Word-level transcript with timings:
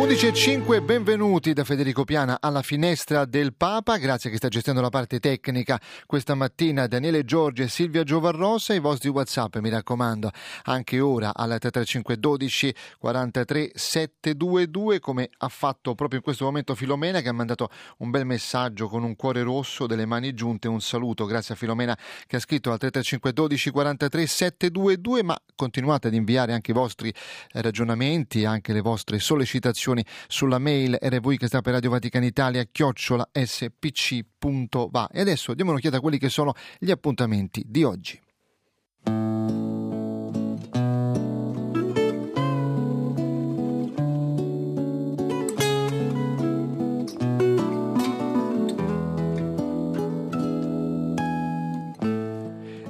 11.05, 0.00 0.82
benvenuti 0.82 1.52
da 1.52 1.62
Federico 1.62 2.04
Piana 2.04 2.38
alla 2.40 2.62
finestra 2.62 3.26
del 3.26 3.52
Papa, 3.52 3.98
grazie 3.98 4.30
che 4.30 4.36
sta 4.36 4.48
gestendo 4.48 4.80
la 4.80 4.88
parte 4.88 5.20
tecnica. 5.20 5.78
Questa 6.06 6.34
mattina 6.34 6.86
Daniele 6.86 7.22
Giorgi 7.26 7.60
e 7.60 7.68
Silvia 7.68 8.02
Giovarrosa, 8.02 8.72
i 8.72 8.78
vostri 8.78 9.10
Whatsapp 9.10 9.56
mi 9.58 9.68
raccomando 9.68 10.30
anche 10.64 11.00
ora 11.00 11.34
alla 11.34 11.58
335 11.58 12.16
12 12.16 12.74
43 12.98 13.72
722 13.74 15.00
come 15.00 15.28
ha 15.36 15.48
fatto 15.48 15.94
proprio 15.94 16.20
in 16.20 16.24
questo 16.24 16.46
momento 16.46 16.74
Filomena 16.74 17.20
che 17.20 17.28
ha 17.28 17.34
mandato 17.34 17.68
un 17.98 18.08
bel 18.08 18.24
messaggio 18.24 18.88
con 18.88 19.02
un 19.02 19.14
cuore 19.16 19.42
rosso, 19.42 19.86
delle 19.86 20.06
mani 20.06 20.32
giunte, 20.32 20.66
un 20.66 20.80
saluto, 20.80 21.26
grazie 21.26 21.52
a 21.52 21.58
Filomena 21.58 21.94
che 22.26 22.36
ha 22.36 22.40
scritto 22.40 22.72
al 22.72 22.78
335 22.78 23.34
12 23.34 23.70
43 23.70 24.26
722 24.26 25.22
ma 25.24 25.38
continuate 25.54 26.08
ad 26.08 26.14
inviare 26.14 26.54
anche 26.54 26.70
i 26.70 26.74
vostri 26.74 27.12
ragionamenti, 27.50 28.46
anche 28.46 28.72
le 28.72 28.80
vostre 28.80 29.18
sollecitazioni 29.18 29.88
sulla 30.28 30.58
mail 30.58 30.96
rv 31.00 31.36
che 31.36 31.46
sta 31.46 31.60
per 31.60 31.74
Radio 31.74 31.90
Vaticana 31.90 32.24
Italia 32.24 32.64
chiocciola 32.70 33.28
spc.va 33.32 35.08
e 35.12 35.20
adesso 35.20 35.54
diamo 35.54 35.70
un'occhiata 35.70 35.96
a 35.96 36.00
quelli 36.00 36.18
che 36.18 36.28
sono 36.28 36.54
gli 36.78 36.90
appuntamenti 36.90 37.62
di 37.66 37.84
oggi. 37.84 38.20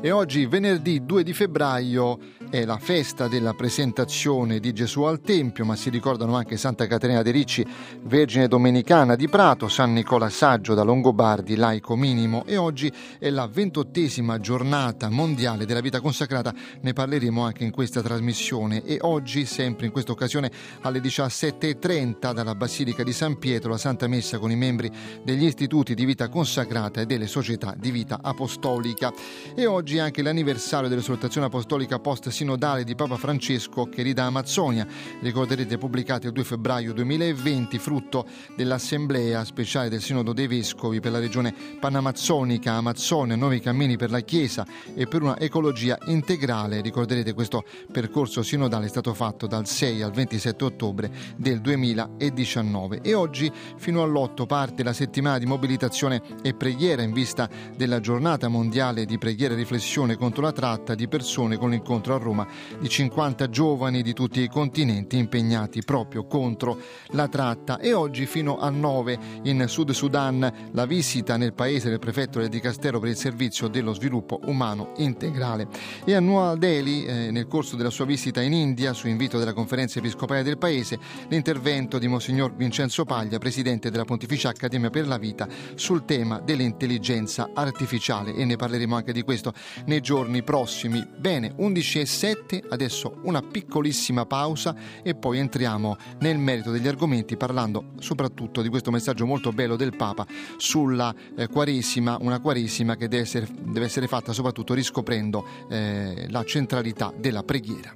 E 0.02 0.10
oggi, 0.12 0.46
venerdì 0.46 1.04
2 1.04 1.22
di 1.22 1.34
febbraio, 1.34 2.18
è 2.48 2.64
la 2.64 2.78
festa 2.78 3.28
della 3.28 3.52
presentazione 3.52 4.58
di 4.58 4.72
Gesù 4.72 5.02
al 5.02 5.20
Tempio, 5.20 5.66
ma 5.66 5.76
si 5.76 5.90
ricordano 5.90 6.36
anche 6.36 6.56
Santa 6.56 6.86
Caterina 6.86 7.20
de 7.20 7.30
Ricci, 7.30 7.66
Vergine 8.04 8.48
Domenicana 8.48 9.14
di 9.14 9.28
Prato, 9.28 9.68
San 9.68 9.92
Nicola 9.92 10.30
Saggio 10.30 10.72
da 10.72 10.84
Longobardi, 10.84 11.54
laico 11.54 11.96
minimo. 11.96 12.44
E 12.46 12.56
oggi 12.56 12.90
è 13.18 13.28
la 13.28 13.46
ventottesima 13.46 14.40
giornata 14.40 15.10
mondiale 15.10 15.66
della 15.66 15.82
vita 15.82 16.00
consacrata, 16.00 16.54
ne 16.80 16.94
parleremo 16.94 17.44
anche 17.44 17.64
in 17.64 17.70
questa 17.70 18.00
trasmissione. 18.00 18.82
E 18.84 18.96
oggi, 19.02 19.44
sempre 19.44 19.84
in 19.84 19.92
questa 19.92 20.12
occasione, 20.12 20.50
alle 20.80 21.00
17.30 21.00 22.32
dalla 22.32 22.54
Basilica 22.54 23.02
di 23.02 23.12
San 23.12 23.36
Pietro, 23.38 23.70
la 23.70 23.76
Santa 23.76 24.08
Messa 24.08 24.38
con 24.38 24.50
i 24.50 24.56
membri 24.56 24.90
degli 25.22 25.44
istituti 25.44 25.94
di 25.94 26.06
vita 26.06 26.30
consacrata 26.30 27.02
e 27.02 27.06
delle 27.06 27.26
società 27.26 27.74
di 27.78 27.90
vita 27.90 28.20
apostolica. 28.22 29.12
E 29.54 29.66
oggi 29.66 29.88
anche 29.98 30.22
l'anniversario 30.22 30.88
dell'esortazione 30.88 31.48
apostolica 31.48 31.98
post 31.98 32.28
sinodale 32.28 32.84
di 32.84 32.94
Papa 32.94 33.16
Francesco 33.16 33.88
che 33.88 34.02
rida 34.02 34.24
Amazzonia, 34.24 34.86
ricorderete 35.20 35.78
pubblicati 35.78 36.26
il 36.26 36.32
2 36.32 36.44
febbraio 36.44 36.92
2020, 36.92 37.78
frutto 37.78 38.26
dell'Assemblea 38.54 39.44
speciale 39.44 39.88
del 39.88 40.00
Sinodo 40.00 40.32
dei 40.32 40.46
Vescovi 40.46 41.00
per 41.00 41.10
la 41.10 41.18
regione 41.18 41.52
panamazzonica, 41.80 42.74
Amazzonia, 42.74 43.34
nuovi 43.34 43.58
cammini 43.58 43.96
per 43.96 44.10
la 44.10 44.20
Chiesa 44.20 44.64
e 44.94 45.06
per 45.06 45.22
una 45.22 45.40
ecologia 45.40 45.98
integrale. 46.06 46.80
Ricorderete 46.80 47.32
questo 47.32 47.64
percorso 47.90 48.42
sinodale 48.42 48.86
è 48.86 48.88
stato 48.88 49.12
fatto 49.14 49.48
dal 49.48 49.66
6 49.66 50.02
al 50.02 50.12
27 50.12 50.62
ottobre 50.64 51.10
del 51.36 51.60
2019 51.60 53.00
e 53.02 53.14
oggi 53.14 53.50
fino 53.76 54.02
all'8 54.02 54.46
parte 54.46 54.84
la 54.84 54.92
settimana 54.92 55.38
di 55.38 55.46
mobilitazione 55.46 56.22
e 56.42 56.54
preghiera 56.54 57.02
in 57.02 57.12
vista 57.12 57.48
della 57.76 57.98
giornata 57.98 58.46
mondiale 58.46 59.04
di 59.04 59.18
preghiera 59.18 59.54
e 59.54 59.56
riflessione 59.56 59.78
contro 60.16 60.42
la 60.42 60.52
tratta 60.52 60.94
di 60.94 61.08
persone 61.08 61.56
con 61.56 61.70
l'incontro 61.70 62.14
a 62.14 62.18
Roma 62.18 62.46
di 62.78 62.88
50 62.88 63.48
giovani 63.48 64.02
di 64.02 64.12
tutti 64.12 64.40
i 64.40 64.48
continenti 64.48 65.16
impegnati 65.16 65.82
proprio 65.82 66.26
contro 66.26 66.78
la 67.12 67.28
tratta. 67.28 67.78
E 67.78 67.92
oggi 67.92 68.26
fino 68.26 68.58
a 68.58 68.68
9 68.68 69.18
in 69.44 69.64
Sud 69.68 69.90
Sudan 69.90 70.70
la 70.72 70.86
visita 70.86 71.36
nel 71.36 71.54
paese 71.54 71.88
del 71.88 71.98
prefetto 71.98 72.38
del 72.38 72.48
Dicastero 72.48 72.98
per 72.98 73.08
il 73.08 73.16
servizio 73.16 73.68
dello 73.68 73.94
sviluppo 73.94 74.40
umano 74.44 74.92
integrale. 74.96 75.68
E 76.04 76.14
a 76.14 76.20
Nuova 76.20 76.56
Delhi 76.56 77.04
eh, 77.04 77.30
nel 77.30 77.46
corso 77.46 77.76
della 77.76 77.90
sua 77.90 78.04
visita 78.04 78.42
in 78.42 78.52
India 78.52 78.92
su 78.92 79.08
invito 79.08 79.38
della 79.38 79.52
conferenza 79.52 79.98
episcopale 79.98 80.42
del 80.42 80.58
paese 80.58 80.98
l'intervento 81.28 81.98
di 81.98 82.06
Monsignor 82.06 82.54
Vincenzo 82.54 83.04
Paglia 83.04 83.38
presidente 83.38 83.90
della 83.90 84.04
Pontificia 84.04 84.50
Accademia 84.50 84.90
per 84.90 85.06
la 85.06 85.18
Vita 85.18 85.48
sul 85.74 86.04
tema 86.04 86.40
dell'intelligenza 86.40 87.50
artificiale. 87.54 88.34
E 88.34 88.44
ne 88.44 88.56
parleremo 88.56 88.94
anche 88.94 89.12
di 89.12 89.22
questo 89.22 89.52
nei 89.86 90.00
giorni 90.00 90.42
prossimi 90.42 91.06
bene 91.16 91.52
11 91.56 92.00
e 92.00 92.06
7, 92.06 92.64
adesso 92.68 93.18
una 93.22 93.42
piccolissima 93.42 94.26
pausa 94.26 94.74
e 95.02 95.14
poi 95.14 95.38
entriamo 95.38 95.96
nel 96.20 96.38
merito 96.38 96.70
degli 96.70 96.88
argomenti 96.88 97.36
parlando 97.36 97.92
soprattutto 97.98 98.62
di 98.62 98.68
questo 98.68 98.90
messaggio 98.90 99.26
molto 99.26 99.52
bello 99.52 99.76
del 99.76 99.96
Papa 99.96 100.26
sulla 100.56 101.14
eh, 101.36 101.46
Quaresima, 101.48 102.18
una 102.20 102.40
Quaresima 102.40 102.96
che 102.96 103.08
deve 103.08 103.22
essere, 103.22 103.46
deve 103.50 103.86
essere 103.86 104.06
fatta 104.06 104.32
soprattutto 104.32 104.74
riscoprendo 104.74 105.44
eh, 105.68 106.26
la 106.28 106.44
centralità 106.44 107.12
della 107.16 107.42
preghiera. 107.42 107.94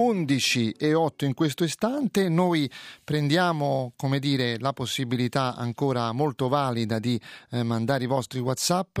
11 0.00 0.72
e 0.72 0.94
8 0.94 1.26
in 1.26 1.34
questo 1.34 1.62
istante, 1.62 2.30
noi 2.30 2.70
prendiamo 3.04 3.92
come 3.96 4.18
dire, 4.18 4.58
la 4.58 4.72
possibilità 4.72 5.54
ancora 5.54 6.10
molto 6.12 6.48
valida 6.48 6.98
di 6.98 7.20
eh, 7.50 7.62
mandare 7.62 8.04
i 8.04 8.06
vostri 8.06 8.38
WhatsApp 8.38 8.98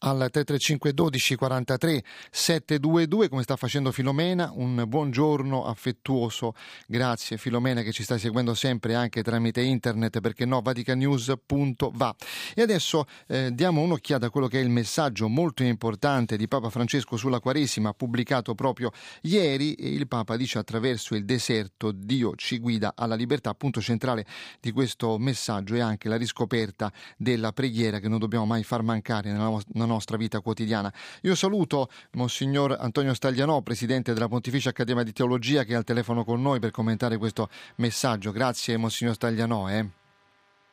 al 0.00 0.16
335 0.16 0.92
12 0.92 1.34
43 1.36 2.04
722 2.30 3.28
come 3.28 3.42
sta 3.42 3.56
facendo 3.56 3.92
Filomena. 3.92 4.50
Un 4.54 4.84
buongiorno 4.86 5.64
affettuoso. 5.64 6.54
Grazie 6.86 7.36
Filomena 7.36 7.82
che 7.82 7.92
ci 7.92 8.02
sta 8.02 8.18
seguendo 8.18 8.54
sempre 8.54 8.94
anche 8.94 9.22
tramite 9.22 9.60
internet 9.62 10.20
perché 10.20 10.44
no 10.44 10.60
vaticanews.va 10.60 12.14
e 12.54 12.62
adesso 12.62 13.06
eh, 13.26 13.50
diamo 13.52 13.80
un'occhiata 13.80 14.26
a 14.26 14.30
quello 14.30 14.48
che 14.48 14.60
è 14.60 14.62
il 14.62 14.70
messaggio 14.70 15.28
molto 15.28 15.62
importante 15.62 16.36
di 16.36 16.48
Papa 16.48 16.70
Francesco 16.70 17.16
sulla 17.16 17.40
Quaresima 17.40 17.92
pubblicato 17.92 18.54
proprio 18.54 18.90
ieri. 19.22 19.74
E 19.74 19.88
il 19.88 20.08
Papa 20.08 20.36
dice 20.36 20.58
attraverso 20.58 21.14
il 21.14 21.24
deserto 21.24 21.92
Dio 21.92 22.34
ci 22.36 22.58
guida 22.58 22.92
alla 22.96 23.14
libertà. 23.14 23.54
Punto 23.54 23.80
centrale 23.80 24.26
di 24.60 24.70
questo 24.70 25.18
messaggio 25.18 25.74
è 25.74 25.80
anche 25.80 26.08
la 26.08 26.16
riscoperta 26.16 26.92
della 27.16 27.52
preghiera 27.52 27.98
che 27.98 28.08
non 28.08 28.18
dobbiamo 28.18 28.46
mai 28.46 28.62
far 28.62 28.82
mancare 28.82 29.30
nella 29.30 29.44
nostra 29.44 29.71
nostra 29.72 30.16
vita 30.16 30.40
quotidiana. 30.40 30.92
Io 31.22 31.34
saluto 31.34 31.88
Monsignor 32.12 32.76
Antonio 32.78 33.14
Staglianò, 33.14 33.60
Presidente 33.60 34.12
della 34.12 34.28
Pontificia 34.28 34.70
Accademia 34.70 35.02
di 35.02 35.12
Teologia, 35.12 35.64
che 35.64 35.72
è 35.72 35.76
al 35.76 35.84
telefono 35.84 36.24
con 36.24 36.40
noi 36.40 36.60
per 36.60 36.70
commentare 36.70 37.16
questo 37.16 37.48
messaggio. 37.76 38.32
Grazie 38.32 38.76
Monsignor 38.76 39.14
Staglianò. 39.14 39.68
Eh. 39.70 40.01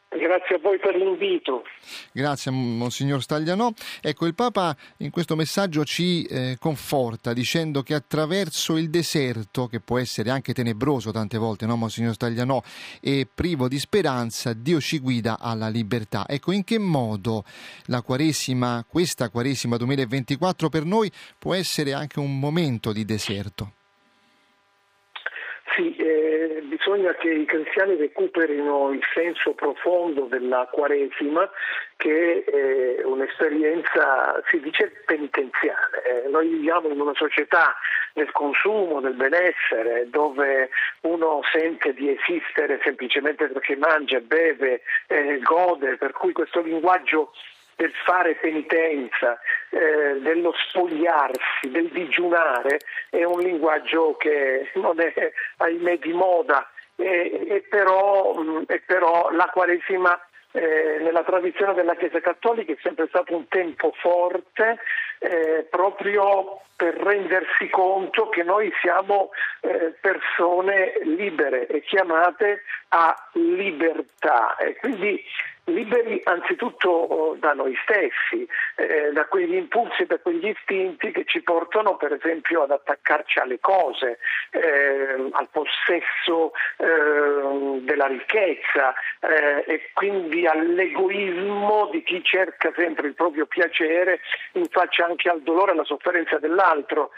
Grazie 0.10 0.56
a 0.56 0.60
voi 0.60 0.80
per 0.80 0.96
l'invito. 0.96 1.64
Grazie 2.12 2.50
Monsignor 2.50 3.22
Staglianò. 3.22 3.70
Ecco, 4.02 4.26
il 4.26 4.34
Papa 4.34 4.76
in 4.98 5.12
questo 5.12 5.36
messaggio 5.36 5.86
ci 5.86 6.24
eh, 6.24 6.58
conforta 6.60 7.32
dicendo 7.32 7.84
che 7.84 7.94
attraverso 7.94 8.76
il 8.78 8.90
deserto, 8.90 9.68
che 9.68 9.80
può 9.80 10.00
essere 10.00 10.32
anche 10.32 10.52
tenebroso 10.52 11.12
tante 11.12 11.38
volte, 11.38 11.68
no 11.68 11.76
Monsignor 11.76 12.14
Staglianò, 12.14 12.60
e 13.00 13.28
privo 13.32 13.68
di 13.68 13.78
speranza, 13.78 14.54
Dio 14.54 14.82
ci 14.82 14.98
guida 14.98 15.38
alla 15.40 15.70
libertà. 15.70 16.26
Ecco, 16.28 16.54
in 16.54 16.64
che 16.64 16.80
modo 16.80 17.44
la 17.86 18.02
Quaresima, 18.02 18.84
questa 18.90 19.30
Quaresima 19.30 19.78
2024 19.78 20.70
per 20.70 20.86
noi 20.86 21.12
può 21.38 21.54
essere 21.54 21.94
anche 21.94 22.18
un 22.18 22.40
momento 22.40 22.92
di 22.92 23.06
deserto? 23.06 23.74
Sì, 25.76 25.96
eh, 25.96 26.19
bisogna 26.80 27.14
che 27.16 27.30
i 27.30 27.46
cristiani 27.46 27.96
recuperino 27.96 28.92
il 28.92 29.04
senso 29.14 29.52
profondo 29.52 30.24
della 30.26 30.68
Quaresima 30.72 31.50
che 31.98 32.46
è 32.46 33.04
un'esperienza, 33.04 34.42
si 34.48 34.62
dice, 34.62 34.90
penitenziale. 35.06 36.24
Eh, 36.24 36.30
noi 36.30 36.48
viviamo 36.48 36.88
in 36.88 37.00
una 37.00 37.14
società 37.14 37.76
del 38.14 38.32
consumo, 38.32 39.02
del 39.02 39.16
benessere, 39.16 40.10
dove 40.10 40.70
uno 41.02 41.42
sente 41.52 41.94
di 41.94 42.10
esistere 42.10 42.80
semplicemente 42.84 43.48
perché 43.48 43.76
mangia, 43.76 44.22
beve, 44.22 44.82
eh, 45.08 45.40
gode, 45.40 45.98
per 45.98 46.14
cui 46.14 46.32
questo 46.32 46.62
linguaggio 46.62 47.34
del 47.80 47.94
fare 48.04 48.36
penitenza, 48.36 49.40
eh, 49.70 50.20
dello 50.20 50.54
spogliarsi, 50.68 51.72
del 51.72 51.88
digiunare, 51.88 52.80
è 53.10 53.24
un 53.24 53.40
linguaggio 53.40 54.18
che 54.18 54.70
non 54.76 55.00
è 55.00 55.32
ahimè 55.58 55.98
di 56.00 56.12
moda. 56.12 56.70
E, 56.98 57.48
e, 57.48 57.66
però, 57.70 58.36
e 58.68 58.82
però 58.86 59.30
la 59.32 59.50
Quaresima 59.54 60.22
eh, 60.52 60.98
nella 61.00 61.24
tradizione 61.24 61.74
della 61.74 61.96
Chiesa 61.96 62.20
Cattolica 62.20 62.74
è 62.74 62.78
sempre 62.82 63.08
stato 63.08 63.34
un 63.34 63.48
tempo 63.48 63.94
forte 63.96 64.80
eh, 65.20 65.66
proprio 65.70 66.62
per 66.76 66.96
rendersi 66.96 67.70
conto 67.70 68.28
che 68.28 68.44
noi 68.44 68.72
siamo 68.82 69.30
eh, 69.62 69.94
persone 70.02 71.00
libere 71.04 71.68
e 71.68 71.82
chiamate 71.82 72.64
a 72.90 73.16
libertà. 73.34 74.58
E 74.58 74.76
quindi 74.76 75.24
liberi 75.74 76.22
anzitutto 76.24 76.90
oh, 76.90 77.36
da 77.36 77.54
noi 77.54 77.78
stessi, 77.84 78.48
eh, 78.76 79.12
da 79.12 79.26
quegli 79.26 79.56
impulsi, 79.56 80.06
da 80.06 80.20
quegli 80.20 80.48
istinti 80.48 81.12
che 81.12 81.24
ci 81.26 81.42
portano 81.42 81.98
per 81.98 82.14
esempio 82.14 82.64
ad 82.64 82.72
attaccarci 82.72 83.40
alle 83.40 83.60
cose, 83.60 84.20
eh, 84.52 85.30
al 85.32 85.48
possesso 85.52 86.54
eh, 86.78 87.80
della 87.82 88.08
ricchezza 88.08 88.94
eh, 89.22 89.64
e 89.66 89.90
quindi 89.94 90.46
all'egoismo 90.46 91.90
di 91.92 92.04
chi 92.04 92.24
cerca 92.24 92.72
sempre 92.76 93.08
il 93.08 93.16
proprio 93.16 93.46
piacere 93.46 94.20
in 94.54 94.66
faccia 94.66 95.06
anche 95.06 95.30
al 95.30 95.42
dolore 95.42 95.72
e 95.72 95.74
alla 95.74 95.84
sofferenza 95.84 96.38
dell'altro. 96.38 97.12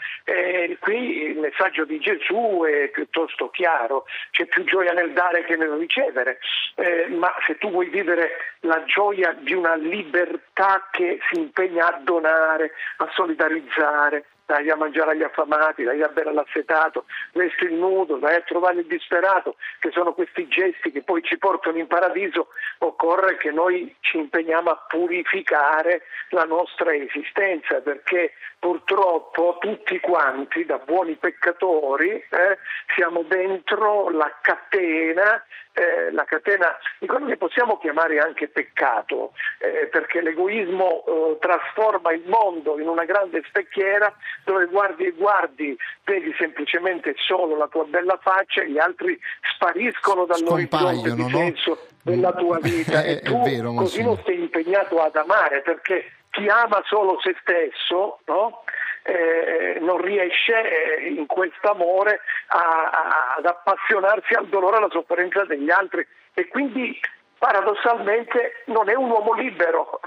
qui 0.80 1.22
il 1.30 1.38
messaggio 1.38 1.84
di 1.84 1.98
Gesù 1.98 2.64
è 2.66 2.88
piuttosto 2.88 3.50
chiaro, 3.50 4.04
c'è 4.30 4.46
più 4.46 4.64
gioia 4.64 4.92
nel 4.92 5.12
dare 5.12 5.44
che 5.44 5.56
nel 5.56 5.70
ricevere, 5.70 6.38
eh, 6.76 7.06
ma 7.08 7.32
se 7.46 7.58
tu 7.58 7.70
vuoi 7.70 7.88
vivere 7.88 8.30
la 8.60 8.82
gioia 8.84 9.32
di 9.32 9.54
una 9.54 9.74
libertà 9.74 10.88
che 10.90 11.18
si 11.30 11.38
impegna 11.38 11.86
a 11.86 12.00
donare, 12.02 12.72
a 12.98 13.08
solidarizzare, 13.12 14.24
dai 14.52 14.68
a 14.68 14.76
mangiare 14.76 15.12
agli 15.12 15.22
affamati, 15.22 15.82
dai 15.82 16.02
a 16.02 16.08
bere 16.08 16.28
all'assetato, 16.28 17.06
vesti 17.32 17.64
il 17.64 17.74
nudo, 17.74 18.16
dai 18.16 18.34
a 18.34 18.40
trovare 18.42 18.80
il 18.80 18.86
disperato, 18.86 19.56
che 19.78 19.90
sono 19.90 20.12
questi 20.12 20.46
gesti 20.48 20.92
che 20.92 21.02
poi 21.02 21.22
ci 21.22 21.38
portano 21.38 21.78
in 21.78 21.86
paradiso, 21.86 22.48
occorre 22.78 23.36
che 23.38 23.50
noi 23.50 23.94
ci 24.00 24.18
impegniamo 24.18 24.70
a 24.70 24.84
purificare 24.88 26.02
la 26.30 26.44
nostra 26.44 26.92
esistenza, 26.94 27.80
perché 27.80 28.32
purtroppo 28.58 29.56
tutti 29.58 29.98
quanti, 30.00 30.66
da 30.66 30.78
buoni 30.78 31.14
peccatori, 31.14 32.10
eh, 32.10 32.58
siamo 32.94 33.22
dentro 33.22 34.10
la 34.10 34.30
catena, 34.42 35.42
eh, 35.72 36.12
la 36.12 36.24
catena 36.24 36.76
di 36.98 37.06
quello 37.06 37.26
che 37.26 37.36
possiamo 37.36 37.78
chiamare 37.78 38.18
anche 38.18 38.48
peccato, 38.48 39.32
eh, 39.58 39.86
perché 39.86 40.20
l'egoismo 40.20 41.04
eh, 41.06 41.38
trasforma 41.40 42.12
il 42.12 42.22
mondo 42.26 42.78
in 42.78 42.88
una 42.88 43.04
grande 43.04 43.42
specchiera 43.48 44.14
dove 44.44 44.66
guardi 44.66 45.06
e 45.06 45.12
guardi, 45.12 45.76
vedi 46.04 46.34
semplicemente 46.38 47.14
solo 47.16 47.56
la 47.56 47.68
tua 47.68 47.84
bella 47.84 48.18
faccia 48.20 48.62
e 48.62 48.70
gli 48.70 48.78
altri 48.78 49.18
spariscono 49.54 50.26
dall'orizzonte 50.26 51.14
di 51.14 51.28
senso 51.30 51.86
della 52.02 52.32
tua 52.32 52.58
vita. 52.60 53.02
E 53.12 53.20
tu 53.20 53.42
vero, 53.42 53.72
così 53.72 54.02
non 54.02 54.18
sei 54.24 54.40
impegnato 54.40 55.00
ad 55.00 55.16
amare 55.16 55.60
perché 55.62 56.12
chi 56.30 56.48
ama 56.48 56.82
solo 56.86 57.18
se 57.20 57.36
stesso 57.40 58.20
no? 58.26 58.64
Eh, 59.02 59.78
non 59.80 60.00
riesce 60.00 60.52
eh, 60.98 61.08
in 61.08 61.26
questo 61.26 61.70
amore 61.70 62.20
ad 62.46 63.44
appassionarsi 63.44 64.34
al 64.34 64.46
dolore 64.46 64.76
e 64.76 64.78
alla 64.78 64.90
sofferenza 64.90 65.44
degli 65.44 65.70
altri. 65.70 66.06
E 66.34 66.48
quindi 66.48 66.98
paradossalmente 67.38 68.62
non 68.66 68.88
è 68.88 68.94
un 68.94 69.10
uomo 69.10 69.32
libero 69.32 70.00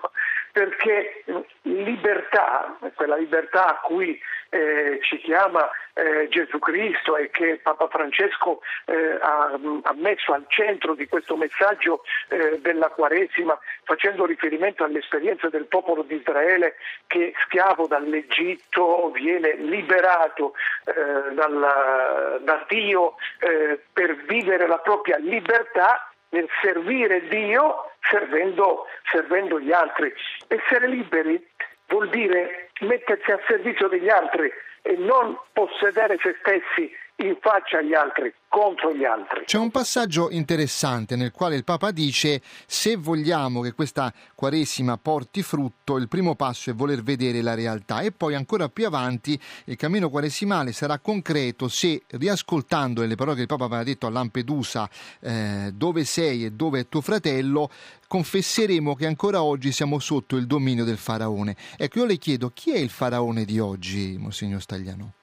perché 0.55 1.25
libertà, 1.63 2.77
quella 2.95 3.17
libertà 3.17 3.67
a 3.67 3.79
cui 3.81 4.17
eh, 4.47 4.99
ci 5.01 5.17
chiama 5.17 5.69
eh, 5.93 6.29
Gesù 6.29 6.59
Cristo 6.59 7.17
e 7.17 7.29
che 7.29 7.59
Papa 7.61 7.89
Francesco 7.89 8.61
eh, 8.85 9.17
ha, 9.19 9.51
ha, 9.51 9.93
messo 9.95 10.31
al 10.31 10.45
centro 10.47 10.95
di 10.95 11.09
questo 11.09 11.35
messaggio 11.35 12.03
eh, 12.29 12.57
della 12.61 12.87
Quaresima, 12.87 13.59
facendo 13.83 14.25
riferimento 14.25 14.85
all'esperienza 14.85 15.49
del 15.49 15.65
popolo 15.65 16.03
di 16.03 16.15
Israele 16.15 16.75
che 17.07 17.33
schiavo 17.43 17.87
dall'Egitto 17.87 19.11
viene 19.11 19.55
liberato 19.55 20.53
eh, 20.85 21.33
dalla, 21.33 22.37
da 22.39 22.63
Dio 22.69 23.15
eh, 23.39 23.77
per 23.91 24.15
vivere 24.23 24.67
la 24.67 24.79
propria 24.79 25.17
libertà 25.17 26.11
nel 26.35 26.49
servire 26.61 27.27
Dio 27.29 27.91
servendo, 28.09 28.85
servendo 29.09 29.59
gli 29.59 29.71
altri. 29.71 30.13
Essere 30.47 30.87
liberi 30.87 31.41
vuol 31.87 32.09
dire 32.09 32.71
mettersi 32.81 33.31
a 33.31 33.39
servizio 33.47 33.87
degli 33.87 34.09
altri 34.09 34.51
e 34.81 34.95
non 34.97 35.37
possedere 35.53 36.17
se 36.21 36.35
stessi 36.39 36.91
in 37.17 37.37
faccia 37.39 37.77
agli 37.77 37.93
altri, 37.93 38.33
contro 38.49 38.93
gli 38.93 39.05
altri. 39.05 39.45
C'è 39.45 39.57
un 39.57 39.71
passaggio 39.71 40.29
interessante 40.31 41.15
nel 41.15 41.31
quale 41.31 41.55
il 41.55 41.63
Papa 41.63 41.91
dice 41.91 42.41
se 42.65 42.97
vogliamo 42.97 43.61
che 43.61 43.71
questa 43.71 44.11
Quaresima 44.33 44.97
porti 44.97 45.41
frutto, 45.41 45.95
il 45.95 46.09
primo 46.09 46.35
passo 46.35 46.69
è 46.69 46.73
voler 46.73 47.03
vedere 47.03 47.41
la 47.41 47.53
realtà 47.53 48.01
e 48.01 48.11
poi 48.11 48.35
ancora 48.35 48.67
più 48.67 48.85
avanti 48.85 49.39
il 49.65 49.77
cammino 49.77 50.09
quaresimale 50.09 50.73
sarà 50.73 50.99
concreto 50.99 51.69
se 51.69 52.03
riascoltando 52.11 53.03
le 53.05 53.15
parole 53.15 53.35
che 53.35 53.41
il 53.41 53.47
Papa 53.47 53.65
aveva 53.65 53.83
detto 53.83 54.07
a 54.07 54.09
Lampedusa 54.09 54.89
eh, 55.21 55.71
dove 55.73 56.03
sei 56.03 56.45
e 56.45 56.51
dove 56.51 56.81
è 56.81 56.89
tuo 56.89 56.99
fratello, 57.01 57.69
confesseremo 58.07 58.93
che 58.93 59.05
ancora 59.05 59.41
oggi 59.41 59.71
siamo 59.71 59.99
sotto 59.99 60.35
il 60.35 60.47
dominio 60.47 60.83
del 60.83 60.97
faraone. 60.97 61.55
Ecco, 61.77 61.99
io 61.99 62.05
le 62.05 62.17
chiedo 62.17 62.51
chi 62.53 62.73
è 62.73 62.77
il 62.77 62.89
faraone 62.89 63.45
di 63.45 63.59
oggi, 63.59 64.17
Monsignor 64.19 64.61
Stagliano? 64.61 65.13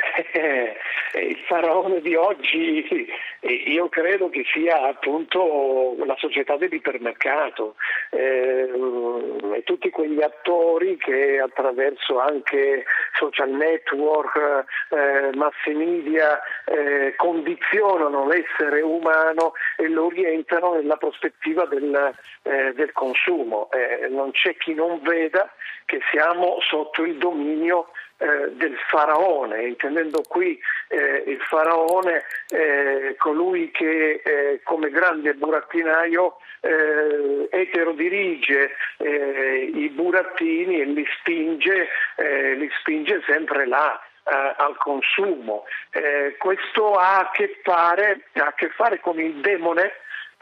il 1.18 1.38
faraone 1.46 2.00
di 2.00 2.14
oggi 2.14 3.08
io 3.40 3.88
credo 3.88 4.28
che 4.28 4.44
sia 4.52 4.82
appunto 4.82 5.96
la 6.04 6.14
società 6.18 6.56
dell'ipermercato 6.56 7.74
eh, 8.10 8.68
e 9.54 9.62
tutti 9.64 9.88
quegli 9.90 10.22
attori 10.22 10.96
che 10.98 11.40
attraverso 11.40 12.18
anche 12.18 12.84
social 13.14 13.50
network, 13.50 14.64
eh, 14.90 15.30
mass 15.36 15.54
media 15.66 16.38
eh, 16.66 17.14
condizionano 17.16 18.26
l'essere 18.26 18.82
umano 18.82 19.52
e 19.76 19.88
lo 19.88 20.06
orientano 20.06 20.74
nella 20.74 20.96
prospettiva 20.96 21.64
del, 21.64 22.14
eh, 22.42 22.72
del 22.74 22.92
consumo. 22.92 23.70
Eh, 23.72 24.08
non 24.08 24.32
c'è 24.32 24.56
chi 24.56 24.74
non 24.74 25.00
veda 25.02 25.50
che 25.86 26.00
siamo 26.10 26.58
sotto 26.60 27.02
il 27.02 27.16
dominio 27.16 27.88
eh, 28.22 28.50
del 28.52 28.76
faraone, 28.90 29.66
intendendo 29.66 30.20
qui 30.28 30.60
eh, 30.88 31.24
il 31.26 31.40
faraone 31.40 32.22
eh, 32.50 33.14
colui 33.16 33.70
che 33.70 34.20
eh, 34.22 34.60
come 34.62 34.90
grande 34.90 35.32
burattinaio 35.32 36.36
eh, 36.60 37.48
eterodirige 37.50 38.76
i 38.98 39.88
burattini 39.88 40.82
e 40.82 40.84
li 40.84 41.06
spinge, 41.18 41.88
li 42.56 42.70
spinge 42.80 43.22
sempre 43.26 43.66
là 43.66 43.98
al 44.24 44.76
consumo. 44.76 45.64
questo 46.36 46.92
ha 46.92 47.20
a, 47.20 47.30
fare, 47.62 48.26
ha 48.34 48.44
a 48.44 48.52
che 48.52 48.68
fare 48.68 49.00
con 49.00 49.18
il 49.18 49.36
demone 49.36 49.92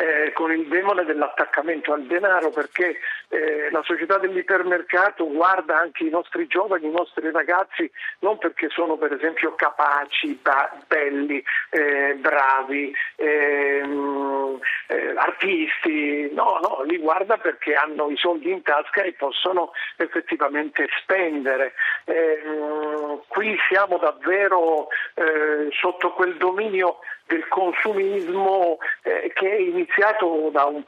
eh, 0.00 0.32
con 0.32 0.52
il 0.52 0.68
demone 0.68 1.04
dell'attaccamento 1.04 1.92
al 1.92 2.04
denaro 2.04 2.50
perché 2.50 2.98
eh, 3.30 3.68
la 3.72 3.82
società 3.82 4.16
dell'ipermercato 4.18 5.28
guarda 5.28 5.80
anche 5.80 6.04
i 6.04 6.08
nostri 6.08 6.46
giovani, 6.46 6.86
i 6.86 6.92
nostri 6.92 7.28
ragazzi 7.32 7.90
non 8.20 8.38
perché 8.38 8.68
sono 8.68 8.96
per 8.96 9.12
esempio 9.12 9.56
capaci, 9.56 10.38
ba- 10.40 10.70
belli, 10.86 11.42
eh, 11.70 12.14
bravi, 12.14 12.94
ehm, 13.16 14.60
eh, 14.86 15.14
artisti, 15.16 16.30
no, 16.32 16.60
no, 16.62 16.82
li 16.84 16.98
guarda 16.98 17.36
perché 17.36 17.74
hanno 17.74 18.08
i 18.08 18.16
soldi 18.16 18.52
in 18.52 18.62
tasca 18.62 19.02
e 19.02 19.14
possono 19.14 19.72
effettivamente 19.96 20.88
spendere. 21.00 21.74
Ehm, 22.04 23.22
qui 23.26 23.56
siamo 23.68 23.98
davvero 23.98 24.86
eh, 25.14 25.68
sotto 25.72 26.12
quel 26.12 26.36
dominio 26.36 27.00
del 27.28 27.46
consumismo 27.48 28.78
eh, 29.02 29.30
che 29.34 29.50
è 29.50 29.60
iniziato 29.60 30.48
da 30.50 30.64
un, 30.64 30.82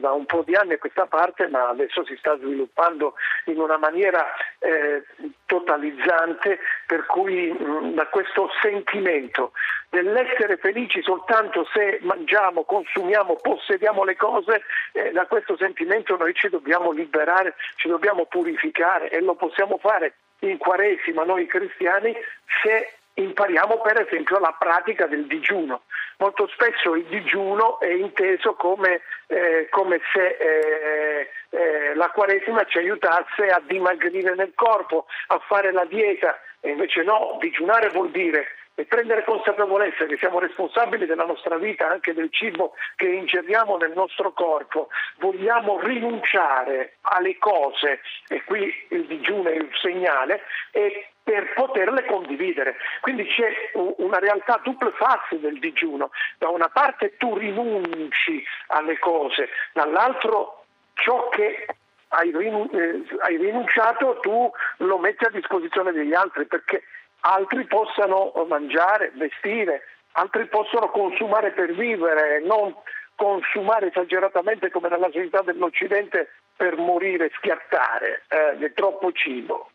da 0.00 0.12
un, 0.12 0.26
po', 0.26 0.42
di 0.44 0.54
anni 0.54 0.74
a 0.74 0.78
questa 0.78 1.06
parte 1.06 1.48
ma 1.48 1.68
adesso 1.68 2.04
si 2.04 2.14
sta 2.16 2.36
sviluppando 2.36 3.14
in 3.46 3.58
una 3.58 3.78
maniera 3.78 4.26
eh, 4.58 5.02
totalizzante 5.46 6.58
per 6.86 7.06
cui 7.06 7.50
mh, 7.50 7.94
da 7.94 8.06
questo 8.06 8.50
sentimento 8.60 9.52
dell'essere 9.88 10.58
felici 10.58 11.00
soltanto 11.02 11.66
se 11.72 11.98
mangiamo, 12.02 12.64
consumiamo, 12.64 13.36
possediamo 13.36 14.04
le 14.04 14.16
cose, 14.16 14.62
eh, 14.92 15.10
da 15.12 15.26
questo 15.26 15.56
sentimento 15.56 16.16
noi 16.16 16.34
ci 16.34 16.48
dobbiamo 16.50 16.90
liberare, 16.90 17.54
ci 17.76 17.88
dobbiamo 17.88 18.26
purificare 18.26 19.08
e 19.08 19.20
lo 19.20 19.34
possiamo 19.34 19.78
fare 19.78 20.14
in 20.40 20.58
Quaresima 20.58 21.24
noi 21.24 21.46
cristiani 21.46 22.14
se 22.62 22.97
impariamo 23.22 23.80
per 23.80 24.00
esempio 24.00 24.38
la 24.38 24.54
pratica 24.58 25.06
del 25.06 25.26
digiuno. 25.26 25.82
Molto 26.18 26.48
spesso 26.48 26.94
il 26.94 27.04
digiuno 27.04 27.78
è 27.80 27.90
inteso 27.90 28.54
come, 28.54 29.00
eh, 29.26 29.68
come 29.70 30.00
se 30.12 30.26
eh, 30.26 31.30
eh, 31.50 31.94
la 31.94 32.10
Quaresima 32.10 32.64
ci 32.64 32.78
aiutasse 32.78 33.46
a 33.46 33.62
dimagrire 33.64 34.34
nel 34.34 34.52
corpo, 34.54 35.06
a 35.28 35.38
fare 35.46 35.72
la 35.72 35.84
dieta 35.84 36.40
e 36.60 36.70
invece 36.70 37.02
no, 37.02 37.36
digiunare 37.40 37.88
vuol 37.90 38.10
dire 38.10 38.46
e 38.78 38.84
prendere 38.84 39.24
consapevolezza 39.24 40.06
che 40.06 40.16
siamo 40.18 40.38
responsabili 40.38 41.04
della 41.04 41.24
nostra 41.24 41.56
vita, 41.56 41.88
anche 41.88 42.14
del 42.14 42.30
cibo 42.30 42.74
che 42.94 43.08
ingeriamo 43.08 43.76
nel 43.76 43.90
nostro 43.92 44.30
corpo, 44.30 44.86
vogliamo 45.16 45.80
rinunciare 45.80 46.98
alle 47.00 47.36
cose, 47.38 48.00
e 48.28 48.44
qui 48.44 48.72
il 48.90 49.04
digiuno 49.06 49.48
è 49.48 49.56
il 49.56 49.68
segnale, 49.82 50.42
e 50.70 51.08
per 51.24 51.54
poterle 51.54 52.04
condividere. 52.04 52.76
Quindi 53.00 53.26
c'è 53.26 53.52
una 53.74 54.20
realtà 54.20 54.60
double 54.62 54.92
face 54.92 55.40
del 55.40 55.58
digiuno. 55.58 56.10
Da 56.38 56.48
una 56.48 56.68
parte 56.68 57.16
tu 57.16 57.36
rinunci 57.36 58.44
alle 58.68 58.96
cose, 59.00 59.48
dall'altro 59.72 60.66
ciò 60.94 61.28
che 61.30 61.66
hai, 62.10 62.30
eh, 62.30 63.36
rinunciato 63.36 64.20
tu 64.20 64.50
lo 64.78 64.98
metti 64.98 65.24
a 65.24 65.30
disposizione 65.30 65.90
degli 65.90 66.14
altri 66.14 66.46
perché 66.46 66.84
altri 67.20 67.66
possano 67.66 68.32
mangiare, 68.46 69.12
vestire, 69.14 69.82
altri 70.12 70.46
possono 70.46 70.88
consumare 70.90 71.52
per 71.52 71.72
vivere, 71.74 72.40
non 72.40 72.74
consumare 73.14 73.88
esageratamente 73.88 74.70
come 74.70 74.88
nella 74.88 75.10
società 75.10 75.42
dell'Occidente 75.42 76.30
per 76.56 76.76
morire, 76.76 77.30
schiattare 77.36 78.22
eh, 78.28 78.72
troppo 78.74 79.12
cibo. 79.12 79.70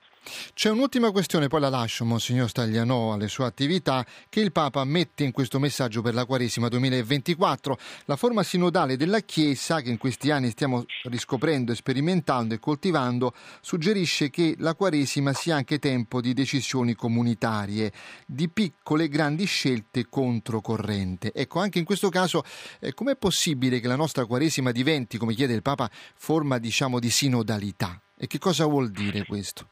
C'è 0.54 0.70
un'ultima 0.70 1.12
questione, 1.12 1.48
poi 1.48 1.60
la 1.60 1.70
lascio, 1.70 2.06
Monsignor 2.06 2.48
Stagliano, 2.48 3.12
alle 3.12 3.28
sue 3.28 3.46
attività, 3.46 4.06
che 4.30 4.40
il 4.40 4.54
Papa 4.54 4.84
mette 4.86 5.26
in 5.26 5.32
questo 5.32 5.60
messaggio 5.60 6.02
per 6.02 6.14
la 6.14 6.26
Quaresima 6.26 6.70
2024. 6.70 7.78
La 8.06 8.16
forma 8.16 8.42
sinodale 8.42 8.96
della 8.96 9.20
Chiesa, 9.20 9.82
che 9.82 9.90
in 9.90 9.98
questi 9.98 10.32
anni 10.32 10.50
stiamo 10.52 10.86
riscoprendo, 11.04 11.76
sperimentando 11.76 12.54
e 12.54 12.60
coltivando, 12.60 13.34
suggerisce 13.62 14.30
che 14.30 14.56
la 14.60 14.76
Quaresima 14.76 15.34
sia 15.34 15.58
anche 15.58 15.80
tempo 15.80 16.22
di 16.22 16.34
decisioni 16.34 16.96
comunitarie, 16.96 17.92
di 18.26 18.48
piccole 18.48 19.06
e 19.06 19.10
grandi 19.10 19.46
scelte 19.46 20.08
controcorrente. 20.08 21.34
Ecco, 21.34 21.60
anche 21.60 21.80
in 21.80 21.86
questo 21.86 22.08
caso, 22.08 22.44
eh, 22.80 22.94
com'è 22.94 23.18
possibile 23.18 23.82
che 23.82 23.88
la 23.88 23.98
nostra 23.98 24.26
Quaresima 24.26 24.72
diventi, 24.72 25.18
come 25.18 25.34
chiede 25.34 25.54
il 25.54 25.62
Papa, 25.62 25.90
forma, 26.16 26.60
diciamo, 26.60 27.00
di 27.00 27.10
sinodalità? 27.10 28.00
E 28.16 28.28
che 28.28 28.40
cosa 28.40 28.66
vuol 28.66 28.90
dire 28.90 29.26
questo? 29.26 29.68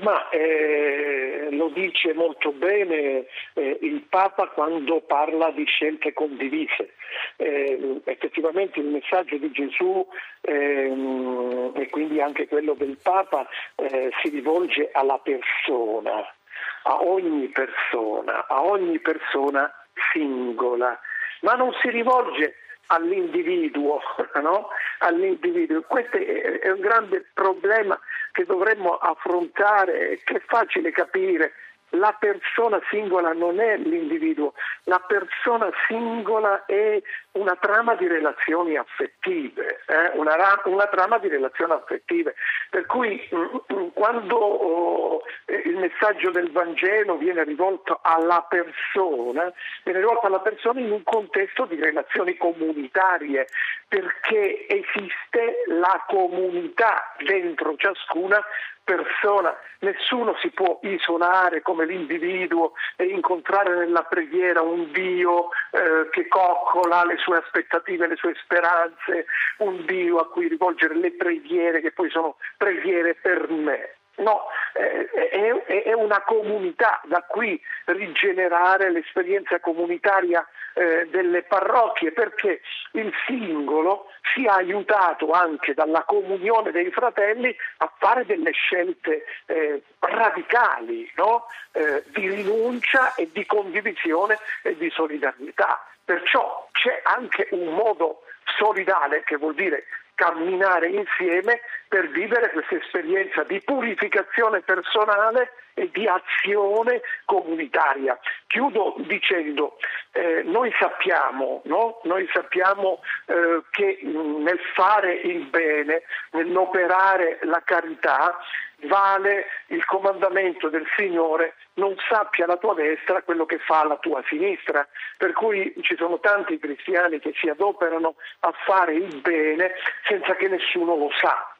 Ma 0.00 0.28
eh, 0.28 1.48
lo 1.50 1.68
dice 1.68 2.12
molto 2.12 2.52
bene 2.52 3.24
eh, 3.54 3.78
il 3.80 4.02
Papa 4.02 4.48
quando 4.48 5.00
parla 5.00 5.50
di 5.50 5.64
scelte 5.64 6.12
condivise. 6.12 6.92
Eh, 7.36 8.00
effettivamente 8.04 8.80
il 8.80 8.86
messaggio 8.86 9.38
di 9.38 9.50
Gesù 9.50 10.06
ehm, 10.42 11.72
e 11.74 11.88
quindi 11.88 12.20
anche 12.20 12.48
quello 12.48 12.74
del 12.74 12.98
Papa 13.02 13.48
eh, 13.76 14.10
si 14.22 14.28
rivolge 14.28 14.90
alla 14.92 15.18
persona, 15.18 16.34
a 16.82 17.02
ogni 17.02 17.48
persona, 17.48 18.46
a 18.46 18.62
ogni 18.62 18.98
persona 18.98 19.72
singola, 20.12 20.98
ma 21.40 21.54
non 21.54 21.72
si 21.80 21.88
rivolge 21.88 22.56
all'individuo, 22.88 24.00
no? 24.42 24.68
all'individuo. 24.98 25.82
Questo 25.82 26.16
è 26.16 26.70
un 26.70 26.80
grande 26.80 27.24
problema 27.32 27.98
che 28.32 28.44
dovremmo 28.44 28.96
affrontare, 28.96 30.20
che 30.24 30.36
è 30.36 30.42
facile 30.46 30.90
capire 30.90 31.52
la 31.90 32.14
persona 32.18 32.80
singola 32.90 33.32
non 33.32 33.60
è 33.60 33.76
l'individuo, 33.76 34.52
la 34.84 34.98
persona 35.00 35.70
singola 35.86 36.64
è 36.66 37.00
una 37.32 37.56
trama 37.56 37.94
di 37.94 38.06
relazioni 38.06 38.76
affettive, 38.76 39.80
eh? 39.86 40.10
una, 40.14 40.34
una, 40.64 40.86
trama 40.86 41.18
di 41.18 41.28
relazioni 41.28 41.72
affettive. 41.72 42.34
Per 42.70 42.86
cui 42.86 43.28
mm, 43.34 43.44
mm, 43.72 43.88
quando 43.94 44.36
oh, 44.36 45.22
il 45.64 45.76
messaggio 45.76 46.30
del 46.30 46.50
Vangelo 46.50 47.16
viene 47.16 47.44
rivolto 47.44 48.00
alla 48.02 48.44
persona, 48.48 49.52
viene 49.84 50.00
rivolto 50.00 50.26
alla 50.26 50.40
persona 50.40 50.80
in 50.80 50.90
un 50.90 51.02
contesto 51.04 51.64
di 51.64 51.80
relazioni 51.80 52.36
comunitarie, 52.36 53.46
perché 53.86 54.66
esiste 54.68 55.64
la 55.68 56.04
comunità 56.06 57.14
dentro 57.24 57.76
ciascuna 57.76 58.42
persona, 58.88 59.54
nessuno 59.80 60.34
si 60.40 60.48
può 60.48 60.78
isolare 60.82 61.60
come 61.60 61.84
l'individuo 61.84 62.72
e 62.96 63.04
incontrare 63.04 63.76
nella 63.76 64.02
preghiera 64.04 64.62
un 64.62 64.90
Dio 64.92 65.50
eh, 65.72 66.08
che 66.10 66.26
coccola 66.26 67.04
le 67.04 67.18
sue 67.18 67.36
aspettative, 67.36 68.06
le 68.06 68.16
sue 68.16 68.34
speranze, 68.42 69.26
un 69.58 69.84
Dio 69.84 70.16
a 70.16 70.28
cui 70.30 70.48
rivolgere 70.48 70.94
le 70.94 71.12
preghiere 71.12 71.82
che 71.82 71.92
poi 71.92 72.08
sono 72.08 72.36
preghiere 72.56 73.14
per 73.14 73.50
me. 73.50 73.96
No, 74.16 74.46
eh, 74.72 75.66
è, 75.66 75.92
una 75.92 76.22
comunità, 76.22 77.00
da 77.04 77.22
qui 77.22 77.60
rigenerare 77.84 78.90
l'esperienza 78.90 79.60
comunitaria 79.60 80.44
eh, 80.74 81.06
delle 81.10 81.42
parrocchie, 81.42 82.12
perché 82.12 82.60
il 82.92 83.12
singolo 83.26 84.10
sia 84.34 84.54
aiutato 84.54 85.30
anche 85.30 85.74
dalla 85.74 86.02
comunione 86.04 86.70
dei 86.70 86.90
fratelli 86.90 87.54
a 87.78 87.92
fare 87.98 88.24
delle 88.26 88.52
scelte 88.52 89.24
eh, 89.46 89.82
radicali 89.98 91.10
no? 91.16 91.46
Eh, 91.72 92.04
di 92.08 92.28
rinuncia 92.28 93.14
e 93.14 93.30
di 93.32 93.44
condivisione 93.46 94.38
e 94.62 94.76
di 94.76 94.90
solidarietà. 94.90 95.82
Perciò 96.04 96.68
c'è 96.72 97.00
anche 97.04 97.48
un 97.50 97.74
modo 97.74 98.22
solidale, 98.56 99.22
che 99.24 99.36
vuol 99.36 99.54
dire 99.54 99.84
camminare 100.18 100.88
insieme 100.88 101.60
per 101.86 102.08
vivere 102.08 102.50
questa 102.50 102.74
esperienza 102.74 103.44
di 103.44 103.60
purificazione 103.60 104.60
personale 104.62 105.52
e 105.74 105.88
di 105.92 106.08
azione 106.08 107.00
comunitaria. 107.24 108.18
Chiudo 108.48 108.96
dicendo, 109.06 109.76
eh, 110.12 110.42
noi 110.44 110.74
sappiamo, 110.76 111.62
no? 111.66 112.00
noi 112.02 112.28
sappiamo 112.32 113.00
eh, 113.26 113.62
che 113.70 114.00
nel 114.02 114.58
fare 114.74 115.14
il 115.14 115.44
bene, 115.46 116.02
nell'operare 116.32 117.38
la 117.42 117.62
carità, 117.64 118.36
vale 118.82 119.46
il 119.68 119.84
comandamento 119.84 120.68
del 120.68 120.86
Signore, 120.96 121.54
non 121.74 121.96
sappia 122.08 122.46
la 122.46 122.56
tua 122.56 122.74
destra 122.74 123.22
quello 123.22 123.46
che 123.46 123.58
fa 123.58 123.84
la 123.84 123.96
tua 123.96 124.22
sinistra. 124.28 124.86
Per 125.16 125.32
cui 125.32 125.74
ci 125.80 125.96
sono 125.96 126.20
tanti 126.20 126.58
cristiani 126.58 127.18
che 127.18 127.32
si 127.36 127.48
adoperano 127.48 128.14
a 128.40 128.52
fare 128.64 128.94
il 128.94 129.20
bene 129.20 129.74
senza 130.06 130.34
che 130.36 130.48
nessuno 130.48 130.96
lo 130.96 131.10
sa. 131.20 131.57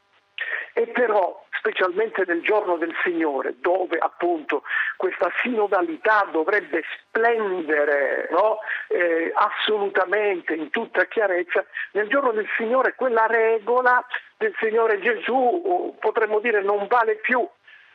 E 0.78 0.86
però, 0.86 1.44
specialmente 1.58 2.22
nel 2.24 2.40
giorno 2.40 2.76
del 2.76 2.94
Signore, 3.02 3.56
dove 3.58 3.98
appunto 3.98 4.62
questa 4.96 5.28
sinodalità 5.42 6.28
dovrebbe 6.30 6.84
splendere 6.96 8.28
no? 8.30 8.58
eh, 8.86 9.32
assolutamente 9.34 10.54
in 10.54 10.70
tutta 10.70 11.06
chiarezza, 11.06 11.64
nel 11.94 12.06
giorno 12.06 12.30
del 12.30 12.46
Signore 12.56 12.94
quella 12.94 13.26
regola 13.26 14.06
del 14.36 14.54
Signore 14.60 15.00
Gesù, 15.00 15.96
potremmo 15.98 16.38
dire, 16.38 16.62
non 16.62 16.86
vale 16.86 17.16
più. 17.16 17.44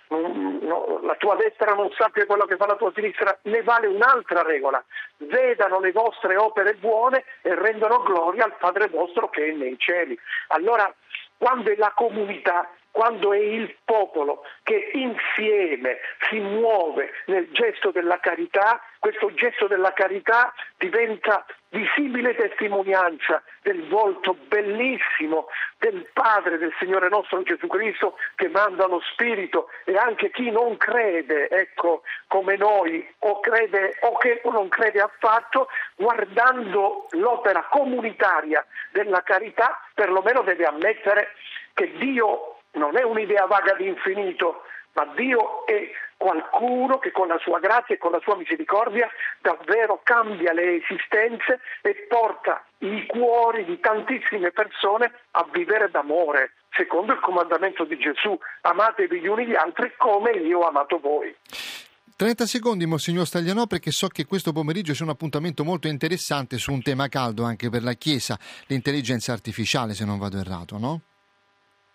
No, 0.09 0.99
la 1.01 1.15
tua 1.15 1.35
destra 1.35 1.73
non 1.73 1.89
sappia 1.97 2.25
quello 2.25 2.45
che 2.45 2.57
fa 2.57 2.67
la 2.67 2.75
tua 2.75 2.91
sinistra, 2.93 3.35
ne 3.43 3.63
vale 3.63 3.87
un'altra 3.87 4.43
regola. 4.43 4.83
Vedano 5.17 5.79
le 5.79 5.93
vostre 5.93 6.35
opere 6.35 6.73
buone 6.75 7.23
e 7.41 7.55
rendono 7.55 8.03
gloria 8.03 8.43
al 8.43 8.57
Padre 8.57 8.89
vostro 8.89 9.29
che 9.29 9.47
è 9.47 9.51
nei 9.53 9.75
cieli. 9.79 10.19
Allora, 10.49 10.93
quando 11.37 11.71
è 11.71 11.75
la 11.75 11.91
comunità 11.95 12.69
quando 12.93 13.33
è 13.33 13.39
il 13.39 13.75
popolo 13.83 14.45
che 14.61 14.91
insieme 14.93 15.97
si 16.29 16.37
muove 16.39 17.09
nel 17.25 17.49
gesto 17.51 17.89
della 17.89 18.19
carità, 18.19 18.79
questo 18.99 19.33
gesto 19.33 19.65
della 19.65 19.93
carità 19.93 20.53
diventa 20.77 21.43
visibile 21.69 22.35
testimonianza 22.35 23.41
del 23.63 23.87
volto 23.87 24.35
bellissimo 24.47 25.47
del 25.79 26.07
Padre 26.13 26.59
del 26.59 26.71
Signore 26.77 27.09
nostro 27.09 27.41
Gesù 27.41 27.65
Cristo 27.65 28.15
che 28.35 28.47
manda 28.47 28.85
lo 28.85 29.01
Spirito. 29.11 29.69
E 29.85 29.95
anche 29.95 30.29
chi 30.29 30.51
non 30.51 30.77
crede, 30.77 31.49
ecco, 31.49 32.03
come 32.27 32.57
noi, 32.57 33.03
o 33.19 33.39
crede 33.39 33.97
o 34.01 34.17
che 34.17 34.39
non 34.45 34.69
crede 34.69 35.01
affatto, 35.01 35.67
guardando 35.95 37.07
l'opera 37.13 37.65
comunitaria 37.71 38.63
della 38.91 39.23
carità, 39.23 39.81
perlomeno 39.95 40.43
deve 40.43 40.65
ammettere 40.65 41.31
che 41.73 41.91
Dio 41.97 42.52
non 42.73 42.97
è 42.97 43.03
un'idea 43.03 43.45
vaga 43.45 43.73
di 43.73 43.87
infinito, 43.87 44.63
ma 44.93 45.05
Dio 45.15 45.65
è 45.65 45.91
qualcuno 46.17 46.99
che 46.99 47.11
con 47.11 47.27
la 47.27 47.37
sua 47.39 47.59
grazia 47.59 47.95
e 47.95 47.97
con 47.97 48.11
la 48.11 48.19
sua 48.21 48.37
misericordia 48.37 49.09
davvero 49.41 50.01
cambia 50.03 50.53
le 50.53 50.77
esistenze 50.77 51.59
e 51.81 52.05
porta 52.07 52.63
i 52.79 53.05
cuori 53.07 53.65
di 53.65 53.79
tantissime 53.79 54.51
persone 54.51 55.11
a 55.31 55.45
vivere 55.51 55.89
d'amore, 55.89 56.53
secondo 56.71 57.13
il 57.13 57.19
comandamento 57.19 57.83
di 57.83 57.97
Gesù, 57.97 58.37
amatevi 58.61 59.19
gli 59.19 59.27
uni 59.27 59.47
gli 59.47 59.55
altri 59.55 59.93
come 59.97 60.31
io 60.31 60.59
ho 60.59 60.67
amato 60.67 60.99
voi. 60.99 61.35
30 62.15 62.45
secondi, 62.45 62.85
Monsignor 62.85 63.25
Staglianò, 63.25 63.65
perché 63.65 63.91
so 63.91 64.07
che 64.07 64.25
questo 64.25 64.53
pomeriggio 64.53 64.93
c'è 64.93 65.03
un 65.03 65.09
appuntamento 65.09 65.63
molto 65.63 65.87
interessante 65.87 66.57
su 66.57 66.71
un 66.71 66.81
tema 66.81 67.09
caldo 67.09 67.43
anche 67.43 67.69
per 67.69 67.83
la 67.83 67.93
Chiesa, 67.93 68.37
l'intelligenza 68.67 69.33
artificiale, 69.33 69.93
se 69.93 70.05
non 70.05 70.19
vado 70.19 70.37
errato, 70.37 70.77
no? 70.77 71.01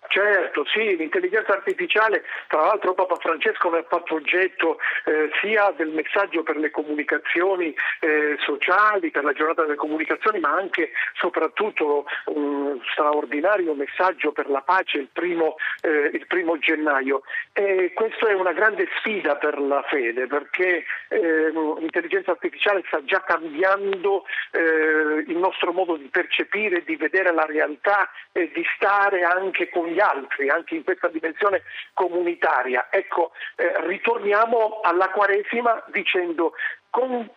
Certo, 0.08 0.47
sì, 0.64 0.96
l'intelligenza 0.96 1.52
artificiale, 1.52 2.24
tra 2.46 2.60
l'altro 2.62 2.94
Papa 2.94 3.16
Francesco 3.16 3.70
ne 3.70 3.78
ha 3.78 3.84
fatto 3.86 4.14
oggetto 4.14 4.78
eh, 5.04 5.30
sia 5.40 5.72
del 5.76 5.90
messaggio 5.90 6.42
per 6.42 6.56
le 6.56 6.70
comunicazioni 6.70 7.74
eh, 8.00 8.36
sociali, 8.40 9.10
per 9.10 9.24
la 9.24 9.32
giornata 9.32 9.62
delle 9.62 9.76
comunicazioni, 9.76 10.40
ma 10.40 10.50
anche 10.50 10.92
soprattutto 11.14 12.06
un 12.26 12.80
straordinario 12.92 13.74
messaggio 13.74 14.32
per 14.32 14.48
la 14.48 14.62
pace 14.62 14.98
il 14.98 15.08
primo, 15.12 15.56
eh, 15.82 16.10
il 16.12 16.26
primo 16.26 16.58
gennaio. 16.58 17.22
E 17.52 17.92
questa 17.94 18.28
è 18.28 18.32
una 18.32 18.52
grande 18.52 18.88
sfida 18.98 19.36
per 19.36 19.60
la 19.60 19.82
fede 19.82 20.26
perché 20.26 20.84
eh, 21.08 21.50
l'intelligenza 21.50 22.30
artificiale 22.30 22.82
sta 22.86 23.04
già 23.04 23.22
cambiando 23.22 24.24
eh, 24.52 25.24
il 25.26 25.36
nostro 25.36 25.72
modo 25.72 25.96
di 25.96 26.08
percepire, 26.08 26.82
di 26.84 26.96
vedere 26.96 27.32
la 27.32 27.44
realtà 27.44 28.10
e 28.32 28.50
di 28.54 28.64
stare 28.76 29.22
anche 29.22 29.68
con 29.68 29.86
gli 29.86 29.98
gli 29.98 30.00
anche 30.48 30.74
in 30.74 30.84
questa 30.84 31.08
dimensione 31.08 31.62
comunitaria. 31.94 32.88
Ecco, 32.90 33.32
eh, 33.56 33.86
ritorniamo 33.86 34.80
alla 34.82 35.08
Quaresima 35.08 35.82
dicendo 35.88 36.52
con 36.90 37.30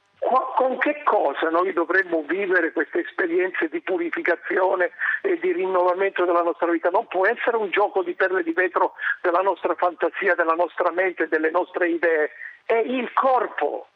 con 0.55 0.77
che 0.77 1.01
cosa 1.03 1.49
noi 1.49 1.73
dovremmo 1.73 2.21
vivere 2.21 2.71
queste 2.71 2.99
esperienze 2.99 3.67
di 3.69 3.81
purificazione 3.81 4.91
e 5.23 5.39
di 5.39 5.51
rinnovamento 5.51 6.25
della 6.25 6.43
nostra 6.43 6.69
vita? 6.69 6.89
Non 6.89 7.07
può 7.07 7.25
essere 7.25 7.57
un 7.57 7.71
gioco 7.71 8.03
di 8.03 8.13
perle 8.13 8.43
di 8.43 8.51
vetro 8.51 8.93
della 9.21 9.41
nostra 9.41 9.73
fantasia, 9.73 10.35
della 10.35 10.53
nostra 10.53 10.91
mente, 10.91 11.27
delle 11.27 11.49
nostre 11.49 11.89
idee. 11.89 12.29
È 12.63 12.75
il 12.75 13.11
corpo, 13.13 13.87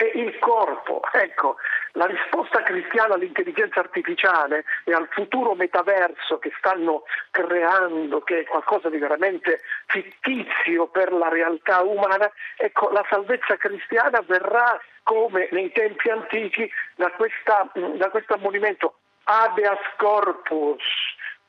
è 0.00 0.10
il 0.14 0.38
corpo. 0.38 1.02
Ecco, 1.12 1.56
la 1.92 2.06
risposta 2.06 2.62
cristiana 2.62 3.14
all'intelligenza 3.14 3.80
artificiale 3.80 4.64
e 4.84 4.94
al 4.94 5.08
futuro 5.10 5.54
metaverso 5.54 6.38
che 6.38 6.50
stanno 6.56 7.02
creando, 7.30 8.20
che 8.22 8.40
è 8.40 8.44
qualcosa 8.44 8.88
di 8.88 8.96
veramente 8.96 9.60
fittizio 9.86 10.86
per 10.86 11.12
la 11.12 11.28
realtà 11.28 11.82
umana, 11.82 12.30
ecco, 12.56 12.90
la 12.90 13.04
salvezza 13.10 13.56
cristiana 13.56 14.22
verrà 14.26 14.80
come 15.02 15.48
nei 15.50 15.70
tempi 15.72 16.08
antichi 16.08 16.70
da, 16.94 17.10
questa, 17.10 17.70
da 17.74 18.08
questo 18.08 18.34
ammonimento 18.34 18.94
habeas 19.24 19.78
corpus, 19.98 20.82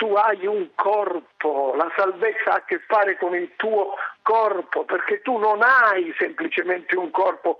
tu 0.01 0.15
hai 0.15 0.47
un 0.47 0.69
corpo, 0.73 1.75
la 1.75 1.87
salvezza 1.95 2.53
ha 2.53 2.55
a 2.55 2.63
che 2.65 2.79
fare 2.87 3.19
con 3.19 3.35
il 3.35 3.51
tuo 3.55 3.93
corpo, 4.23 4.83
perché 4.83 5.21
tu 5.21 5.37
non 5.37 5.61
hai 5.61 6.11
semplicemente 6.17 6.97
un 6.97 7.11
corpo, 7.11 7.59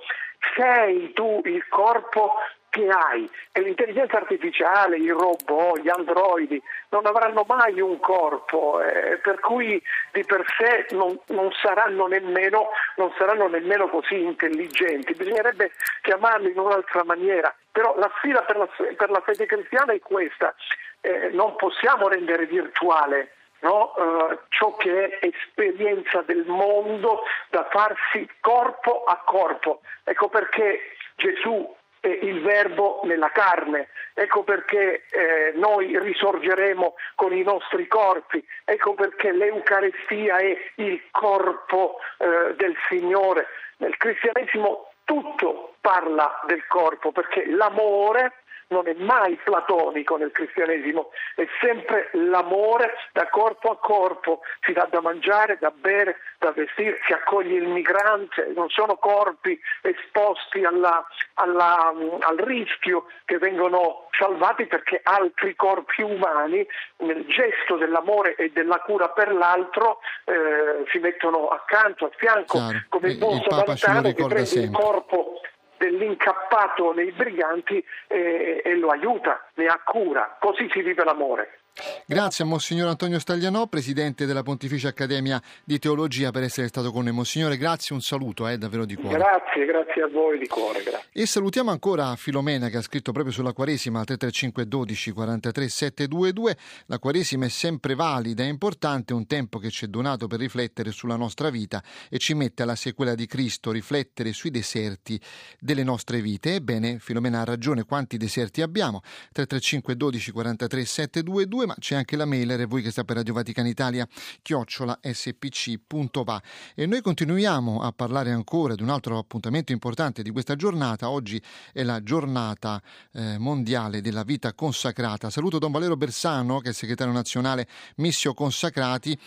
sei 0.56 1.14
tu 1.14 1.40
il 1.46 1.64
corpo 1.68 2.34
che 2.72 2.88
hai. 2.88 3.30
E 3.52 3.62
l'intelligenza 3.62 4.18
artificiale, 4.18 4.98
i 4.98 5.10
robot, 5.10 5.82
gli 5.82 5.90
androidi 5.90 6.60
non 6.90 7.06
avranno 7.06 7.46
mai 7.48 7.80
un 7.80 8.00
corpo, 8.00 8.82
eh, 8.82 9.20
per 9.22 9.40
cui 9.40 9.80
di 10.12 10.24
per 10.24 10.44
sé 10.58 10.88
non, 10.96 11.16
non, 11.28 11.52
saranno 11.52 12.08
nemmeno, 12.08 12.70
non, 12.96 13.14
saranno 13.20 13.50
nemmeno, 13.50 13.88
così 13.88 14.20
intelligenti, 14.20 15.14
bisognerebbe 15.14 15.74
chiamarli 16.02 16.50
in 16.50 16.58
un'altra 16.58 17.04
maniera, 17.04 17.54
però 17.72 17.96
la 18.00 18.12
sfida 18.18 18.42
per 18.42 18.58
la, 18.58 18.68
per 18.96 19.12
la 19.12 19.22
fede 19.22 19.46
cristiana 19.46 19.94
è 19.94 20.00
questa, 20.00 20.56
eh, 21.02 21.30
non 21.32 21.56
possiamo 21.56 22.08
rendere 22.08 22.46
virtuale 22.46 23.34
No? 23.62 23.94
Uh, 23.96 24.40
ciò 24.50 24.76
che 24.78 25.20
è 25.20 25.28
esperienza 25.28 26.24
del 26.24 26.46
mondo 26.48 27.22
da 27.50 27.68
farsi 27.70 28.28
corpo 28.40 29.04
a 29.04 29.22
corpo. 29.24 29.82
Ecco 30.04 30.30
perché 30.30 30.80
Gesù 31.16 31.76
è 32.00 32.08
il 32.08 32.42
verbo 32.42 33.02
nella 33.04 33.30
carne, 33.30 33.90
ecco 34.16 34.44
perché 34.44 35.04
eh, 35.12 35.52
noi 35.54 36.00
risorgeremo 36.00 36.96
con 37.14 37.32
i 37.32 37.44
nostri 37.44 37.86
corpi, 37.86 38.44
ecco 38.66 38.96
perché 38.96 39.32
l'Eucarestia 39.32 40.38
è 40.38 40.58
il 40.78 41.00
corpo 41.12 42.00
eh, 42.18 42.56
del 42.56 42.76
Signore. 42.90 43.46
Nel 43.78 43.96
cristianesimo 43.98 44.90
tutto 45.04 45.76
parla 45.82 46.42
del 46.48 46.66
corpo 46.66 47.12
perché 47.12 47.46
l'amore 47.46 48.41
non 48.72 48.88
è 48.88 48.94
mai 48.94 49.38
platonico 49.44 50.18
nel 50.18 50.32
cristianesimo, 50.32 51.12
è 51.36 51.46
sempre 51.62 52.10
l'amore 52.14 52.94
da 53.12 53.28
corpo 53.28 53.70
a 53.70 53.78
corpo, 53.78 54.42
si 54.62 54.72
dà 54.72 54.88
da 54.90 55.02
mangiare, 55.02 55.58
da 55.60 55.72
bere, 55.72 56.18
da 56.40 56.52
vestire, 56.52 57.00
si 57.06 57.14
accoglie 57.14 57.58
il 57.58 57.68
migrante, 57.68 58.52
non 58.56 58.70
sono 58.70 58.96
corpi 58.96 59.60
esposti 59.82 60.64
alla, 60.64 61.06
alla, 61.36 61.94
al 62.20 62.38
rischio 62.38 63.06
che 63.26 63.38
vengono 63.38 64.08
salvati 64.18 64.66
perché 64.66 65.02
altri 65.04 65.56
corpi 65.56 66.02
umani 66.02 66.66
nel 66.98 67.26
gesto 67.28 67.76
dell'amore 67.76 68.36
e 68.36 68.52
della 68.52 68.80
cura 68.80 69.10
per 69.10 69.34
l'altro 69.34 70.00
eh, 70.26 70.86
si 70.92 71.00
mettono 71.00 71.50
accanto, 71.50 72.06
a 72.06 72.12
fianco, 72.16 72.58
Chiaro. 72.58 72.86
come 72.90 73.10
il 73.10 73.18
buon 73.18 73.42
samaritano 73.48 74.14
che 74.14 74.26
prende 74.26 74.46
sempre. 74.46 74.70
il 74.70 74.72
corpo 74.72 75.42
dell'incappato 75.82 76.94
nei 76.94 77.12
briganti 77.12 77.84
eh, 78.08 78.62
e 78.64 78.76
lo 78.76 78.90
aiuta, 78.90 79.50
ne 79.56 79.66
ha 79.66 79.82
cura, 79.84 80.38
così 80.40 80.70
si 80.72 80.84
vive 80.84 81.04
l'amore. 81.04 81.61
Grazie 82.06 82.44
a 82.44 82.48
Monsignor 82.48 82.90
Antonio 82.90 83.20
Staglianò, 83.20 83.68
Presidente 83.68 84.26
della 84.26 84.44
Pontificia 84.44 84.90
Accademia 84.90 85.42
di 85.64 85.80
Teologia, 85.80 86.32
per 86.32 86.44
essere 86.44 86.68
stato 86.68 86.92
con 86.92 87.06
noi. 87.06 87.14
Monsignore, 87.14 87.56
grazie, 87.56 87.96
un 87.96 88.02
saluto, 88.02 88.48
eh, 88.48 88.58
davvero 88.58 88.84
di 88.84 88.96
cuore. 88.96 89.18
Grazie, 89.18 89.66
grazie 89.66 90.02
a 90.04 90.08
voi 90.08 90.38
di 90.38 90.48
cuore. 90.48 90.84
Grazie. 90.84 91.10
E 91.14 91.26
salutiamo 91.26 91.72
ancora 91.72 92.16
Filomena 92.18 92.68
che 92.68 92.78
ha 92.78 92.82
scritto 92.82 93.14
proprio 93.14 93.34
sulla 93.34 93.54
Quaresima 93.54 94.00
al 94.00 94.06
335 94.06 94.68
12 94.68 95.12
43 95.12 95.68
722. 95.70 96.58
La 96.88 97.00
Quaresima 97.00 97.46
è 97.46 97.50
sempre 97.50 97.96
valida, 97.96 98.44
è 98.44 98.48
importante, 98.48 99.14
un 99.14 99.26
tempo 99.26 99.58
che 99.58 99.70
ci 99.70 99.86
è 99.86 99.88
donato 99.88 100.28
per 100.28 100.40
riflettere 100.40 100.92
sulla 100.92 101.16
nostra 101.16 101.50
vita 101.50 101.82
e 102.10 102.18
ci 102.18 102.34
mette 102.34 102.64
alla 102.64 102.76
sequela 102.76 103.16
di 103.16 103.26
Cristo, 103.28 103.72
riflettere 103.72 104.34
sui 104.34 104.52
deserti 104.52 105.20
delle 105.60 105.84
nostre 105.84 106.20
vite. 106.20 106.56
Ebbene, 106.56 107.00
Filomena 107.00 107.42
ha 107.42 107.46
ragione, 107.46 107.86
quanti 107.86 108.18
deserti 108.18 108.62
abbiamo? 108.62 109.00
335 109.32 109.96
12 109.96 110.32
43 110.32 110.86
722 110.86 111.61
2, 111.62 111.66
ma 111.68 111.76
c'è 111.80 111.96
anche 111.96 112.16
la 112.16 112.26
mailer, 112.26 112.68
voi 112.68 112.82
che 112.82 112.92
sta 112.92 113.04
per 113.04 113.18
Radio 113.18 113.34
Vaticana 113.34 113.68
Italia, 113.68 114.08
chiocciola 114.42 115.00
spc.va. 115.02 116.42
E 116.76 116.86
noi 116.86 117.02
continuiamo 117.02 117.82
a 117.82 117.92
parlare 117.92 118.32
ancora 118.32 118.76
di 118.76 118.82
un 118.82 118.90
altro 118.90 119.18
appuntamento 119.18 119.72
importante 119.72 120.24
di 120.24 120.32
questa 120.32 120.56
giornata. 120.56 121.10
Oggi 121.10 121.42
è 121.74 121.84
la 121.84 122.02
giornata 122.02 122.82
eh, 123.14 123.38
mondiale 123.38 124.02
della 124.02 124.24
vita 124.24 124.54
consacrata. 124.54 125.30
Saluto 125.30 125.60
Don 125.60 125.72
Valerio 125.72 125.98
Bersano, 125.98 126.60
che 126.60 126.70
è 126.70 126.74
segretario 126.74 127.14
nazionale 127.14 127.68
Missio 127.98 128.34
Consacrati. 128.34 129.18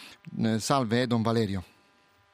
Eh, 0.43 0.59
salve, 0.59 1.07
Don 1.07 1.23
Valerio. 1.23 1.63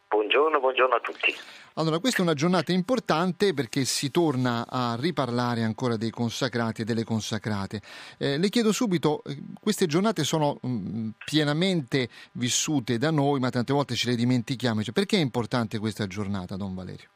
Buongiorno, 0.09 0.61
buongiorno 0.61 0.95
a 0.95 1.01
tutti. 1.01 1.35
Allora, 1.75 2.01
questa 2.01 2.19
è 2.19 2.23
una 2.23 2.35
giornata 2.35 2.73
importante 2.73 3.55
perché 3.55 3.85
si 3.85 4.11
torna 4.11 4.67
a 4.69 4.97
riparlare 4.99 5.63
ancora 5.63 5.97
dei 5.97 6.11
consacrati 6.11 6.83
e 6.83 6.85
delle 6.85 7.05
consacrate. 7.05 7.81
Eh, 8.19 8.39
le 8.39 8.49
chiedo 8.49 8.73
subito, 8.73 9.23
eh, 9.25 9.37
queste 9.63 9.87
giornate 9.87 10.25
sono 10.25 10.59
mm, 10.67 11.11
pienamente 11.25 12.09
vissute 12.33 12.99
da 12.99 13.13
noi, 13.13 13.39
ma 13.39 13.51
tante 13.51 13.73
volte 13.73 13.95
ce 13.95 14.11
le 14.11 14.17
dimentichiamo. 14.17 14.83
Cioè, 14.83 14.93
perché 14.93 15.17
è 15.17 15.21
importante 15.21 15.79
questa 15.79 16.09
giornata, 16.09 16.57
Don 16.57 16.75
Valerio? 16.75 17.09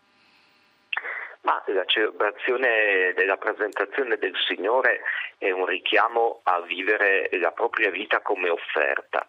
Ma 1.42 1.62
la 1.66 1.84
celebrazione 1.86 3.12
della 3.16 3.36
presentazione 3.36 4.16
del 4.18 4.34
Signore 4.46 5.00
è 5.36 5.50
un 5.50 5.66
richiamo 5.66 6.40
a 6.44 6.60
vivere 6.60 7.28
la 7.40 7.50
propria 7.50 7.90
vita 7.90 8.20
come 8.20 8.48
offerta 8.48 9.28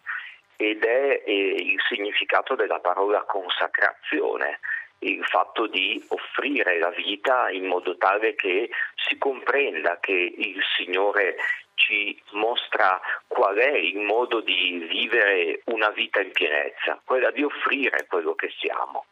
ed 0.56 0.82
è 0.84 1.22
eh, 1.26 1.32
il 1.32 1.78
significato 1.88 2.54
della 2.54 2.78
parola 2.78 3.22
consacrazione 3.24 4.60
il 5.00 5.24
fatto 5.24 5.66
di 5.66 6.02
offrire 6.08 6.78
la 6.78 6.90
vita 6.90 7.50
in 7.50 7.66
modo 7.66 7.96
tale 7.96 8.34
che 8.34 8.70
si 8.94 9.18
comprenda 9.18 9.98
che 10.00 10.34
il 10.36 10.60
Signore 10.76 11.36
ci 11.74 12.18
mostra 12.32 13.00
qual 13.26 13.56
è 13.56 13.76
il 13.76 13.98
modo 13.98 14.40
di 14.40 14.86
vivere 14.88 15.60
una 15.66 15.90
vita 15.90 16.20
in 16.20 16.32
pienezza, 16.32 17.00
quella 17.04 17.30
di 17.30 17.42
offrire 17.42 18.06
quello 18.08 18.34
che 18.34 18.50
siamo. 18.58 19.06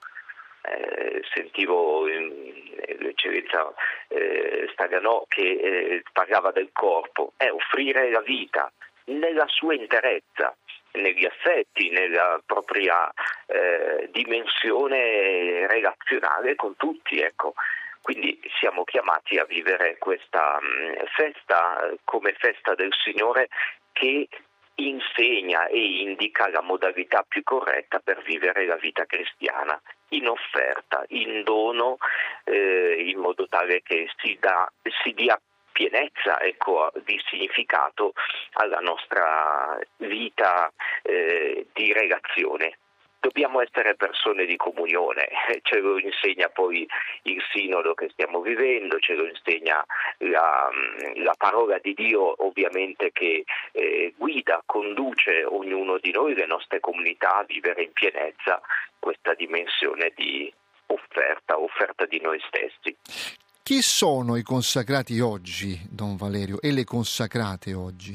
Eh, 0.67 1.23
sentivo 1.31 2.07
eh, 2.07 2.97
l'eccellenza 2.99 3.75
eh, 4.09 4.67
Staganò 4.73 5.27
che 5.29 5.43
eh, 5.43 6.03
parlava 6.11 6.53
del 6.53 6.71
corpo, 6.73 7.35
è 7.37 7.51
offrire 7.51 8.11
la 8.11 8.23
vita 8.23 8.73
nella 9.07 9.47
sua 9.49 9.75
interezza, 9.75 10.57
negli 10.95 11.25
affetti, 11.25 11.91
nella 11.91 12.41
propria 12.45 13.11
eh, 13.47 14.09
dimensione 14.11 15.67
relazionale 15.67 16.55
con 16.55 16.77
tutti. 16.77 17.21
Ecco. 17.21 17.55
Quindi 18.01 18.39
siamo 18.59 18.85
chiamati 18.85 19.39
a 19.39 19.45
vivere 19.45 19.97
questa 19.99 20.59
mh, 20.61 20.67
mm, 20.67 20.93
festa 21.17 21.91
come 22.05 22.35
festa 22.35 22.75
del 22.75 22.93
Signore 23.03 23.49
che 23.93 24.29
insegna 24.77 25.67
e 25.67 26.01
indica 26.01 26.49
la 26.51 26.61
modalità 26.61 27.25
più 27.27 27.43
corretta 27.43 28.01
per 28.01 28.23
vivere 28.23 28.67
la 28.67 28.77
vita 28.77 29.05
cristiana, 29.07 29.81
in 30.09 30.29
offerta, 30.29 31.05
in 31.09 31.45
dono, 31.45 31.97
eh, 32.45 33.05
in 33.07 33.19
modo 33.21 33.47
tale 33.49 33.83
che 33.83 34.11
si, 34.19 34.37
da, 34.41 34.71
si 35.03 35.13
dia 35.13 35.41
pienezza 35.75 36.41
ecco, 36.41 36.93
di 37.05 37.21
significato 37.29 38.13
alla 38.53 38.79
nostra 38.79 39.77
vita 39.97 40.73
eh, 41.03 41.67
di 41.73 41.93
relazione 41.93 42.79
dobbiamo 43.25 43.63
essere 43.63 43.95
persone 43.95 44.45
di 44.45 44.57
comunione, 44.57 45.29
ce 45.63 45.79
lo 45.79 45.99
insegna 45.99 46.51
poi 46.51 46.87
il 47.23 47.43
sinodo 47.53 47.95
che 47.95 48.11
stiamo 48.11 48.43
vivendo, 48.43 48.99
ce 48.99 49.15
lo 49.15 49.27
insegna 49.27 49.83
la, 50.19 50.69
la 51.15 51.35
parola 51.39 51.79
di 51.79 51.95
Dio 51.95 52.45
ovviamente 52.45 53.13
che 53.13 53.45
eh, 53.73 54.13
guida, 54.19 54.63
conduce 54.67 55.43
ognuno 55.43 55.97
di 55.97 56.13
noi, 56.13 56.35
le 56.35 56.45
nostre 56.45 56.81
comunità 56.81 57.37
a 57.37 57.45
vivere 57.45 57.85
in 57.85 57.93
pienezza 57.93 58.61
questa 58.99 59.33
dimensione 59.33 60.13
di 60.15 60.53
offerta, 60.89 61.59
offerta 61.59 62.05
di 62.05 62.21
noi 62.21 62.39
stessi. 62.47 63.44
Chi 63.67 63.81
sono 63.81 64.37
i 64.37 64.43
consacrati 64.43 65.21
oggi, 65.21 65.81
Don 65.89 66.17
Valerio, 66.17 66.61
e 66.61 66.71
le 66.71 66.85
consacrate 66.85 67.73
oggi? 67.73 68.15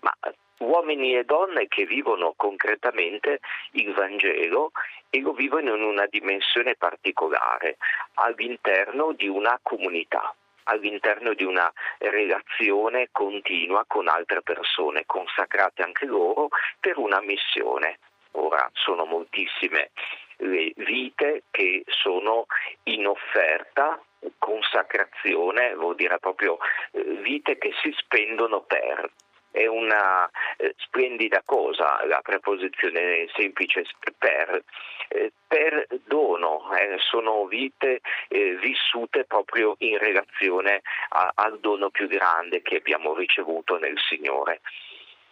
Ma 0.00 0.14
uomini 0.58 1.16
e 1.16 1.24
donne 1.24 1.66
che 1.68 1.86
vivono 1.86 2.34
concretamente 2.36 3.40
il 3.70 3.94
Vangelo 3.94 4.72
e 5.08 5.20
lo 5.20 5.32
vivono 5.32 5.74
in 5.74 5.82
una 5.82 6.04
dimensione 6.04 6.74
particolare, 6.76 7.78
all'interno 8.16 9.12
di 9.12 9.26
una 9.26 9.58
comunità 9.62 10.34
all'interno 10.64 11.32
di 11.32 11.44
una 11.44 11.72
relazione 11.96 13.08
continua 13.10 13.84
con 13.88 14.06
altre 14.06 14.42
persone, 14.42 15.06
consacrate 15.06 15.82
anche 15.82 16.04
loro 16.04 16.48
per 16.78 16.98
una 16.98 17.22
missione. 17.22 17.98
Ora 18.32 18.70
sono 18.74 19.06
moltissime 19.06 19.90
le 20.36 20.72
vite 20.76 21.44
che 21.50 21.84
sono 21.86 22.46
in 22.84 23.06
offerta, 23.06 24.00
consacrazione, 24.38 25.74
vuol 25.74 25.94
dire 25.94 26.18
proprio 26.18 26.58
eh, 26.92 27.02
vite 27.22 27.58
che 27.58 27.72
si 27.82 27.92
spendono 27.96 28.62
per 28.62 29.10
è 29.50 29.66
una 29.66 30.30
eh, 30.56 30.74
splendida 30.78 31.42
cosa 31.44 32.04
la 32.06 32.20
preposizione 32.22 33.26
semplice 33.34 33.84
per, 34.16 34.62
eh, 35.08 35.32
per 35.46 35.86
dono, 36.04 36.72
eh, 36.76 36.96
sono 36.98 37.46
vite 37.46 38.00
eh, 38.28 38.56
vissute 38.56 39.24
proprio 39.24 39.74
in 39.78 39.98
relazione 39.98 40.82
a, 41.10 41.32
al 41.34 41.58
dono 41.58 41.90
più 41.90 42.06
grande 42.06 42.62
che 42.62 42.76
abbiamo 42.76 43.14
ricevuto 43.14 43.78
nel 43.78 43.98
Signore. 43.98 44.60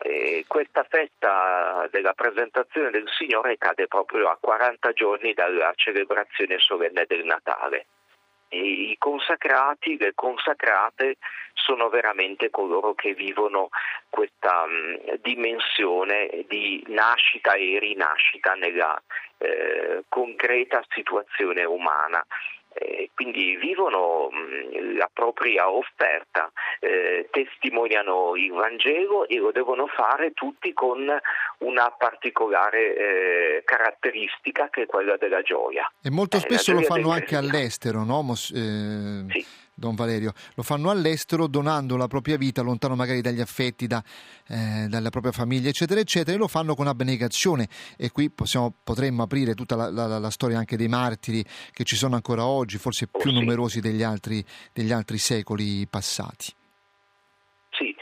Eh, 0.01 0.45
questa 0.47 0.85
festa 0.89 1.89
della 1.91 2.13
presentazione 2.13 2.91
del 2.91 3.09
Signore 3.17 3.59
cade 3.59 3.89
proprio 3.89 4.29
a 4.29 4.39
40 4.41 4.93
giorni 4.93 5.33
dalla 5.33 5.73
celebrazione 5.75 6.59
solenne 6.59 7.05
del 7.07 7.25
Natale. 7.25 7.87
I 8.51 8.97
consacrati, 8.99 9.99
le 9.99 10.13
consacrate 10.15 11.17
sono 11.53 11.89
veramente 11.89 12.51
coloro 12.51 12.95
che 12.95 13.15
vivono 13.15 13.69
questa 14.09 14.65
mh, 14.65 15.21
dimensione 15.21 16.45
di 16.49 16.83
nascita 16.89 17.55
e 17.55 17.79
rinascita 17.79 18.55
nella 18.55 19.01
eh, 19.39 20.05
concreta 20.09 20.83
situazione 20.89 21.65
umana 21.65 22.25
eh, 22.79 23.11
quindi 23.15 23.57
vivono 23.57 24.29
mh, 24.31 24.97
la 24.97 25.11
propria 25.13 25.71
offerta, 25.71 26.51
eh, 26.81 27.29
testimoniano 27.31 28.37
il 28.37 28.53
Vangelo 28.53 29.27
e 29.27 29.37
lo 29.37 29.51
devono 29.51 29.87
fare 29.87 30.33
tutti 30.33 30.73
con 30.73 31.07
una 31.59 31.91
particolare 31.91 32.97
eh, 32.97 33.63
caratteristica 33.65 34.69
che 34.71 34.83
è 34.83 34.87
quella 34.87 35.17
della 35.17 35.43
gioia. 35.43 35.91
E 36.03 36.11
molto 36.11 36.37
eh, 36.37 36.41
spesso 36.41 36.73
lo 36.73 36.83
fanno 36.83 37.11
anche 37.11 37.37
all'estero, 37.37 38.05
no? 38.05 38.23
Mos- 38.23 38.53
eh, 38.55 39.25
sì. 39.33 39.47
Don 39.79 39.95
Valerio, 39.95 40.33
lo 40.57 40.65
fanno 40.65 40.91
all'estero 40.91 41.47
donando 41.47 41.97
la 41.97 42.09
propria 42.09 42.37
vita 42.37 42.63
lontano 42.63 42.97
magari 42.97 43.21
dagli 43.21 43.41
affetti, 43.41 43.87
da, 43.87 44.03
eh, 44.49 44.87
dalla 44.89 45.11
propria 45.11 45.31
famiglia, 45.31 45.69
eccetera, 45.69 46.01
eccetera, 46.01 46.37
e 46.37 46.39
lo 46.39 46.49
fanno 46.49 46.75
con 46.75 46.89
abnegazione. 46.89 47.69
E 47.97 48.11
qui 48.11 48.29
possiamo, 48.29 48.75
potremmo 48.83 49.23
aprire 49.23 49.55
tutta 49.55 49.77
la, 49.77 49.89
la, 49.89 50.19
la, 50.19 50.31
storia 50.31 50.59
anche 50.59 50.77
dei 50.77 50.89
martiri 50.89 51.45
che 51.71 51.85
ci 51.85 51.95
sono 51.95 52.17
ancora 52.17 52.45
oggi, 52.45 52.77
forse 52.77 53.07
più 53.07 53.31
numerosi 53.31 53.81
degli 53.81 54.03
altri, 54.03 54.45
degli 54.73 54.91
altri 54.91 55.19
secoli 55.19 55.87
passati. 55.87 56.53
Sì, 57.71 57.95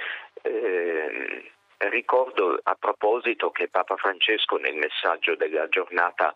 eh, 0.42 1.52
ricordo 1.90 2.58
a 2.62 2.74
proposito 2.78 3.50
che 3.50 3.68
Papa 3.68 3.96
Francesco 3.96 4.56
nel 4.56 4.76
messaggio 4.76 5.36
della 5.36 5.68
giornata 5.68 6.34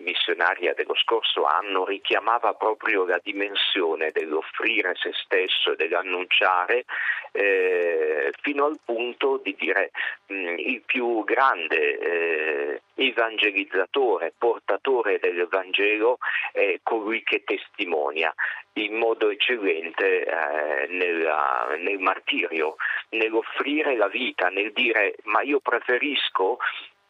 missionaria 0.00 0.74
dello 0.74 0.94
scorso 0.94 1.44
anno 1.44 1.84
richiamava 1.84 2.54
proprio 2.54 3.04
la 3.04 3.20
dimensione 3.22 4.10
dell'offrire 4.12 4.94
se 4.96 5.12
stesso 5.14 5.72
e 5.72 5.76
dell'annunciare 5.76 6.84
eh, 7.32 8.32
fino 8.42 8.66
al 8.66 8.78
punto 8.84 9.40
di 9.42 9.54
dire 9.58 9.92
mh, 10.26 10.54
il 10.58 10.82
più 10.84 11.24
grande 11.24 11.98
eh, 11.98 12.82
evangelizzatore, 12.94 14.34
portatore 14.36 15.18
del 15.20 15.46
Vangelo 15.48 16.18
è 16.52 16.78
colui 16.82 17.22
che 17.22 17.44
testimonia 17.44 18.34
in 18.74 18.94
modo 18.94 19.30
eccellente 19.30 20.24
eh, 20.24 20.86
nella, 20.88 21.74
nel 21.78 21.98
martirio, 21.98 22.76
nell'offrire 23.10 23.96
la 23.96 24.08
vita, 24.08 24.48
nel 24.48 24.72
dire 24.72 25.16
ma 25.24 25.42
io 25.42 25.60
preferisco 25.60 26.58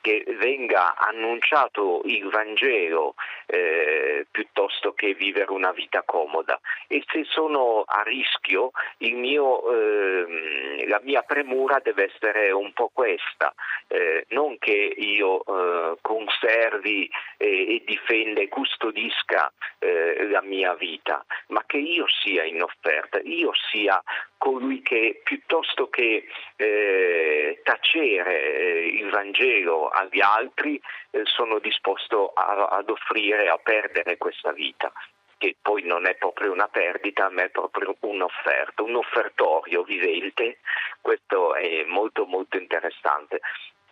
che 0.01 0.25
venga 0.39 0.97
annunciato 0.97 2.03
il 2.05 2.29
Vangelo 2.29 3.15
eh, 3.47 4.27
piuttosto 4.31 4.93
che 4.93 5.15
vivere 5.15 5.51
una 5.51 5.73
vita 5.73 6.03
comoda. 6.05 6.59
E 6.87 7.03
se 7.07 7.25
sono 7.25 7.85
a 7.87 8.03
rischio 8.03 8.71
mio, 8.99 9.71
eh, 9.71 10.87
la 10.89 11.01
mia 11.03 11.23
premura 11.23 11.81
deve 11.83 12.11
essere 12.13 12.51
un 12.51 12.73
po' 12.73 12.91
questa, 12.93 13.55
eh, 13.89 14.25
non 14.31 14.59
che 14.59 14.95
io 14.97 15.43
eh, 15.45 15.99
conservi 16.01 17.11
e 17.37 17.83
difenda 17.87 18.41
e 18.41 18.49
custodisca 18.49 19.53
eh, 19.79 20.29
la 20.29 20.43
mia 20.43 20.75
vita, 20.75 21.25
ma 21.49 21.63
che 21.67 21.79
io 21.79 22.07
sia 22.23 22.45
in 22.45 22.63
offerta, 22.63 23.19
io 23.23 23.53
sia 23.71 24.03
colui 24.41 24.81
che 24.81 25.21
piuttosto 25.23 25.91
che 25.91 26.27
eh, 26.57 27.61
tacere 27.63 28.87
il 28.87 29.11
Vangelo 29.11 29.89
agli 29.89 30.23
altri 30.23 30.81
eh, 31.11 31.21
sono 31.25 31.59
disposto 31.59 32.33
a, 32.33 32.69
ad 32.69 32.89
offrire, 32.89 33.51
a 33.51 33.59
perdere 33.59 34.17
questa 34.17 34.51
vita 34.53 34.91
che 35.37 35.57
poi 35.61 35.83
non 35.83 36.07
è 36.07 36.15
proprio 36.17 36.53
una 36.53 36.69
perdita, 36.69 37.29
ma 37.31 37.43
è 37.45 37.51
proprio 37.51 37.97
un'offerta, 38.01 38.83
un 38.83 38.97
offertorio 38.97 39.83
vivente. 39.83 40.59
Questo 41.01 41.55
è 41.55 41.85
molto 41.85 42.27
molto 42.27 42.59
interessante. 42.59 43.41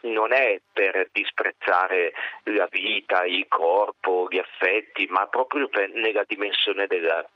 Non 0.00 0.32
è 0.32 0.60
per 0.70 1.08
disprezzare 1.10 2.12
la 2.44 2.68
vita, 2.70 3.24
il 3.24 3.46
corpo, 3.48 4.26
gli 4.28 4.38
affetti, 4.38 5.06
ma 5.08 5.26
proprio 5.26 5.68
per, 5.68 5.88
nella 5.90 6.24
dimensione 6.26 6.86
della, 6.86 7.26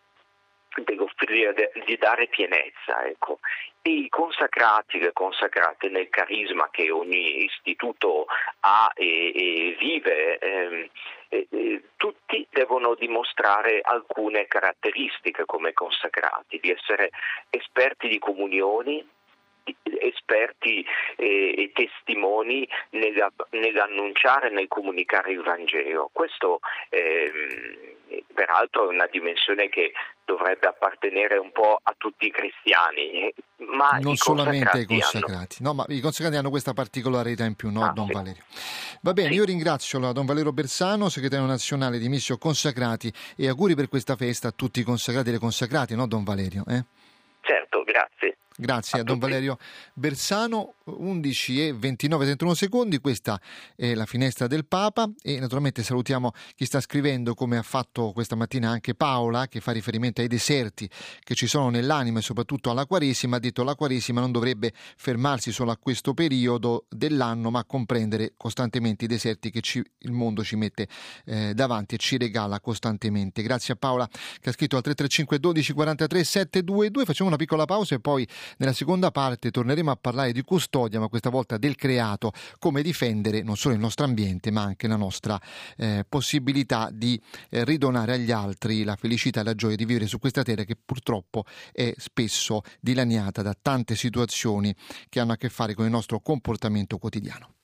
dell'offrire, 0.80 1.72
di 1.85 1.96
dare 1.96 2.26
pienezza. 2.28 3.04
Ecco. 3.04 3.38
E 3.82 3.90
i 3.90 4.08
consacrati, 4.08 4.98
le 4.98 5.12
consacrate 5.12 5.88
nel 5.88 6.08
carisma 6.08 6.68
che 6.70 6.90
ogni 6.90 7.44
istituto 7.44 8.26
ha 8.61 8.90
e, 8.94 9.32
e 9.35 9.76
vive, 9.78 10.38
ehm, 10.38 10.88
eh, 11.28 11.82
tutti 11.96 12.46
devono 12.50 12.94
dimostrare 12.94 13.80
alcune 13.82 14.46
caratteristiche 14.46 15.44
come 15.46 15.72
consacrati, 15.72 16.61
di 16.61 16.70
essere 16.70 17.11
esperti 17.50 18.08
di 18.08 18.18
comunioni, 18.18 19.04
esperti 19.85 20.85
e, 21.16 21.54
e 21.56 21.72
testimoni 21.72 22.68
nella, 22.90 23.32
nell'annunciare, 23.50 24.50
nel 24.50 24.68
comunicare 24.68 25.32
il 25.32 25.42
Vangelo. 25.42 26.11
Questo 26.12 26.61
eh, 26.90 27.96
peraltro 28.35 28.88
è 28.88 28.92
una 28.92 29.09
dimensione 29.11 29.68
che 29.68 29.92
dovrebbe 30.25 30.66
appartenere 30.66 31.37
un 31.37 31.53
po' 31.53 31.79
a 31.83 31.94
tutti 31.96 32.27
i 32.27 32.31
cristiani, 32.31 33.33
ma 33.77 33.98
non 34.01 34.16
solamente 34.16 34.79
ai 34.79 34.87
consacrati. 34.87 35.57
Hanno... 35.61 35.68
No, 35.68 35.75
ma 35.75 35.85
i 35.88 36.01
consacrati 36.01 36.37
hanno 36.37 36.51
questa 36.51 36.72
particolarità 36.72 37.44
in 37.44 37.55
più, 37.55 37.70
no, 37.70 37.85
ah, 37.85 37.92
Don 37.92 38.07
sì. 38.07 38.12
Valerio? 38.12 38.42
Va 39.03 39.12
bene, 39.12 39.31
sì. 39.31 39.35
io 39.35 39.44
ringrazio 39.44 39.98
la 39.98 40.12
Don 40.12 40.27
Valerio 40.27 40.53
Bersano, 40.53 41.09
segretario 41.09 41.46
nazionale 41.46 41.98
di 41.98 42.09
Missio 42.09 42.38
Consacrati, 42.38 43.12
e 43.37 43.48
auguri 43.48 43.75
per 43.75 43.88
questa 43.88 44.16
festa 44.16 44.48
a 44.48 44.53
tutti 44.53 44.81
i 44.81 44.85
consacrati 44.85 45.29
e 45.29 45.33
le 45.33 45.38
consacrati, 45.38 45.94
no, 45.94 46.07
Don 46.07 46.25
Valerio? 46.25 46.64
Eh? 46.68 46.85
Certo, 47.40 47.83
grazie. 47.83 48.32
Grazie 48.62 48.98
a, 48.98 49.01
a 49.01 49.05
Don 49.05 49.18
Valerio 49.18 49.59
Bersano, 49.92 50.75
11 50.85 51.66
e 51.66 51.72
29 51.72 52.25
31 52.25 52.55
secondi, 52.55 52.98
questa 52.98 53.40
è 53.75 53.94
la 53.94 54.07
finestra 54.07 54.46
del 54.46 54.66
Papa 54.66 55.11
e 55.20 55.40
naturalmente 55.40 55.83
salutiamo 55.83 56.31
chi 56.55 56.64
sta 56.64 56.81
scrivendo 56.81 57.35
come 57.35 57.57
ha 57.57 57.62
fatto 57.62 58.12
questa 58.12 58.37
mattina 58.37 58.70
anche 58.70 58.94
Paola 58.94 59.48
che 59.48 59.61
fa 59.61 59.72
riferimento 59.72 60.20
ai 60.20 60.29
deserti 60.29 60.88
che 61.20 61.35
ci 61.35 61.48
sono 61.48 61.70
nell'anima 61.70 62.20
e 62.20 62.22
soprattutto 62.22 62.70
alla 62.70 62.87
Quaresima, 62.87 63.37
ha 63.37 63.40
detto 63.40 63.64
la 63.64 63.75
Quaresima 63.75 64.20
non 64.20 64.31
dovrebbe 64.31 64.72
fermarsi 64.96 65.51
solo 65.51 65.72
a 65.72 65.77
questo 65.77 66.14
periodo 66.14 66.87
dell'anno 66.88 67.51
ma 67.51 67.64
comprendere 67.64 68.35
costantemente 68.37 69.07
i 69.07 69.09
deserti 69.09 69.51
che 69.51 69.61
ci, 69.61 69.83
il 69.98 70.12
mondo 70.12 70.44
ci 70.44 70.55
mette 70.55 70.87
eh, 71.25 71.53
davanti 71.53 71.96
e 71.96 71.98
ci 71.98 72.16
regala 72.16 72.61
costantemente. 72.61 73.42
Grazie 73.42 73.75
a 73.75 73.77
Paola 73.77 74.09
che 74.40 74.51
ha 74.51 74.53
scritto 74.53 74.77
al 74.77 74.83
335 74.83 75.38
12 75.40 75.72
43 75.72 76.25
722, 76.25 77.05
facciamo 77.05 77.29
una 77.29 77.38
piccola 77.38 77.64
pausa 77.64 77.94
e 77.96 78.01
poi 78.01 78.27
nella 78.58 78.72
seconda 78.72 79.10
parte 79.10 79.50
torneremo 79.50 79.90
a 79.90 79.96
parlare 79.96 80.32
di 80.32 80.42
custodia, 80.42 81.00
ma 81.00 81.08
questa 81.08 81.30
volta 81.30 81.58
del 81.58 81.76
creato, 81.76 82.32
come 82.58 82.82
difendere 82.82 83.42
non 83.42 83.56
solo 83.56 83.74
il 83.74 83.80
nostro 83.80 84.04
ambiente, 84.04 84.50
ma 84.50 84.62
anche 84.62 84.88
la 84.88 84.96
nostra 84.96 85.40
eh, 85.76 86.04
possibilità 86.08 86.90
di 86.92 87.20
eh, 87.50 87.64
ridonare 87.64 88.14
agli 88.14 88.30
altri 88.30 88.84
la 88.84 88.96
felicità 88.96 89.40
e 89.40 89.44
la 89.44 89.54
gioia 89.54 89.76
di 89.76 89.84
vivere 89.84 90.06
su 90.06 90.18
questa 90.18 90.42
terra 90.42 90.64
che 90.64 90.76
purtroppo 90.82 91.44
è 91.72 91.92
spesso 91.96 92.62
dilaniata 92.80 93.42
da 93.42 93.56
tante 93.60 93.94
situazioni 93.94 94.74
che 95.08 95.20
hanno 95.20 95.32
a 95.32 95.36
che 95.36 95.48
fare 95.48 95.74
con 95.74 95.84
il 95.84 95.90
nostro 95.90 96.20
comportamento 96.20 96.98
quotidiano. 96.98 97.54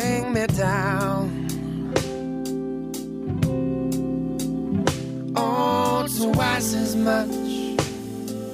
Bring 0.00 0.32
me 0.32 0.46
down. 0.46 1.46
Oh, 5.36 6.06
twice 6.18 6.74
as 6.74 6.96
much, 6.96 7.30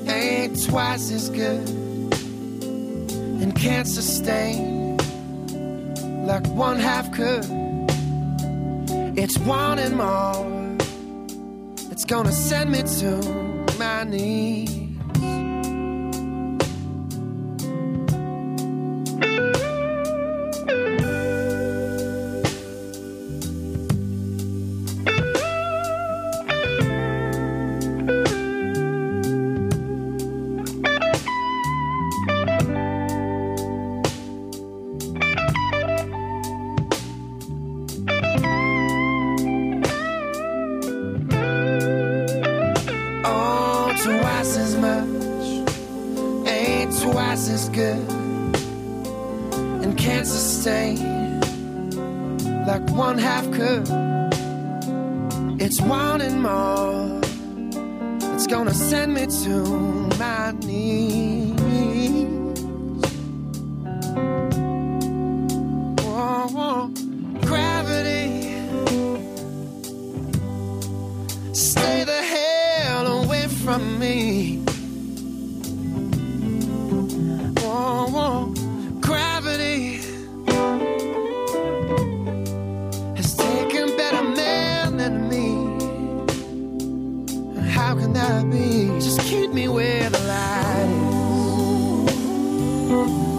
ain't 0.08 0.64
twice 0.66 1.10
as 1.12 1.30
good, 1.30 1.68
and 3.42 3.54
can't 3.54 3.86
sustain 3.86 4.96
like 6.26 6.46
one 6.48 6.78
half 6.78 7.12
could. 7.12 7.46
It's 9.16 9.38
wanting 9.38 9.96
more, 9.96 10.76
it's 11.92 12.04
gonna 12.04 12.32
send 12.32 12.72
me 12.72 12.82
to 13.00 13.10
my 13.78 14.04
knees. 14.04 14.85
Oh. 92.98 93.35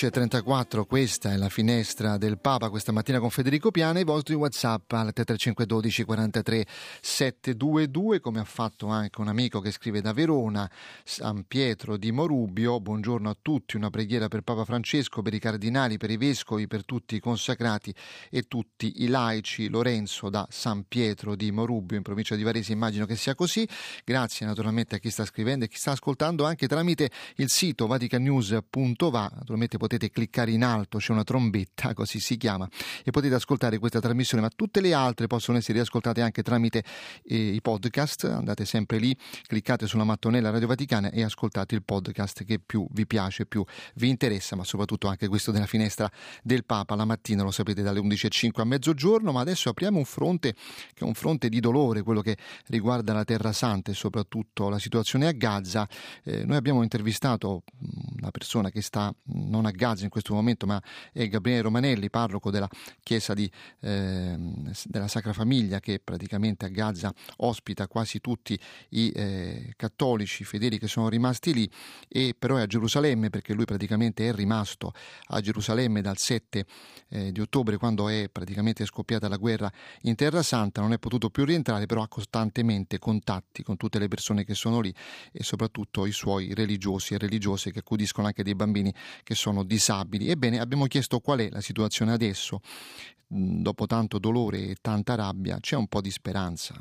11.34, 0.00 0.86
questa 0.86 1.30
è 1.30 1.36
la 1.36 1.50
finestra 1.50 2.16
del 2.16 2.38
Papa 2.38 2.70
questa 2.70 2.90
mattina 2.90 3.18
con 3.18 3.28
Federico 3.28 3.70
Piana 3.70 3.98
i 3.98 4.04
vostri 4.04 4.34
Whatsapp 4.34 4.90
al 4.92 5.12
3512 5.12 6.04
43 6.04 6.66
722 7.02 8.20
come 8.20 8.40
ha 8.40 8.44
fatto 8.44 8.86
anche 8.86 9.20
un 9.20 9.28
amico 9.28 9.60
che 9.60 9.70
scrive 9.70 10.00
da 10.00 10.14
Verona, 10.14 10.70
San 11.04 11.44
Pietro 11.46 11.98
di 11.98 12.12
Morubio, 12.12 12.80
buongiorno 12.80 13.28
a 13.28 13.36
tutti, 13.42 13.76
una 13.76 13.90
preghiera 13.90 14.28
per 14.28 14.40
Papa 14.40 14.64
Francesco, 14.64 15.20
per 15.20 15.34
i 15.34 15.38
cardinali, 15.38 15.98
per 15.98 16.10
i 16.10 16.16
vescovi, 16.16 16.66
per 16.66 16.86
tutti 16.86 17.16
i 17.16 17.20
consacrati 17.20 17.94
e 18.30 18.44
tutti 18.44 19.02
i 19.02 19.08
laici, 19.08 19.68
Lorenzo 19.68 20.30
da 20.30 20.46
San 20.50 20.84
Pietro 20.88 21.36
di 21.36 21.52
Morubio 21.52 21.98
in 21.98 22.02
provincia 22.02 22.36
di 22.36 22.42
Varese, 22.42 22.72
immagino 22.72 23.04
che 23.04 23.16
sia 23.16 23.34
così, 23.34 23.68
grazie 24.02 24.46
naturalmente 24.46 24.94
a 24.94 24.98
chi 24.98 25.10
sta 25.10 25.26
scrivendo 25.26 25.66
e 25.66 25.68
chi 25.68 25.76
sta 25.76 25.90
ascoltando 25.90 26.46
anche 26.46 26.66
tramite 26.66 27.10
il 27.36 27.50
sito 27.50 27.86
vaticanews.va 27.86 29.30
naturalmente 29.34 29.76
potete 29.76 29.89
cliccare 29.98 30.50
in 30.50 30.64
alto, 30.64 30.98
c'è 30.98 31.12
una 31.12 31.24
trombetta, 31.24 31.92
così 31.94 32.20
si 32.20 32.36
chiama, 32.36 32.68
e 33.04 33.10
potete 33.10 33.34
ascoltare 33.34 33.78
questa 33.78 34.00
trasmissione, 34.00 34.42
ma 34.42 34.50
tutte 34.54 34.80
le 34.80 34.94
altre 34.94 35.26
possono 35.26 35.58
essere 35.58 35.74
riascoltate 35.74 36.20
anche 36.20 36.42
tramite 36.42 36.84
eh, 37.24 37.36
i 37.36 37.60
podcast, 37.60 38.24
andate 38.24 38.64
sempre 38.64 38.98
lì, 38.98 39.16
cliccate 39.46 39.86
sulla 39.86 40.04
mattonella 40.04 40.50
Radio 40.50 40.66
Vaticana 40.66 41.10
e 41.10 41.22
ascoltate 41.22 41.74
il 41.74 41.82
podcast 41.82 42.44
che 42.44 42.58
più 42.64 42.86
vi 42.90 43.06
piace, 43.06 43.46
più 43.46 43.64
vi 43.94 44.08
interessa, 44.08 44.56
ma 44.56 44.64
soprattutto 44.64 45.08
anche 45.08 45.28
questo 45.28 45.50
della 45.50 45.66
finestra 45.66 46.10
del 46.42 46.64
Papa 46.64 46.94
la 46.94 47.04
mattina, 47.04 47.42
lo 47.42 47.50
sapete, 47.50 47.82
dalle 47.82 48.00
11.05 48.00 48.60
a 48.60 48.64
mezzogiorno, 48.64 49.32
ma 49.32 49.40
adesso 49.40 49.68
apriamo 49.68 49.98
un 49.98 50.04
fronte 50.04 50.52
che 50.52 51.04
è 51.04 51.04
un 51.04 51.14
fronte 51.14 51.48
di 51.48 51.60
dolore, 51.60 52.02
quello 52.02 52.20
che 52.20 52.36
riguarda 52.66 53.12
la 53.12 53.24
Terra 53.24 53.52
Santa 53.52 53.90
e 53.90 53.94
soprattutto 53.94 54.68
la 54.68 54.78
situazione 54.78 55.26
a 55.26 55.32
Gaza. 55.32 55.88
Eh, 56.24 56.44
noi 56.44 56.56
abbiamo 56.56 56.82
intervistato 56.82 57.62
una 58.18 58.30
persona 58.30 58.70
che 58.70 58.82
sta 58.82 59.14
non 59.32 59.66
a 59.66 59.70
Gaza 59.80 60.04
in 60.04 60.10
questo 60.10 60.34
momento, 60.34 60.66
ma 60.66 60.80
è 61.10 61.26
Gabriele 61.26 61.62
Romanelli, 61.62 62.10
parroco 62.10 62.50
della 62.50 62.68
Chiesa 63.02 63.32
di, 63.32 63.50
eh, 63.80 64.36
della 64.84 65.08
Sacra 65.08 65.32
Famiglia, 65.32 65.80
che 65.80 66.00
praticamente 66.04 66.66
a 66.66 66.68
Gaza 66.68 67.10
ospita 67.38 67.88
quasi 67.88 68.20
tutti 68.20 68.60
i 68.90 69.10
eh, 69.10 69.72
cattolici 69.76 70.44
fedeli 70.44 70.78
che 70.78 70.86
sono 70.86 71.08
rimasti 71.08 71.54
lì, 71.54 71.70
e 72.08 72.34
però 72.38 72.56
è 72.56 72.62
a 72.62 72.66
Gerusalemme 72.66 73.30
perché 73.30 73.54
lui 73.54 73.64
praticamente 73.64 74.28
è 74.28 74.34
rimasto 74.34 74.92
a 75.28 75.40
Gerusalemme 75.40 76.02
dal 76.02 76.18
7 76.18 76.66
eh, 77.08 77.32
di 77.32 77.40
ottobre, 77.40 77.78
quando 77.78 78.10
è 78.10 78.28
praticamente 78.30 78.84
scoppiata 78.84 79.28
la 79.28 79.38
guerra 79.38 79.72
in 80.02 80.14
Terra 80.14 80.42
Santa, 80.42 80.82
non 80.82 80.92
è 80.92 80.98
potuto 80.98 81.30
più 81.30 81.46
rientrare, 81.46 81.86
però 81.86 82.02
ha 82.02 82.08
costantemente 82.08 82.98
contatti 82.98 83.62
con 83.62 83.78
tutte 83.78 83.98
le 83.98 84.08
persone 84.08 84.44
che 84.44 84.54
sono 84.54 84.80
lì 84.80 84.94
e 85.32 85.42
soprattutto 85.42 86.04
i 86.04 86.12
suoi 86.12 86.52
religiosi 86.52 87.14
e 87.14 87.18
religiose 87.18 87.72
che 87.72 87.78
accudiscono 87.78 88.26
anche 88.26 88.42
dei 88.42 88.54
bambini 88.54 88.92
che 89.22 89.34
sono 89.34 89.68
disabili. 89.70 90.28
Ebbene, 90.28 90.58
abbiamo 90.58 90.86
chiesto 90.86 91.20
qual 91.20 91.38
è 91.38 91.48
la 91.48 91.60
situazione 91.60 92.10
adesso. 92.12 92.60
Mm, 93.32 93.62
dopo 93.62 93.86
tanto 93.86 94.18
dolore 94.18 94.70
e 94.70 94.76
tanta 94.80 95.14
rabbia, 95.14 95.60
c'è 95.60 95.76
un 95.76 95.86
po' 95.86 96.00
di 96.00 96.10
speranza. 96.10 96.74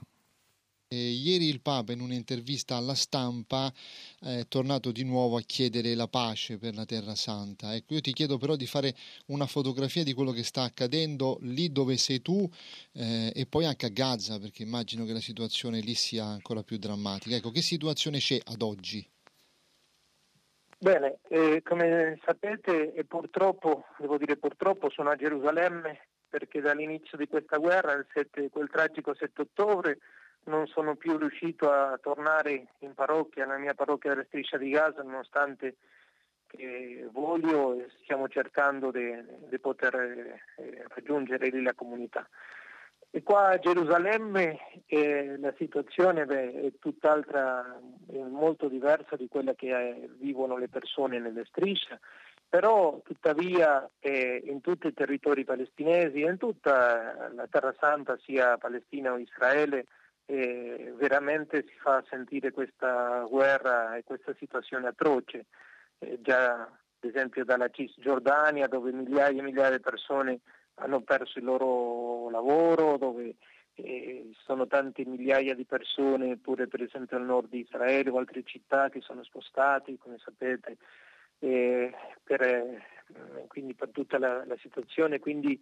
E 0.91 1.11
ieri 1.11 1.47
il 1.47 1.61
Papa 1.61 1.91
in 1.91 1.99
un'intervista 1.99 2.75
alla 2.75 2.95
stampa 2.95 3.71
è 4.19 4.47
tornato 4.47 4.91
di 4.91 5.03
nuovo 5.03 5.37
a 5.37 5.41
chiedere 5.41 5.93
la 5.93 6.07
pace 6.07 6.57
per 6.57 6.73
la 6.73 6.85
Terra 6.85 7.13
Santa. 7.13 7.75
Ecco, 7.75 7.93
io 7.93 8.01
ti 8.01 8.11
chiedo 8.11 8.39
però 8.39 8.55
di 8.55 8.65
fare 8.65 8.95
una 9.27 9.45
fotografia 9.45 10.03
di 10.03 10.13
quello 10.13 10.31
che 10.31 10.41
sta 10.41 10.63
accadendo 10.63 11.37
lì 11.41 11.71
dove 11.71 11.95
sei 11.95 12.23
tu 12.23 12.49
eh, 12.93 13.31
e 13.35 13.45
poi 13.45 13.65
anche 13.65 13.85
a 13.85 13.89
Gaza, 13.89 14.39
perché 14.39 14.63
immagino 14.63 15.05
che 15.05 15.13
la 15.13 15.21
situazione 15.21 15.79
lì 15.79 15.93
sia 15.93 16.25
ancora 16.25 16.63
più 16.63 16.79
drammatica. 16.79 17.35
Ecco, 17.35 17.51
che 17.51 17.61
situazione 17.61 18.17
c'è 18.17 18.39
ad 18.45 18.63
oggi? 18.63 19.07
Bene, 20.81 21.19
eh, 21.27 21.61
come 21.61 22.17
sapete 22.23 22.93
e 22.93 23.03
purtroppo, 23.03 23.83
devo 23.97 24.17
dire 24.17 24.37
purtroppo, 24.37 24.89
sono 24.89 25.09
a 25.09 25.17
Gerusalemme 25.17 26.07
perché 26.29 26.61
dall'inizio 26.61 27.17
di 27.17 27.27
questa 27.27 27.57
guerra, 27.57 28.01
7, 28.13 28.49
quel 28.49 28.69
tragico 28.69 29.13
7 29.13 29.41
ottobre, 29.41 29.97
non 30.45 30.67
sono 30.67 30.95
più 30.95 31.17
riuscito 31.17 31.69
a 31.69 31.99
tornare 32.01 32.67
in 32.79 32.93
parrocchia, 32.93 33.45
nella 33.45 33.57
mia 33.57 33.73
parrocchia 33.73 34.11
della 34.11 34.23
striscia 34.27 34.57
di 34.57 34.69
Gaza, 34.69 35.03
nonostante 35.03 35.75
che 36.47 37.09
voglio 37.11 37.73
e 37.73 37.89
stiamo 38.03 38.29
cercando 38.29 38.89
di 38.89 39.59
poter 39.59 39.95
eh, 39.95 40.85
raggiungere 40.87 41.49
lì 41.49 41.61
la 41.61 41.73
comunità. 41.73 42.25
E 43.11 43.23
qua 43.23 43.49
a 43.49 43.57
Gerusalemme 43.57 44.83
eh, 44.85 45.35
la 45.39 45.51
situazione 45.57 46.25
beh, 46.25 46.61
è 46.61 46.71
tutt'altra, 46.77 47.79
è 48.07 48.17
molto 48.17 48.67
diversa 48.67 49.15
di 49.15 49.27
quella 49.27 49.55
che 49.55 49.67
eh, 49.75 50.09
vivono 50.19 50.57
le 50.57 50.67
persone 50.67 51.17
nelle 51.17 51.43
strisce, 51.45 51.99
però 52.47 53.01
tuttavia 53.03 53.89
eh, 53.99 54.43
in 54.45 54.61
tutti 54.61 54.85
i 54.87 54.93
territori 54.93 55.43
palestinesi 55.43 56.21
e 56.21 56.29
in 56.29 56.37
tutta 56.37 57.29
la 57.33 57.47
Terra 57.47 57.73
Santa, 57.79 58.15
cia 58.17 58.57
Palestina 58.57 59.13
o 59.13 59.17
Israele, 59.17 59.85
eh, 60.25 60.93
veramente 60.95 61.65
si 61.67 61.73
fa 61.79 62.03
sentire 62.07 62.51
questa 62.51 63.25
guerra 63.27 63.95
e 63.95 64.03
questa 64.03 64.35
situazione 64.37 64.87
atroce. 64.87 65.47
Eh, 65.97 66.19
già 66.21 66.61
ad 66.61 67.09
esempio 67.09 67.43
dalla 67.43 67.69
Cisgiordania 67.69 68.67
dove 68.67 68.91
migliaia 68.91 69.39
e 69.39 69.43
migliaia 69.43 69.77
di 69.77 69.79
persone 69.79 70.41
hanno 70.75 71.01
perso 71.01 71.39
il 71.39 71.45
loro 71.45 72.08
lavoro, 72.29 72.97
dove 72.97 73.35
eh, 73.75 74.31
sono 74.43 74.67
tante 74.67 75.05
migliaia 75.05 75.55
di 75.55 75.65
persone, 75.65 76.37
pure 76.37 76.67
per 76.67 76.81
esempio 76.81 77.17
al 77.17 77.25
nord 77.25 77.49
di 77.49 77.59
Israele 77.59 78.09
o 78.09 78.17
altre 78.17 78.43
città 78.43 78.89
che 78.89 79.01
sono 79.01 79.23
spostati, 79.23 79.97
come 79.97 80.17
sapete, 80.17 80.77
eh, 81.39 81.91
per, 82.23 82.41
eh, 82.41 82.81
per 83.75 83.89
tutta 83.91 84.17
la, 84.17 84.45
la 84.45 84.57
situazione. 84.57 85.19
Quindi 85.19 85.59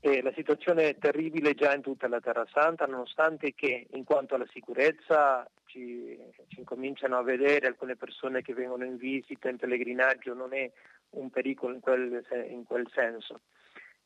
eh, 0.00 0.22
la 0.22 0.32
situazione 0.34 0.88
è 0.88 0.98
terribile 0.98 1.54
già 1.54 1.74
in 1.74 1.82
tutta 1.82 2.08
la 2.08 2.20
Terra 2.20 2.46
Santa, 2.52 2.86
nonostante 2.86 3.54
che 3.54 3.86
in 3.90 4.04
quanto 4.04 4.34
alla 4.34 4.46
sicurezza 4.52 5.48
ci, 5.66 6.16
ci 6.48 6.60
incominciano 6.60 7.18
a 7.18 7.22
vedere 7.22 7.66
alcune 7.66 7.96
persone 7.96 8.42
che 8.42 8.54
vengono 8.54 8.84
in 8.84 8.96
visita, 8.96 9.48
in 9.48 9.56
pellegrinaggio, 9.56 10.34
non 10.34 10.54
è 10.54 10.70
un 11.10 11.30
pericolo 11.30 11.74
in 11.74 11.80
quel, 11.80 12.24
in 12.48 12.64
quel 12.64 12.88
senso 12.92 13.40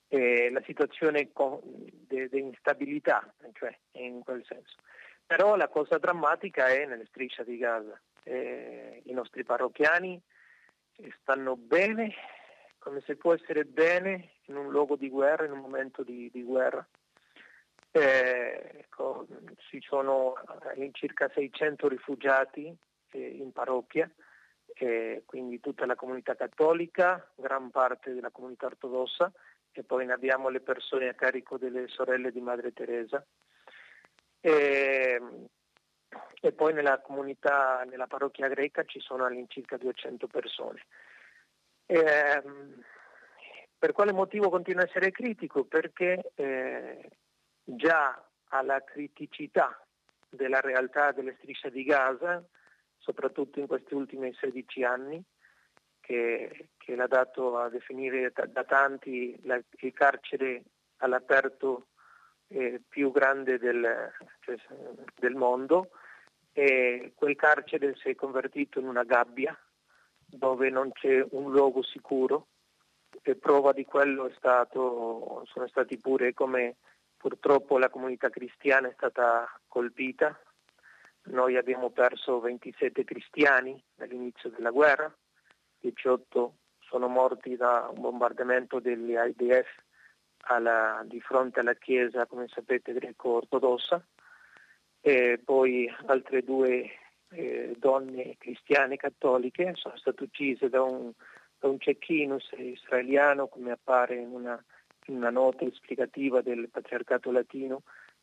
eh, 0.08 0.50
la 0.50 0.62
situazione 0.64 1.30
di 2.06 2.28
instabilità, 2.38 3.32
cioè 3.54 3.76
in 3.92 4.20
quel 4.22 4.44
senso. 4.44 4.76
Però 5.26 5.56
la 5.56 5.68
cosa 5.68 5.98
drammatica 5.98 6.68
è 6.68 6.86
nelle 6.86 7.06
strisce 7.06 7.44
di 7.44 7.56
Gaza. 7.56 8.00
Eh, 8.22 9.02
I 9.04 9.12
nostri 9.12 9.42
parrocchiani 9.42 10.20
stanno 11.20 11.56
bene, 11.56 12.14
come 12.78 13.02
se 13.04 13.16
può 13.16 13.34
essere 13.34 13.64
bene 13.64 14.34
in 14.46 14.56
un 14.56 14.70
luogo 14.70 14.96
di 14.96 15.08
guerra, 15.08 15.44
in 15.44 15.52
un 15.52 15.58
momento 15.58 16.04
di, 16.04 16.30
di 16.32 16.42
guerra. 16.42 16.86
Eh, 17.90 18.70
ecco, 18.78 19.26
ci 19.68 19.80
sono 19.80 20.34
circa 20.92 21.30
600 21.34 21.88
rifugiati 21.88 22.76
eh, 23.12 23.18
in 23.18 23.50
parrocchia, 23.52 24.08
quindi 25.24 25.58
tutta 25.58 25.86
la 25.86 25.94
comunità 25.94 26.34
cattolica, 26.36 27.32
gran 27.34 27.70
parte 27.70 28.12
della 28.12 28.30
comunità 28.30 28.66
ortodossa 28.66 29.32
e 29.80 29.84
poi 29.84 30.06
ne 30.06 30.12
abbiamo 30.12 30.48
le 30.48 30.60
persone 30.60 31.08
a 31.08 31.14
carico 31.14 31.58
delle 31.58 31.86
sorelle 31.88 32.32
di 32.32 32.40
Madre 32.40 32.72
Teresa. 32.72 33.24
E, 34.40 35.20
e 36.40 36.52
poi 36.52 36.72
nella 36.72 37.00
comunità, 37.00 37.84
nella 37.84 38.06
parrocchia 38.06 38.48
greca 38.48 38.84
ci 38.84 39.00
sono 39.00 39.24
all'incirca 39.24 39.76
200 39.76 40.26
persone. 40.26 40.86
E, 41.84 42.42
per 43.78 43.92
quale 43.92 44.12
motivo 44.12 44.48
continua 44.48 44.82
a 44.82 44.86
essere 44.86 45.10
critico? 45.10 45.64
Perché 45.64 46.32
eh, 46.34 47.10
già 47.62 48.24
alla 48.48 48.82
criticità 48.82 49.78
della 50.28 50.60
realtà 50.60 51.12
delle 51.12 51.36
strisce 51.38 51.70
di 51.70 51.84
Gaza, 51.84 52.42
soprattutto 52.98 53.60
in 53.60 53.66
questi 53.66 53.94
ultimi 53.94 54.32
16 54.32 54.84
anni, 54.84 55.22
che, 56.06 56.68
che 56.76 56.94
l'ha 56.94 57.08
dato 57.08 57.58
a 57.58 57.68
definire 57.68 58.30
da, 58.32 58.46
da 58.46 58.62
tanti 58.62 59.36
la, 59.42 59.60
il 59.80 59.92
carcere 59.92 60.62
all'aperto 60.98 61.88
eh, 62.46 62.80
più 62.88 63.10
grande 63.10 63.58
del, 63.58 64.12
cioè, 64.40 64.56
del 65.18 65.34
mondo. 65.34 65.90
E 66.52 67.12
quel 67.16 67.34
carcere 67.34 67.96
si 67.96 68.10
è 68.10 68.14
convertito 68.14 68.78
in 68.78 68.86
una 68.86 69.02
gabbia 69.02 69.58
dove 70.24 70.70
non 70.70 70.92
c'è 70.92 71.26
un 71.30 71.50
luogo 71.50 71.82
sicuro. 71.82 72.46
E 73.22 73.34
prova 73.34 73.72
di 73.72 73.84
quello 73.84 74.30
stato, 74.36 75.42
sono 75.46 75.66
stati 75.66 75.98
pure 75.98 76.34
come 76.34 76.76
purtroppo 77.16 77.78
la 77.78 77.88
comunità 77.88 78.30
cristiana 78.30 78.88
è 78.88 78.92
stata 78.94 79.50
colpita. 79.66 80.38
Noi 81.24 81.56
abbiamo 81.56 81.90
perso 81.90 82.38
27 82.38 83.02
cristiani 83.02 83.82
dall'inizio 83.96 84.50
della 84.50 84.70
guerra, 84.70 85.12
18 85.90 86.54
sono 86.80 87.08
morti 87.08 87.56
da 87.56 87.90
un 87.92 88.00
bombardamento 88.00 88.80
degli 88.80 89.14
IDF 89.16 89.68
alla, 90.48 91.02
di 91.04 91.20
fronte 91.20 91.60
alla 91.60 91.74
chiesa, 91.74 92.26
come 92.26 92.46
sapete, 92.48 92.92
greco-ortodossa, 92.92 94.04
e 95.00 95.40
poi 95.44 95.92
altre 96.06 96.42
due 96.42 96.90
eh, 97.30 97.74
donne 97.78 98.36
cristiane 98.38 98.96
cattoliche 98.96 99.72
sono 99.74 99.96
state 99.96 100.22
uccise 100.22 100.68
da 100.68 100.82
un 100.82 101.12
da 101.58 101.68
un 101.68 101.78
cecchinus 101.78 102.50
israeliano, 102.56 103.48
come 103.48 103.72
appare 103.72 104.16
in 104.16 104.30
una, 104.30 104.62
in 105.06 105.16
una 105.16 105.30
nota 105.30 105.64
esplicativa 105.64 106.42
del 106.42 106.68
Patriarcato 106.70 107.30
Latino 107.30 107.82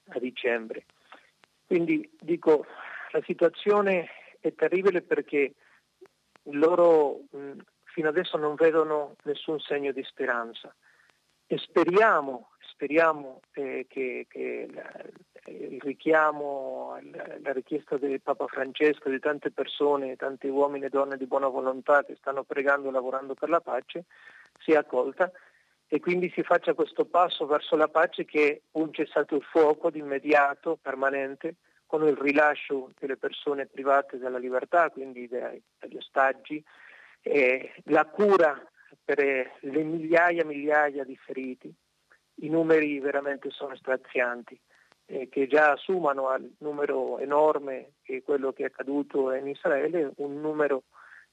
a 0.09 0.19
dicembre. 0.19 0.85
Quindi 1.65 2.09
dico, 2.19 2.65
la 3.11 3.21
situazione 3.25 4.09
è 4.39 4.53
terribile 4.53 5.01
perché 5.01 5.53
loro 6.51 7.21
mh, 7.31 7.51
fino 7.83 8.09
adesso 8.09 8.37
non 8.37 8.55
vedono 8.55 9.15
nessun 9.23 9.59
segno 9.59 9.91
di 9.91 10.03
speranza. 10.03 10.73
E 11.45 11.57
speriamo, 11.57 12.49
speriamo 12.59 13.41
eh, 13.53 13.85
che, 13.87 14.25
che 14.27 14.67
la, 14.73 14.91
il 15.45 15.79
richiamo, 15.81 16.97
la, 17.11 17.37
la 17.41 17.53
richiesta 17.53 17.97
del 17.97 18.21
Papa 18.21 18.47
Francesco, 18.47 19.09
di 19.09 19.19
tante 19.19 19.51
persone, 19.51 20.15
tanti 20.15 20.47
uomini 20.47 20.85
e 20.85 20.89
donne 20.89 21.17
di 21.17 21.27
buona 21.27 21.47
volontà 21.47 22.03
che 22.03 22.15
stanno 22.15 22.43
pregando 22.43 22.89
e 22.89 22.91
lavorando 22.91 23.33
per 23.33 23.49
la 23.49 23.61
pace, 23.61 24.05
sia 24.59 24.79
accolta 24.79 25.31
e 25.87 25.99
quindi 25.99 26.31
si 26.33 26.41
faccia 26.41 26.73
questo 26.73 27.05
passo 27.05 27.45
verso 27.45 27.75
la 27.75 27.87
pace 27.87 28.25
che 28.25 28.47
è 28.47 28.61
un 28.79 28.91
cessato 28.91 29.35
il 29.35 29.43
fuoco 29.43 29.91
di 29.91 29.99
immediato, 29.99 30.77
permanente, 30.81 31.55
con 31.93 32.07
il 32.07 32.17
rilascio 32.17 32.89
delle 32.97 33.17
persone 33.17 33.67
private 33.67 34.17
della 34.17 34.39
libertà, 34.39 34.89
quindi 34.89 35.27
degli 35.27 35.95
ostaggi, 35.95 36.63
e 37.21 37.71
la 37.83 38.03
cura 38.05 38.59
per 39.05 39.19
le 39.59 39.83
migliaia 39.83 40.41
e 40.41 40.45
migliaia 40.45 41.03
di 41.03 41.15
feriti. 41.15 41.71
I 42.37 42.49
numeri 42.49 42.99
veramente 42.99 43.51
sono 43.51 43.75
strazianti, 43.75 44.59
eh, 45.05 45.29
che 45.29 45.45
già 45.45 45.73
assumano 45.73 46.29
al 46.29 46.51
numero 46.61 47.19
enorme 47.19 47.91
che 48.01 48.23
quello 48.23 48.53
che 48.53 48.63
è 48.63 48.65
accaduto 48.65 49.31
in 49.31 49.47
Israele, 49.47 50.13
un 50.15 50.41
numero 50.41 50.85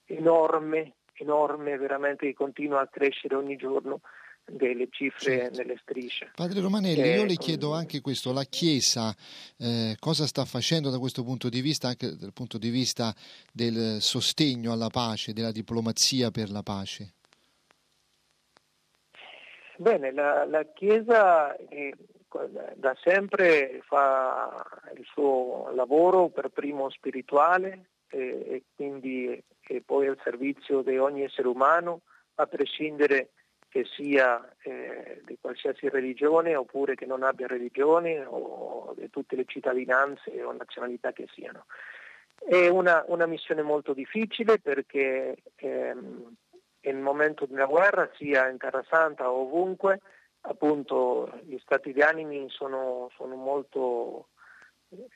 enorme, 0.04 0.96
enorme 1.14 1.78
veramente 1.78 2.26
che 2.26 2.34
continua 2.34 2.80
a 2.82 2.86
crescere 2.86 3.34
ogni 3.34 3.56
giorno 3.56 4.02
delle 4.44 4.88
cifre 4.90 5.38
certo. 5.38 5.58
nelle 5.58 5.76
strisce. 5.80 6.30
Padre 6.34 6.60
Romanelli, 6.60 7.02
eh, 7.02 7.16
io 7.16 7.24
le 7.24 7.36
chiedo 7.36 7.72
anche 7.72 8.00
questo, 8.00 8.32
la 8.32 8.44
Chiesa 8.44 9.14
eh, 9.58 9.96
cosa 9.98 10.26
sta 10.26 10.44
facendo 10.44 10.90
da 10.90 10.98
questo 10.98 11.22
punto 11.22 11.48
di 11.48 11.60
vista, 11.60 11.88
anche 11.88 12.16
dal 12.16 12.32
punto 12.32 12.58
di 12.58 12.70
vista 12.70 13.14
del 13.52 14.00
sostegno 14.00 14.72
alla 14.72 14.88
pace, 14.88 15.32
della 15.32 15.52
diplomazia 15.52 16.30
per 16.30 16.50
la 16.50 16.62
pace? 16.62 17.14
Bene, 19.76 20.12
la, 20.12 20.44
la 20.44 20.64
Chiesa 20.72 21.56
eh, 21.56 21.94
da 22.74 22.96
sempre 23.02 23.80
fa 23.84 24.64
il 24.96 25.04
suo 25.04 25.70
lavoro 25.74 26.28
per 26.28 26.50
primo 26.50 26.90
spirituale 26.90 27.86
e 28.08 28.64
quindi 28.74 29.42
e 29.70 29.82
poi 29.82 30.08
al 30.08 30.18
servizio 30.24 30.82
di 30.82 30.98
ogni 30.98 31.22
essere 31.22 31.46
umano, 31.46 32.00
a 32.34 32.46
prescindere 32.46 33.30
che 33.70 33.84
sia 33.84 34.54
eh, 34.62 35.22
di 35.24 35.38
qualsiasi 35.40 35.88
religione 35.88 36.56
oppure 36.56 36.96
che 36.96 37.06
non 37.06 37.22
abbia 37.22 37.46
religione 37.46 38.24
o 38.26 38.92
di 38.96 39.08
tutte 39.10 39.36
le 39.36 39.44
cittadinanze 39.46 40.42
o 40.42 40.52
nazionalità 40.52 41.12
che 41.12 41.26
siano. 41.32 41.66
È 42.36 42.66
una, 42.66 43.04
una 43.06 43.26
missione 43.26 43.62
molto 43.62 43.92
difficile 43.92 44.58
perché 44.58 45.36
ehm, 45.54 46.34
nel 46.80 46.96
momento 46.96 47.46
di 47.46 47.52
una 47.52 47.66
guerra, 47.66 48.10
sia 48.16 48.48
in 48.48 48.58
Terra 48.58 48.84
Santa 48.88 49.30
o 49.30 49.42
ovunque, 49.42 50.00
appunto 50.42 51.30
gli 51.44 51.58
stati 51.58 51.92
di 51.92 52.02
animi 52.02 52.48
sono, 52.48 53.08
sono 53.14 53.36
molto, 53.36 54.30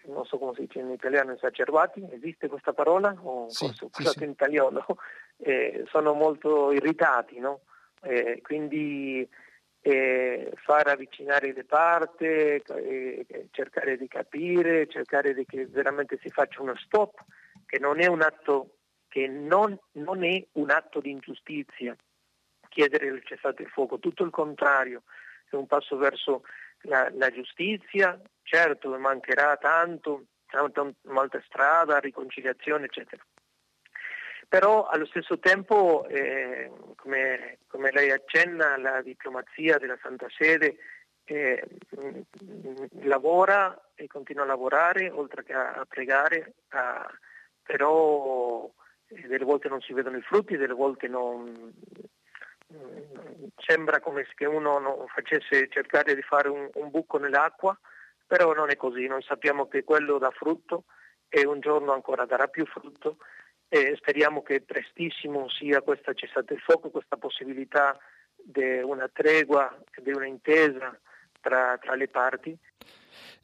non 0.05 0.25
so 0.27 0.39
come 0.39 0.53
si 0.55 0.61
dice 0.61 0.79
in 0.79 0.91
italiano, 0.91 1.33
esacerbati, 1.33 2.07
esiste 2.13 2.47
questa 2.47 2.73
parola? 2.73 3.17
O 3.21 3.49
sì, 3.49 3.67
forse 3.67 3.89
sì, 3.91 4.19
sì. 4.19 4.25
in 4.25 4.31
italiano? 4.31 4.85
Eh, 5.37 5.83
sono 5.89 6.13
molto 6.13 6.71
irritati, 6.71 7.41
no? 7.41 7.63
Eh, 8.05 8.41
quindi 8.43 9.29
eh, 9.81 10.53
far 10.57 10.87
avvicinare 10.89 11.53
le 11.53 11.65
parti, 11.65 12.25
eh, 12.25 13.27
cercare 13.51 13.97
di 13.97 14.09
capire, 14.09 14.89
cercare 14.89 15.35
di 15.35 15.45
che 15.45 15.67
veramente 15.67 16.19
si 16.23 16.31
faccia 16.31 16.63
uno 16.63 16.77
stop, 16.77 17.23
che 17.67 17.79
non 17.79 18.01
è 18.01 18.07
un 18.07 18.23
atto, 18.23 18.77
non, 19.29 19.79
non 19.93 20.25
è 20.25 20.45
un 20.53 20.71
atto 20.71 21.01
di 21.01 21.11
ingiustizia 21.11 21.97
chiedere 22.69 23.07
il 23.07 23.23
cessato 23.25 23.63
il 23.63 23.69
fuoco, 23.69 23.99
tutto 23.99 24.25
il 24.25 24.31
contrario, 24.31 25.03
è 25.49 25.55
un 25.55 25.67
passo 25.67 25.97
verso 25.97 26.43
la, 26.83 27.09
la 27.13 27.31
giustizia, 27.31 28.21
certo 28.43 28.99
mancherà 28.99 29.57
tanto, 29.57 30.25
tanta, 30.47 30.91
molta 31.03 31.41
strada, 31.47 31.99
riconciliazione, 31.99 32.87
eccetera 32.87 33.23
però 34.55 34.87
allo 34.87 35.05
stesso 35.07 35.41
tempo, 35.41 36.07
eh, 36.07 36.71
come, 36.95 37.59
come, 37.67 37.91
lei 37.91 38.13
accenna, 38.13 38.79
la 38.79 39.03
diplomazia 39.03 39.79
della 39.79 39.99
Santa 40.01 40.29
Sede 40.31 40.77
eh, 41.25 41.61
lavora 43.01 43.91
e 43.97 44.07
continua 44.07 44.45
a 44.45 44.47
lavorare, 44.47 45.11
oltre 45.11 45.43
che 45.43 45.53
a, 45.53 45.85
pregare, 45.89 46.53
a, 46.69 47.05
però 47.65 48.71
eh, 49.09 49.27
delle 49.27 49.45
volte 49.45 49.69
non 49.69 49.81
si 49.81 49.93
vedono 49.93 50.19
i 50.19 50.23
frutti, 50.23 50.57
delle 50.57 50.73
volte 50.73 51.09
non, 51.09 51.73
sembra 53.57 53.99
come 53.99 54.25
se 54.37 54.47
uno 54.47 54.79
non 54.79 55.05
facesse 55.09 55.67
cercare 55.69 56.15
di 56.15 56.23
fare 56.23 56.49
un, 56.49 56.71
un 56.75 56.91
buco 56.91 57.19
nell'acqua, 57.19 57.77
però 58.25 58.55
non 58.55 58.71
è 58.71 58.77
così, 58.77 59.09
noi 59.09 59.23
sappiamo 59.23 59.67
che 59.67 59.83
quello 59.83 60.19
dà 60.19 60.31
frutto 60.31 60.85
e 61.29 61.45
un 61.45 61.59
giorno 61.59 61.93
ancora 61.93 62.25
darà 62.25 62.47
più 62.47 62.65
frutto 62.67 63.17
e 63.69 63.95
speriamo 63.97 64.43
che 64.43 64.61
prestissimo 64.61 65.49
sia 65.49 65.81
questa 65.83 66.13
cessata 66.13 66.53
il 66.53 66.61
fuoco, 66.61 66.91
questa 66.91 67.17
possibilità 67.17 67.99
di 68.37 68.81
una 68.83 69.09
tregua, 69.13 69.77
di 70.01 70.11
un'intesa 70.11 70.99
tra, 71.41 71.79
tra 71.79 71.95
le 71.95 72.09
parti 72.09 72.57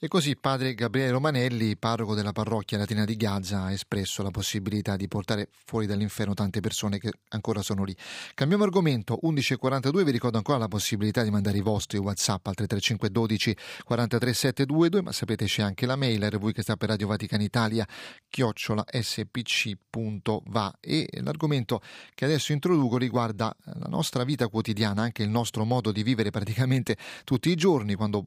e 0.02 0.08
così 0.08 0.34
padre 0.34 0.72
Gabriele 0.72 1.10
Romanelli, 1.10 1.76
parroco 1.76 2.14
della 2.14 2.32
parrocchia 2.32 2.78
latina 2.78 3.04
di 3.04 3.16
Gaza, 3.16 3.64
ha 3.64 3.72
espresso 3.72 4.22
la 4.22 4.30
possibilità 4.30 4.96
di 4.96 5.06
portare 5.08 5.50
fuori 5.66 5.84
dall'inferno 5.84 6.32
tante 6.32 6.60
persone 6.60 6.98
che 6.98 7.12
ancora 7.28 7.60
sono 7.60 7.84
lì. 7.84 7.94
Cambiamo 8.32 8.64
argomento, 8.64 9.18
11.42, 9.22 10.02
vi 10.02 10.10
ricordo 10.10 10.38
ancora 10.38 10.56
la 10.56 10.68
possibilità 10.68 11.22
di 11.22 11.30
mandare 11.30 11.58
i 11.58 11.60
vostri 11.60 11.98
WhatsApp 11.98 12.46
al 12.46 12.54
33512 12.54 13.56
43722, 13.84 15.02
ma 15.02 15.12
sapete 15.12 15.44
c'è 15.44 15.60
anche 15.60 15.84
la 15.84 15.96
mail 15.96 16.30
rv 16.30 16.50
che 16.50 16.62
sta 16.62 16.78
per 16.78 16.88
Radio 16.88 17.06
Vaticana 17.06 17.42
Italia, 17.42 17.86
chiocciola 18.30 18.82
spc.va 18.88 20.78
e 20.80 21.08
l'argomento 21.20 21.82
che 22.14 22.24
adesso 22.24 22.52
introduco 22.52 22.96
riguarda 22.96 23.54
la 23.64 23.88
nostra 23.88 24.24
vita 24.24 24.48
quotidiana, 24.48 25.02
anche 25.02 25.22
il 25.22 25.28
nostro 25.28 25.66
modo 25.66 25.92
di 25.92 26.02
vivere 26.02 26.30
praticamente 26.30 26.96
tutti 27.22 27.50
i 27.50 27.54
giorni 27.54 27.96
quando 27.96 28.24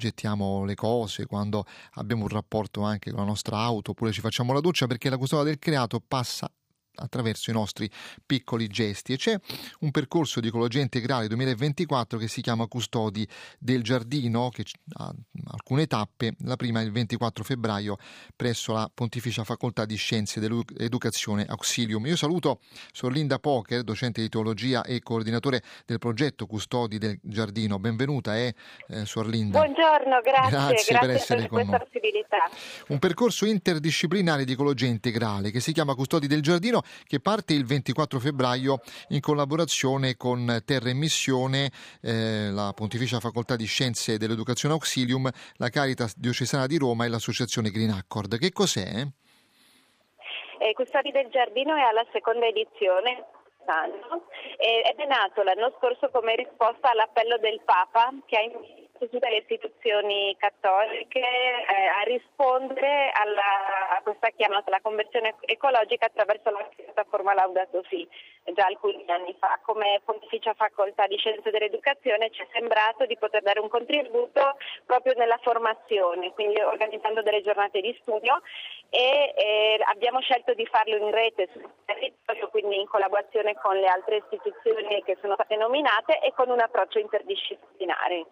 gettiamo 0.00 0.64
le 0.64 0.74
cose, 0.74 1.08
quando 1.26 1.64
abbiamo 1.94 2.22
un 2.22 2.28
rapporto 2.28 2.82
anche 2.82 3.10
con 3.10 3.20
la 3.20 3.26
nostra 3.26 3.58
auto 3.58 3.92
oppure 3.92 4.12
ci 4.12 4.20
facciamo 4.20 4.52
la 4.52 4.60
doccia 4.60 4.86
perché 4.86 5.10
la 5.10 5.16
custodia 5.16 5.44
del 5.44 5.58
creato 5.58 6.00
passa 6.00 6.50
attraverso 6.96 7.50
i 7.50 7.52
nostri 7.52 7.90
piccoli 8.24 8.66
gesti 8.68 9.12
e 9.12 9.16
c'è 9.16 9.38
un 9.80 9.90
percorso 9.90 10.40
di 10.40 10.48
ecologia 10.48 10.80
integrale 10.80 11.28
2024 11.28 12.18
che 12.18 12.28
si 12.28 12.40
chiama 12.40 12.66
Custodi 12.66 13.26
del 13.58 13.82
Giardino 13.82 14.48
che 14.50 14.64
ha 14.94 15.12
alcune 15.50 15.86
tappe, 15.86 16.34
la 16.44 16.56
prima 16.56 16.80
è 16.80 16.84
il 16.84 16.92
24 16.92 17.44
febbraio 17.44 17.96
presso 18.36 18.72
la 18.72 18.90
Pontificia 18.92 19.44
Facoltà 19.44 19.84
di 19.84 19.96
Scienze 19.96 20.40
dell'Educazione 20.40 21.44
Auxilium. 21.46 22.06
Io 22.06 22.16
saluto 22.16 22.60
Sor 22.92 23.12
Linda 23.12 23.38
Poker, 23.38 23.82
docente 23.82 24.20
di 24.20 24.28
teologia 24.28 24.82
e 24.84 25.00
coordinatore 25.00 25.62
del 25.86 25.98
progetto 25.98 26.46
Custodi 26.46 26.98
del 26.98 27.18
Giardino. 27.22 27.78
Benvenuta, 27.78 28.36
eh, 28.36 28.54
eh 28.88 29.04
Sor 29.04 29.26
Linda. 29.26 29.58
Buongiorno, 29.58 30.20
grazie, 30.22 30.50
grazie, 30.50 30.68
grazie 30.68 30.98
per 30.98 31.10
essere 31.10 31.40
per 31.40 31.48
con 31.48 31.66
noi. 31.66 31.78
Un 32.88 32.98
percorso 32.98 33.46
interdisciplinare 33.46 34.44
di 34.44 34.52
ecologia 34.52 34.86
integrale 34.86 35.50
che 35.50 35.60
si 35.60 35.72
chiama 35.72 35.94
Custodi 35.94 36.26
del 36.26 36.42
Giardino 36.42 36.79
che 37.06 37.20
parte 37.20 37.52
il 37.52 37.64
24 37.64 38.18
febbraio 38.18 38.80
in 39.08 39.20
collaborazione 39.20 40.16
con 40.16 40.62
Terra 40.64 40.90
e 40.90 40.94
Missione, 40.94 41.70
eh, 42.02 42.50
la 42.50 42.72
Pontificia 42.74 43.20
Facoltà 43.20 43.56
di 43.56 43.66
Scienze 43.66 44.18
dell'Educazione 44.18 44.74
Auxilium, 44.74 45.28
la 45.56 45.68
Caritas 45.68 46.16
Diocesana 46.16 46.66
di 46.66 46.78
Roma 46.78 47.04
e 47.04 47.08
l'Associazione 47.08 47.70
Green 47.70 47.90
Accord. 47.90 48.38
Che 48.38 48.52
cos'è? 48.52 49.06
Eh, 50.58 50.72
Custodi 50.74 51.10
del 51.10 51.28
Giardino 51.30 51.74
è 51.74 51.82
alla 51.82 52.06
seconda 52.12 52.46
edizione 52.46 53.24
ed 54.56 54.98
è 54.98 55.06
nato 55.06 55.42
l'anno 55.42 55.72
scorso 55.78 56.10
come 56.10 56.34
risposta 56.34 56.90
all'appello 56.90 57.38
del 57.38 57.60
Papa 57.64 58.12
che 58.26 58.36
ha 58.36 58.40
invitato 58.40 58.79
tutte 59.08 59.28
le 59.28 59.38
istituzioni 59.38 60.36
cattoliche 60.38 61.20
eh, 61.20 61.86
a 61.86 62.02
rispondere 62.02 63.10
alla, 63.12 63.96
a 63.96 64.00
questa 64.02 64.28
chiamata, 64.30 64.70
la 64.70 64.80
conversione 64.82 65.34
ecologica 65.40 66.06
attraverso 66.06 66.50
la 66.50 66.68
piattaforma 66.74 67.34
Laudato 67.34 67.82
Si 67.88 68.06
già 68.52 68.66
alcuni 68.66 69.04
anni 69.06 69.34
fa. 69.38 69.58
Come 69.62 70.00
Pontificia 70.04 70.54
Facoltà 70.54 71.06
di 71.06 71.16
Scienze 71.16 71.50
dell'Educazione 71.50 72.30
ci 72.30 72.42
è 72.42 72.46
sembrato 72.52 73.06
di 73.06 73.16
poter 73.16 73.42
dare 73.42 73.60
un 73.60 73.68
contributo 73.68 74.56
proprio 74.86 75.14
nella 75.16 75.38
formazione, 75.42 76.32
quindi 76.32 76.60
organizzando 76.60 77.22
delle 77.22 77.42
giornate 77.42 77.80
di 77.80 77.96
studio 78.02 78.40
e 78.88 79.34
eh, 79.36 79.80
abbiamo 79.86 80.20
scelto 80.20 80.54
di 80.54 80.66
farlo 80.66 80.96
in 80.96 81.10
rete 81.10 81.48
sul 81.52 81.68
territorio, 81.84 82.48
quindi 82.48 82.80
in 82.80 82.86
collaborazione 82.86 83.54
con 83.54 83.76
le 83.76 83.86
altre 83.86 84.16
istituzioni 84.16 85.02
che 85.04 85.16
sono 85.20 85.34
state 85.34 85.56
nominate 85.56 86.20
e 86.20 86.32
con 86.32 86.50
un 86.50 86.60
approccio 86.60 86.98
interdisciplinare. 86.98 88.26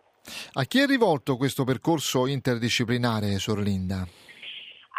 A 0.54 0.64
chi 0.64 0.80
è 0.80 0.86
rivolto 0.86 1.36
questo 1.36 1.64
percorso 1.64 2.26
interdisciplinare, 2.26 3.38
Sor 3.38 3.58
Linda? 3.58 4.06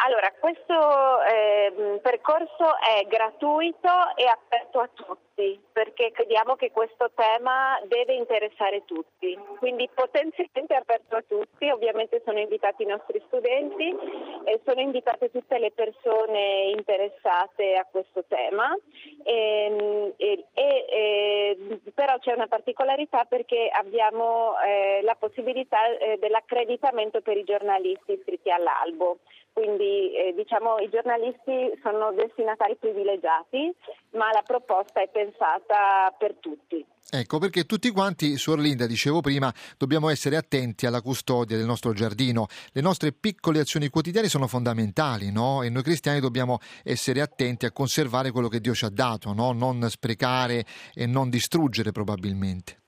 Allora, 0.06 0.32
questo 0.40 1.22
eh, 1.22 2.00
percorso 2.02 2.78
è 2.80 3.06
gratuito 3.06 4.16
e 4.16 4.26
aperto 4.26 4.80
a 4.80 4.88
tutti 4.94 5.29
perché 5.72 6.10
crediamo 6.12 6.56
che 6.56 6.70
questo 6.70 7.10
tema 7.14 7.80
deve 7.84 8.14
interessare 8.14 8.84
tutti, 8.84 9.38
quindi 9.58 9.88
potenzialmente 9.92 10.74
aperto 10.74 11.16
a 11.16 11.24
tutti, 11.26 11.70
ovviamente 11.70 12.20
sono 12.24 12.38
invitati 12.38 12.82
i 12.82 12.86
nostri 12.86 13.22
studenti 13.26 13.96
e 14.44 14.60
sono 14.64 14.80
invitate 14.80 15.30
tutte 15.30 15.58
le 15.58 15.70
persone 15.70 16.72
interessate 16.76 17.76
a 17.76 17.86
questo 17.90 18.24
tema, 18.28 18.76
e, 19.22 20.14
e, 20.16 20.44
e, 20.54 21.80
però 21.94 22.18
c'è 22.18 22.32
una 22.34 22.46
particolarità 22.46 23.24
perché 23.24 23.68
abbiamo 23.72 24.54
eh, 24.60 25.00
la 25.02 25.16
possibilità 25.18 25.86
eh, 25.96 26.18
dell'accreditamento 26.18 27.20
per 27.20 27.36
i 27.36 27.44
giornalisti 27.44 28.12
iscritti 28.12 28.50
all'albo. 28.50 29.18
Quindi 29.52 30.14
eh, 30.14 30.32
diciamo 30.32 30.78
i 30.78 30.88
giornalisti 30.88 31.76
sono 31.82 32.12
destinatari 32.12 32.76
privilegiati, 32.76 33.74
ma 34.10 34.30
la 34.32 34.42
proposta 34.46 35.00
è 35.00 35.08
pensata 35.08 35.29
per 36.18 36.36
tutti. 36.40 36.84
Ecco 37.12 37.38
perché 37.38 37.64
tutti 37.64 37.90
quanti, 37.90 38.36
Suor 38.36 38.60
Linda, 38.60 38.86
dicevo 38.86 39.20
prima, 39.20 39.52
dobbiamo 39.76 40.10
essere 40.10 40.36
attenti 40.36 40.86
alla 40.86 41.02
custodia 41.02 41.56
del 41.56 41.66
nostro 41.66 41.92
giardino. 41.92 42.46
Le 42.72 42.80
nostre 42.80 43.12
piccole 43.12 43.58
azioni 43.58 43.88
quotidiane 43.88 44.28
sono 44.28 44.46
fondamentali, 44.46 45.32
no? 45.32 45.62
E 45.62 45.70
noi 45.70 45.82
cristiani 45.82 46.20
dobbiamo 46.20 46.58
essere 46.84 47.20
attenti 47.20 47.66
a 47.66 47.72
conservare 47.72 48.30
quello 48.30 48.48
che 48.48 48.60
Dio 48.60 48.74
ci 48.74 48.84
ha 48.84 48.90
dato, 48.90 49.32
no? 49.32 49.52
Non 49.52 49.88
sprecare 49.90 50.64
e 50.94 51.06
non 51.06 51.30
distruggere 51.30 51.90
probabilmente. 51.90 52.79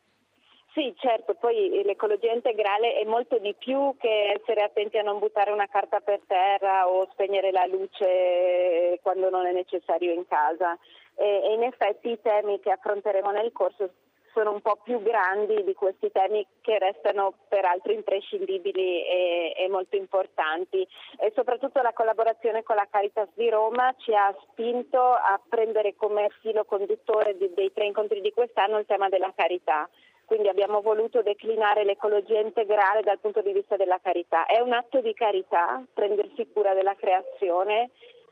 Sì, 0.74 0.94
certo, 0.96 1.34
poi 1.34 1.82
l'ecologia 1.84 2.32
integrale 2.32 2.94
è 2.94 3.04
molto 3.04 3.36
di 3.38 3.54
più 3.58 3.94
che 3.98 4.32
essere 4.38 4.62
attenti 4.62 4.96
a 4.96 5.02
non 5.02 5.18
buttare 5.18 5.52
una 5.52 5.66
carta 5.66 6.00
per 6.00 6.20
terra 6.26 6.88
o 6.88 7.06
spegnere 7.12 7.50
la 7.50 7.66
luce 7.66 8.98
quando 9.02 9.28
non 9.28 9.44
è 9.44 9.52
necessario 9.52 10.12
in 10.12 10.26
casa. 10.26 10.78
E, 11.14 11.52
in 11.52 11.62
effetti 11.62 12.10
i 12.10 12.20
temi 12.22 12.58
che 12.60 12.70
affronteremo 12.70 13.30
nel 13.32 13.52
corso 13.52 13.90
sono 14.32 14.50
un 14.52 14.62
po' 14.62 14.78
più 14.82 15.02
grandi 15.02 15.62
di 15.62 15.74
questi 15.74 16.10
temi 16.10 16.46
che 16.62 16.78
restano 16.78 17.34
peraltro 17.48 17.92
imprescindibili 17.92 19.04
e, 19.04 19.54
e, 19.54 19.68
molto 19.68 19.96
importanti 19.96 20.88
e 21.18 21.32
soprattutto 21.34 21.82
la 21.82 21.92
collaborazione 21.92 22.62
con 22.62 22.76
la 22.76 22.88
Caritas 22.90 23.28
di 23.34 23.50
Roma 23.50 23.94
ci 23.98 24.14
ha 24.14 24.34
spinto 24.48 24.98
a 24.98 25.38
prendere 25.46 25.94
come 25.96 26.30
filo 26.40 26.64
conduttore 26.64 27.36
di, 27.36 27.52
dei 27.52 27.70
tre 27.74 27.84
incontri 27.84 28.22
di 28.22 28.32
quest'anno 28.32 28.78
il 28.78 28.86
tema 28.86 29.10
della 29.10 29.34
carità 29.36 29.86
quindi 30.24 30.48
abbiamo 30.48 30.80
voluto 30.80 31.22
declinare 31.22 31.84
l'ecologia 31.84 32.40
integrale 32.40 33.02
dal 33.02 33.18
punto 33.18 33.42
di 33.42 33.52
vista 33.52 33.76
della 33.76 33.98
carità. 34.02 34.46
È 34.46 34.60
un 34.60 34.72
atto 34.72 35.00
di 35.00 35.12
carità 35.14 35.82
prendersi 35.92 36.48
cura 36.52 36.74
della 36.74 36.94
creazione, 36.94 37.90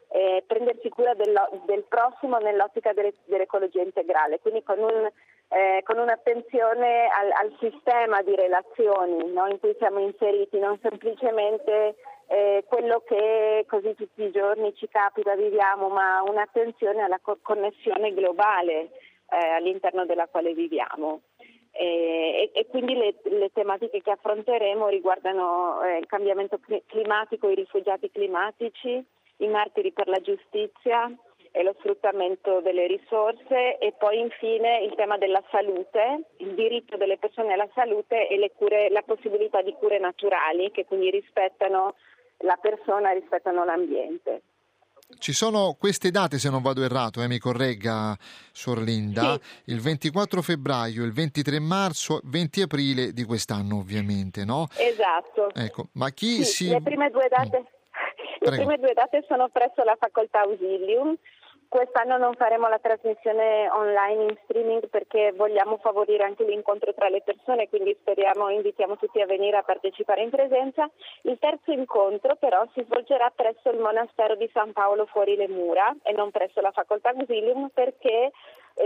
eh, 0.09 0.43
prendersi 0.47 0.89
cura 0.89 1.15
del, 1.15 1.35
del 1.67 1.85
prossimo 1.89 2.39
nell'ottica 2.39 2.93
delle, 2.93 3.15
dell'ecologia 3.25 3.83
integrale, 3.83 4.41
quindi 4.41 4.63
con, 4.63 4.79
un, 4.79 5.11
eh, 5.49 5.83
con 5.85 5.99
un'attenzione 5.99 7.07
al, 7.07 7.31
al, 7.33 7.57
sistema 7.61 8.23
di 8.23 8.35
relazioni 8.35 9.33
no, 9.33 9.47
in 9.47 9.61
cui 9.61 9.75
siamo 9.79 10.01
inseriti, 10.01 10.59
non 10.59 10.79
semplicemente 10.83 11.97
eh, 12.27 12.65
quello 12.67 13.03
che 13.07 13.65
così 13.69 13.95
tutti 13.95 14.23
i 14.23 14.31
giorni 14.31 14.75
ci 14.75 14.89
capita, 14.89 15.35
viviamo, 15.37 15.89
ma 15.89 16.23
un'attenzione 16.23 17.03
alla 17.03 17.19
co- 17.21 17.39
connessione 17.43 18.13
globale 18.13 18.91
eh, 19.31 19.49
all'interno 19.57 20.07
della 20.07 20.27
quale 20.29 20.55
viviamo. 20.55 21.21
E, 21.73 22.51
e, 22.53 22.67
quindi 22.67 22.95
le, 22.95 23.15
le, 23.23 23.51
tematiche 23.53 24.03
che 24.03 24.11
affronteremo 24.11 24.89
riguardano 24.89 25.83
eh, 25.83 25.99
il 25.99 26.07
cambiamento 26.07 26.59
climatico, 26.87 27.49
i 27.49 27.55
rifugiati 27.55 28.11
climatici, 28.11 29.05
i 29.37 29.49
martiri 29.49 29.93
per 29.93 30.09
la 30.09 30.21
giustizia 30.21 31.11
e 31.53 31.63
lo 31.63 31.75
sfruttamento 31.79 32.61
delle 32.61 32.87
risorse 32.87 33.79
e 33.79 33.93
poi 33.99 34.21
infine 34.21 34.81
il 34.81 34.95
tema 34.95 35.19
della 35.19 35.43
salute, 35.51 36.27
il 36.39 36.55
diritto 36.55 36.97
delle 36.97 37.19
persone 37.19 37.53
alla 37.53 37.69
salute 37.75 38.29
e 38.29 38.53
cure, 38.55 38.89
la 38.91 39.03
possibilità 39.03 39.63
di 39.63 39.73
cure 39.73 39.99
naturali 39.99 40.71
che 40.71 40.85
quindi 40.85 41.11
rispettano 41.11 41.95
la 42.39 42.57
persona, 42.61 43.11
rispettano 43.11 43.65
l'ambiente. 43.65 44.43
Ci 45.19 45.33
sono 45.33 45.77
queste 45.79 46.11
date, 46.11 46.39
se 46.39 46.49
non 46.49 46.63
vado 46.63 46.83
errato, 46.83 47.23
eh, 47.23 47.29
mi 47.29 47.39
corregga 47.39 48.17
Sor 48.53 48.79
Linda, 48.79 49.39
sì. 49.41 49.73
il 49.73 49.81
24 49.81 50.41
febbraio, 50.41 51.05
il 51.05 51.13
23 51.13 51.59
marzo, 51.59 52.21
20 52.25 52.63
aprile 52.63 53.13
di 53.13 53.25
quest'anno 53.25 53.77
ovviamente, 53.77 54.45
no? 54.45 54.69
Esatto. 54.77 55.53
Ecco, 55.55 55.89
ma 55.93 56.11
chi 56.11 56.45
sì, 56.45 56.45
si... 56.45 56.69
Le 56.69 56.83
prime 56.83 57.11
due 57.11 57.29
date... 57.29 57.59
Mm. 57.59 57.79
Le 58.43 58.57
prime 58.57 58.79
due 58.79 58.95
date 58.95 59.23
sono 59.29 59.51
presso 59.51 59.83
la 59.85 59.97
facoltà 60.01 60.41
Ausilium 60.41 61.15
Quest'anno 61.71 62.17
non 62.19 62.35
faremo 62.35 62.67
la 62.67 62.81
trasmissione 62.81 63.71
online 63.71 64.25
in 64.25 64.37
streaming 64.43 64.89
perché 64.89 65.33
vogliamo 65.37 65.77
favorire 65.77 66.25
anche 66.25 66.43
l'incontro 66.43 66.93
tra 66.93 67.09
le 67.09 67.23
persone, 67.23 67.69
quindi 67.69 67.97
speriamo, 68.01 68.49
invitiamo 68.49 68.97
tutti 68.97 69.21
a 69.21 69.27
venire 69.27 69.57
a 69.57 69.63
partecipare 69.63 70.21
in 70.21 70.31
presenza. 70.31 70.91
Il 71.23 71.39
terzo 71.39 71.71
incontro 71.71 72.35
però 72.35 72.67
si 72.75 72.83
svolgerà 72.83 73.31
presso 73.33 73.71
il 73.71 73.79
monastero 73.79 74.35
di 74.35 74.51
San 74.53 74.73
Paolo 74.73 75.07
fuori 75.07 75.37
le 75.37 75.47
mura 75.47 75.95
e 76.03 76.11
non 76.11 76.33
presso 76.33 76.61
la 76.61 76.73
facoltà 76.73 77.11
Auxilium 77.11 77.69
perché 77.73 78.33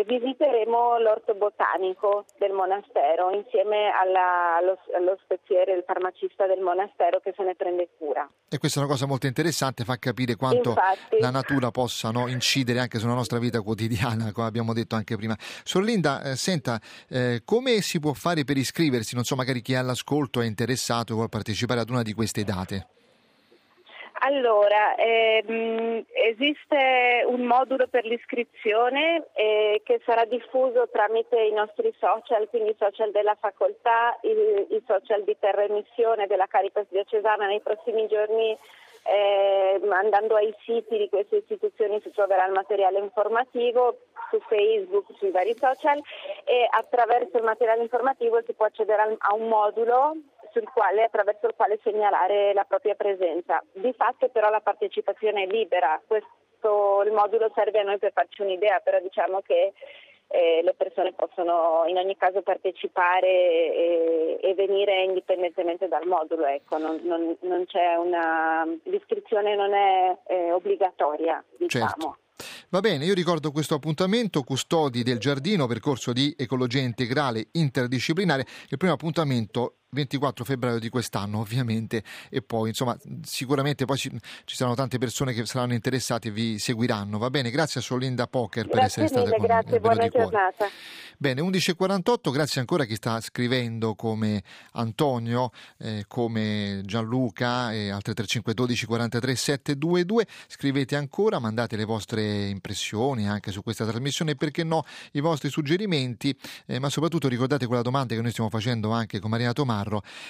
visiteremo 0.02 0.98
l'orto 0.98 1.34
botanico 1.34 2.24
del 2.38 2.50
monastero 2.50 3.30
insieme 3.30 3.90
alla, 3.90 4.56
allo, 4.56 4.78
allo 4.96 5.16
speziere, 5.22 5.72
il 5.72 5.84
farmacista 5.86 6.46
del 6.46 6.60
monastero 6.60 7.20
che 7.20 7.32
se 7.36 7.44
ne 7.44 7.54
prende 7.54 7.88
cura. 7.96 8.28
E 8.48 8.58
questa 8.58 8.80
è 8.80 8.82
una 8.82 8.90
cosa 8.90 9.06
molto 9.06 9.26
interessante, 9.26 9.84
fa 9.84 9.96
capire 9.98 10.34
quanto 10.34 10.70
Infatti. 10.70 11.20
la 11.20 11.30
natura 11.30 11.70
possa 11.70 12.10
no, 12.10 12.26
incidere 12.26 12.80
anche 12.80 12.98
sulla 12.98 13.14
nostra 13.14 13.38
vita 13.38 13.60
quotidiana, 13.60 14.32
come 14.32 14.46
abbiamo 14.46 14.72
detto 14.72 14.96
anche 14.96 15.16
prima. 15.16 15.36
Sor 15.38 15.84
Linda, 15.84 16.22
eh, 16.22 16.36
senta, 16.36 16.80
eh, 17.08 17.42
come 17.44 17.80
si 17.80 18.00
può 18.00 18.12
fare 18.12 18.44
per 18.44 18.56
iscriversi? 18.56 19.14
Non 19.14 19.24
so, 19.24 19.36
magari 19.36 19.60
chi 19.60 19.74
è 19.74 19.76
all'ascolto 19.76 20.40
è 20.40 20.46
interessato 20.46 21.14
vuole 21.14 21.28
partecipare 21.28 21.80
ad 21.80 21.90
una 21.90 22.02
di 22.02 22.12
queste 22.12 22.42
date. 22.42 22.88
Allora, 24.26 24.94
ehm, 24.94 26.02
esiste 26.12 27.24
un 27.26 27.42
modulo 27.42 27.86
per 27.88 28.06
l'iscrizione 28.06 29.26
eh, 29.34 29.82
che 29.84 30.00
sarà 30.02 30.24
diffuso 30.24 30.88
tramite 30.90 31.38
i 31.42 31.52
nostri 31.52 31.94
social, 31.98 32.48
quindi 32.48 32.70
i 32.70 32.76
social 32.78 33.10
della 33.10 33.36
facoltà, 33.38 34.18
i, 34.22 34.82
social 34.86 35.24
di 35.24 35.36
Terra 35.38 35.64
Emissione 35.64 36.26
della 36.26 36.46
Caritas 36.46 36.86
Diocesana 36.88 37.46
nei 37.46 37.60
prossimi 37.60 38.06
giorni. 38.08 38.56
Eh, 39.06 39.82
andando 39.90 40.34
ai 40.34 40.54
siti 40.64 40.96
di 40.96 41.10
queste 41.10 41.36
istituzioni 41.36 42.00
si 42.00 42.10
troverà 42.10 42.46
il 42.46 42.52
materiale 42.52 43.00
informativo 43.00 43.98
su 44.30 44.40
Facebook, 44.48 45.04
sui 45.18 45.30
vari 45.30 45.54
social 45.58 46.00
e 46.44 46.66
attraverso 46.70 47.36
il 47.36 47.42
materiale 47.42 47.82
informativo 47.82 48.40
si 48.46 48.54
può 48.54 48.64
accedere 48.64 49.02
a 49.18 49.34
un 49.34 49.48
modulo 49.48 50.16
quale, 50.72 51.04
attraverso 51.04 51.46
il 51.46 51.54
quale 51.56 51.78
segnalare 51.82 52.52
la 52.52 52.64
propria 52.64 52.94
presenza. 52.94 53.62
Di 53.72 53.92
fatto 53.92 54.28
però 54.28 54.50
la 54.50 54.60
partecipazione 54.60 55.44
è 55.44 55.46
libera, 55.46 56.00
Questo, 56.06 57.02
il 57.04 57.12
modulo 57.12 57.50
serve 57.54 57.80
a 57.80 57.82
noi 57.82 57.98
per 57.98 58.12
farci 58.12 58.42
un'idea, 58.42 58.80
però 58.80 59.00
diciamo 59.00 59.40
che 59.40 59.72
eh, 60.28 60.62
le 60.62 60.74
persone 60.74 61.12
possono 61.12 61.84
in 61.86 61.96
ogni 61.96 62.16
caso 62.16 62.42
partecipare 62.42 63.28
e, 63.28 64.38
e 64.40 64.54
venire 64.54 65.02
indipendentemente 65.02 65.88
dal 65.88 66.06
modulo, 66.06 66.46
ecco. 66.46 66.78
non, 66.78 67.00
non, 67.04 67.36
non 67.40 67.64
c'è 67.66 67.94
una, 67.96 68.66
l'iscrizione 68.84 69.54
non 69.54 69.72
è 69.74 70.16
eh, 70.26 70.52
obbligatoria, 70.52 71.42
diciamo. 71.56 71.86
Certo. 71.86 72.18
Va 72.70 72.80
bene, 72.80 73.04
io 73.04 73.14
ricordo 73.14 73.52
questo 73.52 73.76
appuntamento, 73.76 74.42
Custodi 74.42 75.04
del 75.04 75.18
Giardino, 75.18 75.68
percorso 75.68 76.12
di 76.12 76.34
ecologia 76.36 76.80
integrale 76.80 77.46
interdisciplinare. 77.52 78.44
Il 78.68 78.76
primo 78.76 78.94
appuntamento 78.94 79.76
24 79.94 80.44
febbraio 80.44 80.78
di 80.78 80.90
quest'anno 80.90 81.38
ovviamente 81.38 82.02
e 82.28 82.42
poi 82.42 82.68
insomma 82.68 82.96
sicuramente 83.22 83.86
poi 83.86 83.96
ci, 83.96 84.10
ci 84.44 84.56
saranno 84.56 84.74
tante 84.76 84.98
persone 84.98 85.32
che 85.32 85.46
saranno 85.46 85.72
interessate 85.72 86.28
e 86.28 86.30
vi 86.30 86.58
seguiranno. 86.58 87.16
Va 87.16 87.30
bene, 87.30 87.50
grazie 87.50 87.80
a 87.80 87.82
Solinda 87.82 88.26
Poker 88.26 88.66
per 88.66 88.80
grazie 88.80 89.04
essere 89.04 89.20
mille, 89.20 89.36
stata 89.36 89.36
con 89.36 89.46
grazie, 89.46 89.70
noi. 89.70 89.80
buona 89.80 90.08
giornata. 90.08 90.66
Bene, 91.16 91.40
11.48, 91.42 92.32
grazie 92.32 92.60
ancora 92.60 92.82
a 92.82 92.86
chi 92.86 92.96
sta 92.96 93.20
scrivendo 93.20 93.94
come 93.94 94.42
Antonio, 94.72 95.52
eh, 95.78 96.04
come 96.08 96.82
Gianluca 96.84 97.72
e 97.72 97.88
altre 97.90 98.14
3512 98.14 98.86
43 98.86 99.34
722. 99.36 100.26
Scrivete 100.48 100.96
ancora, 100.96 101.38
mandate 101.38 101.76
le 101.76 101.84
vostre 101.84 102.48
impressioni 102.48 103.28
anche 103.28 103.52
su 103.52 103.62
questa 103.62 103.86
trasmissione 103.86 104.34
perché 104.34 104.64
no 104.64 104.84
i 105.12 105.20
vostri 105.20 105.50
suggerimenti, 105.50 106.36
eh, 106.66 106.80
ma 106.80 106.90
soprattutto 106.90 107.28
ricordate 107.28 107.66
quella 107.66 107.82
domanda 107.82 108.14
che 108.16 108.20
noi 108.20 108.32
stiamo 108.32 108.50
facendo 108.50 108.90
anche 108.90 109.20
con 109.20 109.30
Marina 109.30 109.52
Tomarro, 109.52 109.83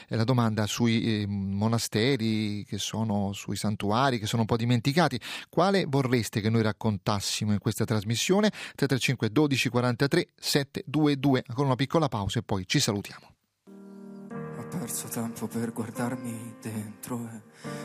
è 0.07 0.16
la 0.16 0.24
domanda 0.24 0.66
sui 0.66 1.22
eh, 1.22 1.26
monasteri 1.26 2.64
che 2.64 2.78
sono 2.78 3.32
sui 3.32 3.57
santuari 3.57 4.18
che 4.18 4.26
sono 4.26 4.42
un 4.42 4.46
po' 4.46 4.57
dimenticati. 4.57 5.20
Quale 5.48 5.84
vorreste 5.86 6.40
che 6.40 6.50
noi 6.50 6.62
raccontassimo 6.62 7.52
in 7.52 7.59
questa 7.59 7.84
trasmissione? 7.84 8.50
335 8.50 9.30
12 9.30 9.68
43 9.68 10.26
722. 10.34 11.44
Ancora 11.46 11.66
una 11.66 11.76
piccola 11.76 12.09
pausa 12.09 12.38
e 12.38 12.42
poi 12.42 12.64
ci 12.66 12.80
salutiamo. 12.80 13.32
Ho 14.59 14.68
perso 14.68 15.09
tempo 15.09 15.46
per 15.46 15.72
guardarmi 15.72 16.57
dentro 16.61 17.28
e 17.32 17.42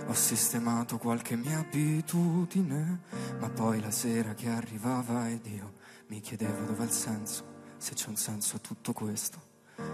ho 0.08 0.14
sistemato 0.14 0.98
qualche 0.98 1.36
mia 1.36 1.60
abitudine, 1.60 3.02
ma 3.40 3.50
poi 3.50 3.80
la 3.80 3.92
sera 3.92 4.34
che 4.34 4.50
arrivava 4.50 5.30
ed 5.30 5.46
io 5.46 5.74
mi 6.08 6.20
chiedevo 6.20 6.66
dov'è 6.66 6.84
il 6.84 6.92
senso, 6.92 7.46
se 7.78 7.94
c'è 7.94 8.08
un 8.10 8.16
senso 8.16 8.56
a 8.56 8.60
tutto 8.60 8.94
questo. 8.94 9.49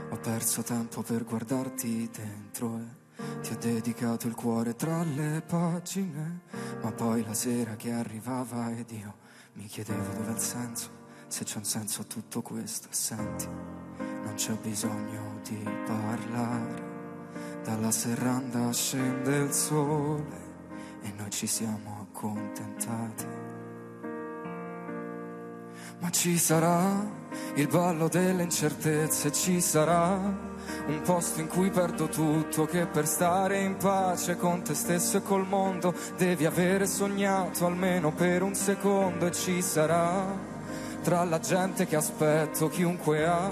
Ho 0.09 0.17
perso 0.17 0.61
tempo 0.61 1.01
per 1.01 1.23
guardarti 1.23 2.09
dentro 2.11 2.79
e 2.79 3.05
ti 3.41 3.53
ho 3.53 3.57
dedicato 3.57 4.27
il 4.27 4.35
cuore 4.35 4.75
tra 4.75 5.03
le 5.03 5.43
pagine, 5.45 6.41
ma 6.81 6.91
poi 6.91 7.23
la 7.23 7.33
sera 7.33 7.75
che 7.75 7.91
arrivava 7.91 8.71
ed 8.71 8.91
io 8.91 9.15
mi 9.53 9.65
chiedevo 9.65 10.13
dov'è 10.13 10.31
il 10.31 10.39
senso, 10.39 10.89
se 11.27 11.43
c'è 11.43 11.57
un 11.57 11.65
senso 11.65 12.01
a 12.01 12.05
tutto 12.05 12.41
questo. 12.41 12.87
Senti, 12.91 13.47
non 13.47 14.33
c'è 14.35 14.53
bisogno 14.53 15.39
di 15.43 15.63
parlare, 15.85 16.83
dalla 17.63 17.91
serranda 17.91 18.71
scende 18.71 19.37
il 19.37 19.51
sole 19.51 20.53
e 21.01 21.11
noi 21.15 21.29
ci 21.29 21.47
siamo 21.47 22.07
accontentati. 22.09 23.25
Ma 25.99 26.09
ci 26.09 26.37
sarà 26.37 27.23
il 27.55 27.67
ballo 27.67 28.07
delle 28.07 28.43
incertezze, 28.43 29.31
ci 29.31 29.61
sarà. 29.61 30.53
Un 30.87 31.01
posto 31.01 31.41
in 31.41 31.47
cui 31.47 31.69
perdo 31.69 32.07
tutto, 32.07 32.65
che 32.65 32.85
per 32.85 33.07
stare 33.07 33.61
in 33.61 33.77
pace 33.77 34.35
con 34.35 34.61
te 34.63 34.73
stesso 34.73 35.17
e 35.17 35.21
col 35.21 35.47
mondo. 35.47 35.93
Devi 36.17 36.45
avere 36.45 36.85
sognato 36.85 37.65
almeno 37.65 38.11
per 38.11 38.43
un 38.43 38.55
secondo 38.55 39.27
e 39.27 39.31
ci 39.31 39.61
sarà. 39.61 40.53
Tra 41.01 41.23
la 41.23 41.39
gente 41.39 41.85
che 41.85 41.95
aspetto 41.95 42.67
chiunque 42.67 43.25
ha 43.25 43.51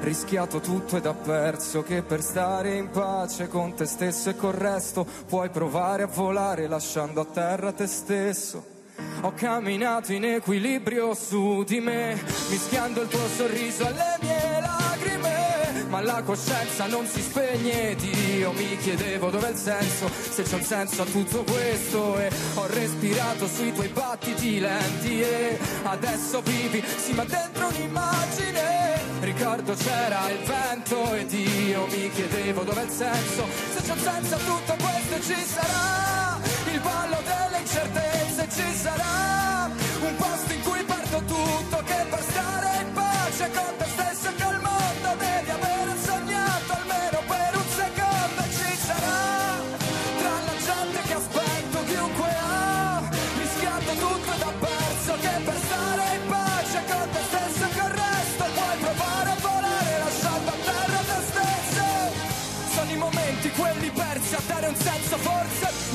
rischiato 0.00 0.60
tutto 0.60 0.96
ed 0.96 1.06
ha 1.06 1.14
perso 1.14 1.82
che 1.82 2.02
per 2.02 2.20
stare 2.22 2.74
in 2.74 2.90
pace 2.90 3.48
con 3.48 3.74
te 3.74 3.86
stesso 3.86 4.30
e 4.30 4.36
col 4.36 4.52
resto 4.52 5.06
puoi 5.26 5.48
provare 5.48 6.02
a 6.02 6.06
volare 6.06 6.66
lasciando 6.66 7.22
a 7.22 7.24
terra 7.24 7.72
te 7.72 7.86
stesso. 7.86 8.73
Ho 9.22 9.32
camminato 9.34 10.12
in 10.12 10.24
equilibrio 10.24 11.14
su 11.14 11.64
di 11.64 11.80
me, 11.80 12.22
mischiando 12.50 13.02
il 13.02 13.08
tuo 13.08 13.26
sorriso 13.34 13.86
alle 13.86 14.18
mie 14.20 14.60
lacrime, 14.60 15.84
ma 15.88 16.00
la 16.00 16.22
coscienza 16.22 16.86
non 16.86 17.06
si 17.06 17.22
spegne 17.22 17.90
ed 17.90 18.02
io 18.02 18.52
mi 18.52 18.76
chiedevo 18.76 19.30
dov'è 19.30 19.50
il 19.50 19.56
senso, 19.56 20.10
se 20.10 20.42
c'è 20.42 20.54
un 20.54 20.62
senso 20.62 21.02
a 21.02 21.06
tutto 21.06 21.42
questo. 21.44 22.18
E 22.18 22.30
ho 22.54 22.66
respirato 22.66 23.46
sui 23.48 23.72
tuoi 23.72 23.88
battiti 23.88 24.60
lenti 24.60 25.20
e 25.22 25.58
adesso 25.84 26.42
vivi, 26.42 26.84
sì 26.96 27.12
ma 27.14 27.24
dentro 27.24 27.68
un'immagine, 27.68 29.00
ricordo 29.20 29.74
c'era 29.74 30.30
il 30.30 30.44
vento 30.44 31.14
ed 31.14 31.32
io 31.32 31.86
mi 31.86 32.10
chiedevo 32.10 32.62
dov'è 32.62 32.82
il 32.82 32.90
senso, 32.90 33.46
se 33.74 33.82
c'è 33.82 33.92
un 33.92 33.98
senso 33.98 34.34
a 34.34 34.38
tutto 34.38 34.76
questo 34.76 35.32
ci 35.32 35.40
sarà 35.42 36.38
il 36.72 36.80
ballo 36.80 37.16
delle 37.24 37.60
incertezze, 37.60 38.13
ci 38.54 38.72
sarà 38.76 39.68
un 40.00 40.16
posto 40.16 40.52
in 40.52 40.62
cui 40.62 40.84
perdo 40.84 41.18
tutto 41.24 41.82
che 41.84 42.06
per 42.08 42.22
stare 42.22 42.82
in 42.82 42.92
pace 42.92 43.50
con 43.50 43.76
te 43.78 43.83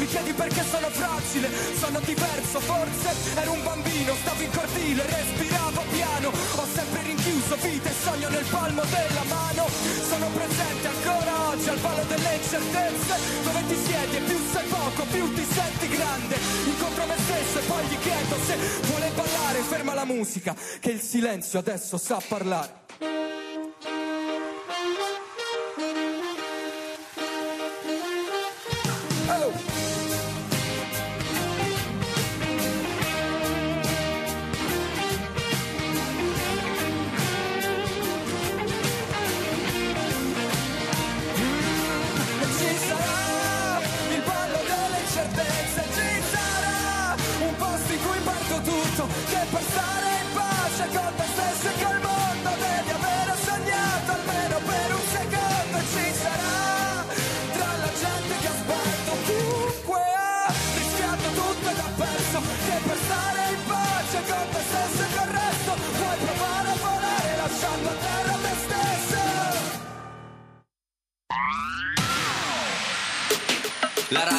chiedi 0.09 0.33
perché 0.33 0.63
sono 0.69 0.89
fragile. 0.89 1.49
Sono 1.77 1.99
diverso 2.01 2.59
forse 2.59 3.09
ero 3.39 3.53
un 3.53 3.63
bambino 3.63 4.13
stavo 4.15 4.41
in 4.41 4.51
cortile 4.51 5.05
respiravo 5.05 5.81
piano. 5.91 6.29
Ho 6.29 6.65
sempre 6.73 7.01
rinchiuso 7.03 7.55
vita 7.61 7.89
e 7.89 7.93
sogno 8.03 8.29
nel 8.29 8.45
palmo 8.49 8.83
della 8.83 9.23
mano. 9.29 9.65
Sono 10.09 10.27
presente 10.33 10.87
ancora 10.87 11.49
oggi 11.49 11.69
al 11.69 11.79
ballo 11.79 12.03
delle 12.03 12.35
incertezze 12.35 13.13
dove 13.43 13.61
ti 13.67 13.75
siedi 13.75 14.15
e 14.17 14.21
più 14.21 14.37
sei 14.51 14.67
poco 14.67 15.03
più 15.11 15.33
ti 15.33 15.45
senti 15.45 15.87
grande. 15.87 16.35
Incontro 16.65 17.05
me 17.05 17.15
stesso 17.17 17.59
e 17.59 17.63
poi 17.63 17.85
gli 17.85 17.97
chiedo 17.99 18.35
se 18.45 18.55
vuole 18.87 19.09
ballare. 19.15 19.59
Ferma 19.69 19.93
la 19.93 20.05
musica 20.05 20.55
che 20.79 20.91
il 20.91 21.01
silenzio 21.01 21.59
adesso 21.59 21.97
sa 21.97 22.21
parlare 22.27 23.38
che 49.07 49.45
per 49.49 49.61
stare 49.61 49.98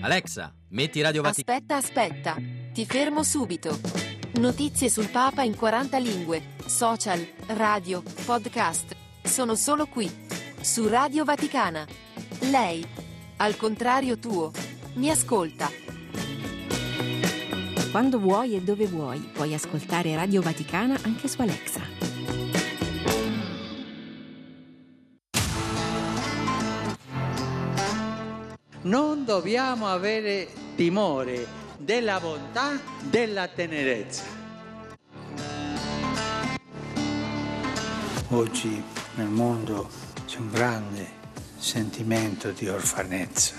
Alexa, 0.00 0.54
metti 0.68 1.00
Radio 1.00 1.22
Vaticana. 1.22 1.58
Aspetta, 1.58 1.76
aspetta. 1.76 2.36
Ti 2.72 2.86
fermo 2.86 3.22
subito. 3.24 3.78
Notizie 4.38 4.88
sul 4.88 5.08
Papa 5.08 5.42
in 5.42 5.56
40 5.56 5.98
lingue, 5.98 6.54
social, 6.64 7.26
radio, 7.48 8.02
podcast. 8.24 8.94
Sono 9.22 9.56
solo 9.56 9.86
qui, 9.86 10.08
su 10.60 10.86
Radio 10.86 11.24
Vaticana. 11.24 11.84
Lei, 12.50 12.86
al 13.38 13.56
contrario 13.56 14.18
tuo, 14.18 14.52
mi 14.94 15.10
ascolta. 15.10 15.68
Quando 17.90 18.20
vuoi 18.20 18.54
e 18.54 18.62
dove 18.62 18.86
vuoi 18.86 19.18
puoi 19.32 19.54
ascoltare 19.54 20.14
Radio 20.14 20.40
Vaticana 20.40 20.96
anche 21.02 21.28
su 21.28 21.40
Alexa. 21.40 22.05
Non 28.86 29.24
dobbiamo 29.24 29.88
avere 29.88 30.48
timore 30.76 31.44
della 31.76 32.20
bontà, 32.20 32.80
della 33.00 33.48
tenerezza. 33.48 34.22
Oggi 38.28 38.82
nel 39.16 39.28
mondo 39.28 39.88
c'è 40.26 40.38
un 40.38 40.50
grande 40.50 41.06
sentimento 41.56 42.50
di 42.52 42.68
orfanezza. 42.68 43.54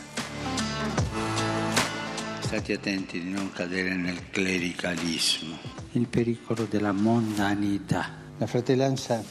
State 2.40 2.74
attenti 2.74 3.22
di 3.22 3.30
non 3.30 3.52
cadere 3.52 3.96
nel 3.96 4.30
clericalismo, 4.30 5.58
il 5.92 6.08
pericolo 6.08 6.64
della 6.64 6.94
mondanità. 6.94 8.12
La 8.38 8.48
fratellanza 8.48 9.22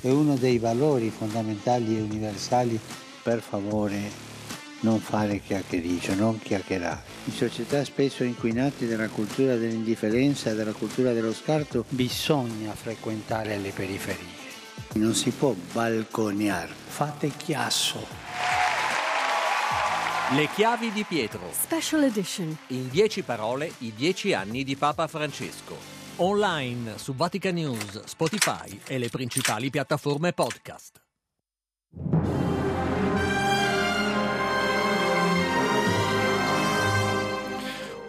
è 0.00 0.08
uno 0.08 0.36
dei 0.36 0.58
valori 0.58 1.10
fondamentali 1.10 1.98
e 1.98 2.00
universali. 2.00 2.80
Per 3.22 3.42
favore 3.42 4.28
non 4.80 5.00
fare 5.00 5.40
chiacchiericcio, 5.40 6.14
non 6.14 6.38
chiacchierare. 6.38 7.02
In 7.24 7.32
società 7.32 7.84
spesso 7.84 8.24
inquinate 8.24 8.86
dalla 8.86 9.08
cultura 9.08 9.56
dell'indifferenza 9.56 10.50
e 10.50 10.54
dalla 10.54 10.72
cultura 10.72 11.12
dello 11.12 11.32
scarto 11.32 11.84
bisogna 11.88 12.72
frequentare 12.74 13.58
le 13.58 13.70
periferie. 13.70 14.38
Non 14.94 15.14
si 15.14 15.30
può 15.30 15.54
balconiare, 15.72 16.72
fate 16.86 17.30
chiasso. 17.36 18.06
Le 20.32 20.48
chiavi 20.54 20.92
di 20.92 21.04
Pietro. 21.04 21.40
Special 21.50 22.04
Edition. 22.04 22.56
In 22.68 22.88
dieci 22.88 23.22
parole, 23.22 23.72
i 23.78 23.92
dieci 23.92 24.32
anni 24.32 24.62
di 24.62 24.76
Papa 24.76 25.08
Francesco. 25.08 25.76
Online 26.16 26.98
su 26.98 27.14
Vatican 27.14 27.54
News, 27.54 28.04
Spotify 28.04 28.80
e 28.86 28.98
le 28.98 29.08
principali 29.08 29.70
piattaforme 29.70 30.32
podcast. 30.32 31.00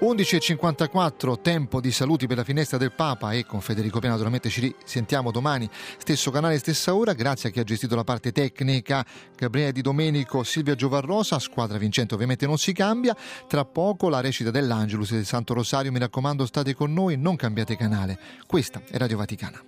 11.54, 0.01 1.41
tempo 1.41 1.79
di 1.79 1.91
saluti 1.91 2.25
per 2.25 2.37
la 2.37 2.43
finestra 2.43 2.79
del 2.79 2.91
Papa 2.91 3.33
e 3.33 3.45
con 3.45 3.61
Federico 3.61 3.99
Piano 3.99 4.15
naturalmente 4.15 4.49
ci 4.49 4.75
risentiamo 4.75 5.29
domani, 5.29 5.69
stesso 5.99 6.31
canale, 6.31 6.57
stessa 6.57 6.95
ora, 6.95 7.13
grazie 7.13 7.49
a 7.49 7.51
chi 7.51 7.59
ha 7.59 7.63
gestito 7.63 7.95
la 7.95 8.03
parte 8.03 8.31
tecnica, 8.31 9.05
Gabriele 9.37 9.71
Di 9.71 9.81
Domenico, 9.81 10.41
Silvia 10.41 10.73
Giovarrosa, 10.73 11.37
squadra 11.37 11.77
vincente 11.77 12.15
ovviamente 12.15 12.47
non 12.47 12.57
si 12.57 12.73
cambia, 12.73 13.15
tra 13.47 13.63
poco 13.63 14.09
la 14.09 14.21
recita 14.21 14.49
dell'Angelus 14.49 15.11
del 15.11 15.25
Santo 15.25 15.53
Rosario, 15.53 15.91
mi 15.91 15.99
raccomando 15.99 16.47
state 16.47 16.73
con 16.73 16.91
noi, 16.91 17.15
non 17.15 17.35
cambiate 17.35 17.77
canale, 17.77 18.17
questa 18.47 18.81
è 18.89 18.97
Radio 18.97 19.17
Vaticana. 19.17 19.63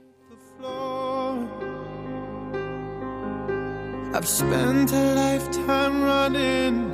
I've 4.15 4.27
spent 4.27 4.91
a 4.91 5.13
lifetime 5.13 6.03
running 6.03 6.91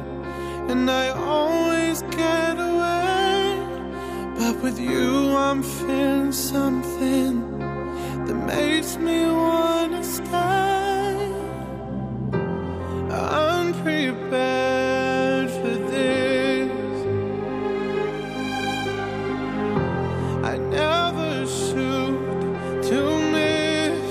and 0.70 0.90
I 0.90 1.10
always 1.10 2.02
get 2.04 2.58
away 2.58 3.19
But 4.40 4.56
with 4.64 4.80
you, 4.80 5.36
I'm 5.36 5.62
feeling 5.62 6.32
something 6.32 7.60
that 8.26 8.36
makes 8.48 8.96
me 8.96 9.26
wanna 9.26 10.02
stay. 10.02 11.30
I'm 13.12 13.74
prepared 13.84 15.50
for 15.52 15.76
this. 15.92 16.72
I 20.52 20.56
never 20.80 21.46
shoot 21.46 22.18
to 22.90 23.00
miss, 23.36 24.08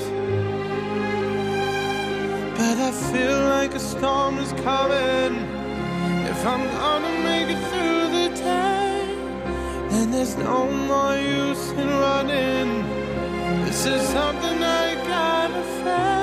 but 2.59 2.77
I 2.89 2.91
feel 3.11 3.41
like 3.57 3.73
a 3.75 3.81
storm 3.81 4.37
is 4.45 4.53
coming. 4.69 5.35
If 6.33 6.41
I'm 6.45 6.65
gonna 6.77 7.15
make 7.25 7.49
it 7.49 7.61
through 7.71 8.05
the 8.17 8.29
day. 8.37 8.68
And 9.91 10.13
there's 10.13 10.37
no 10.37 10.71
more 10.71 11.17
use 11.17 11.71
in 11.71 11.89
running. 11.89 12.85
This 13.65 13.87
is 13.87 14.03
something 14.09 14.63
I 14.63 14.95
gotta 15.07 15.63
face. 15.83 16.18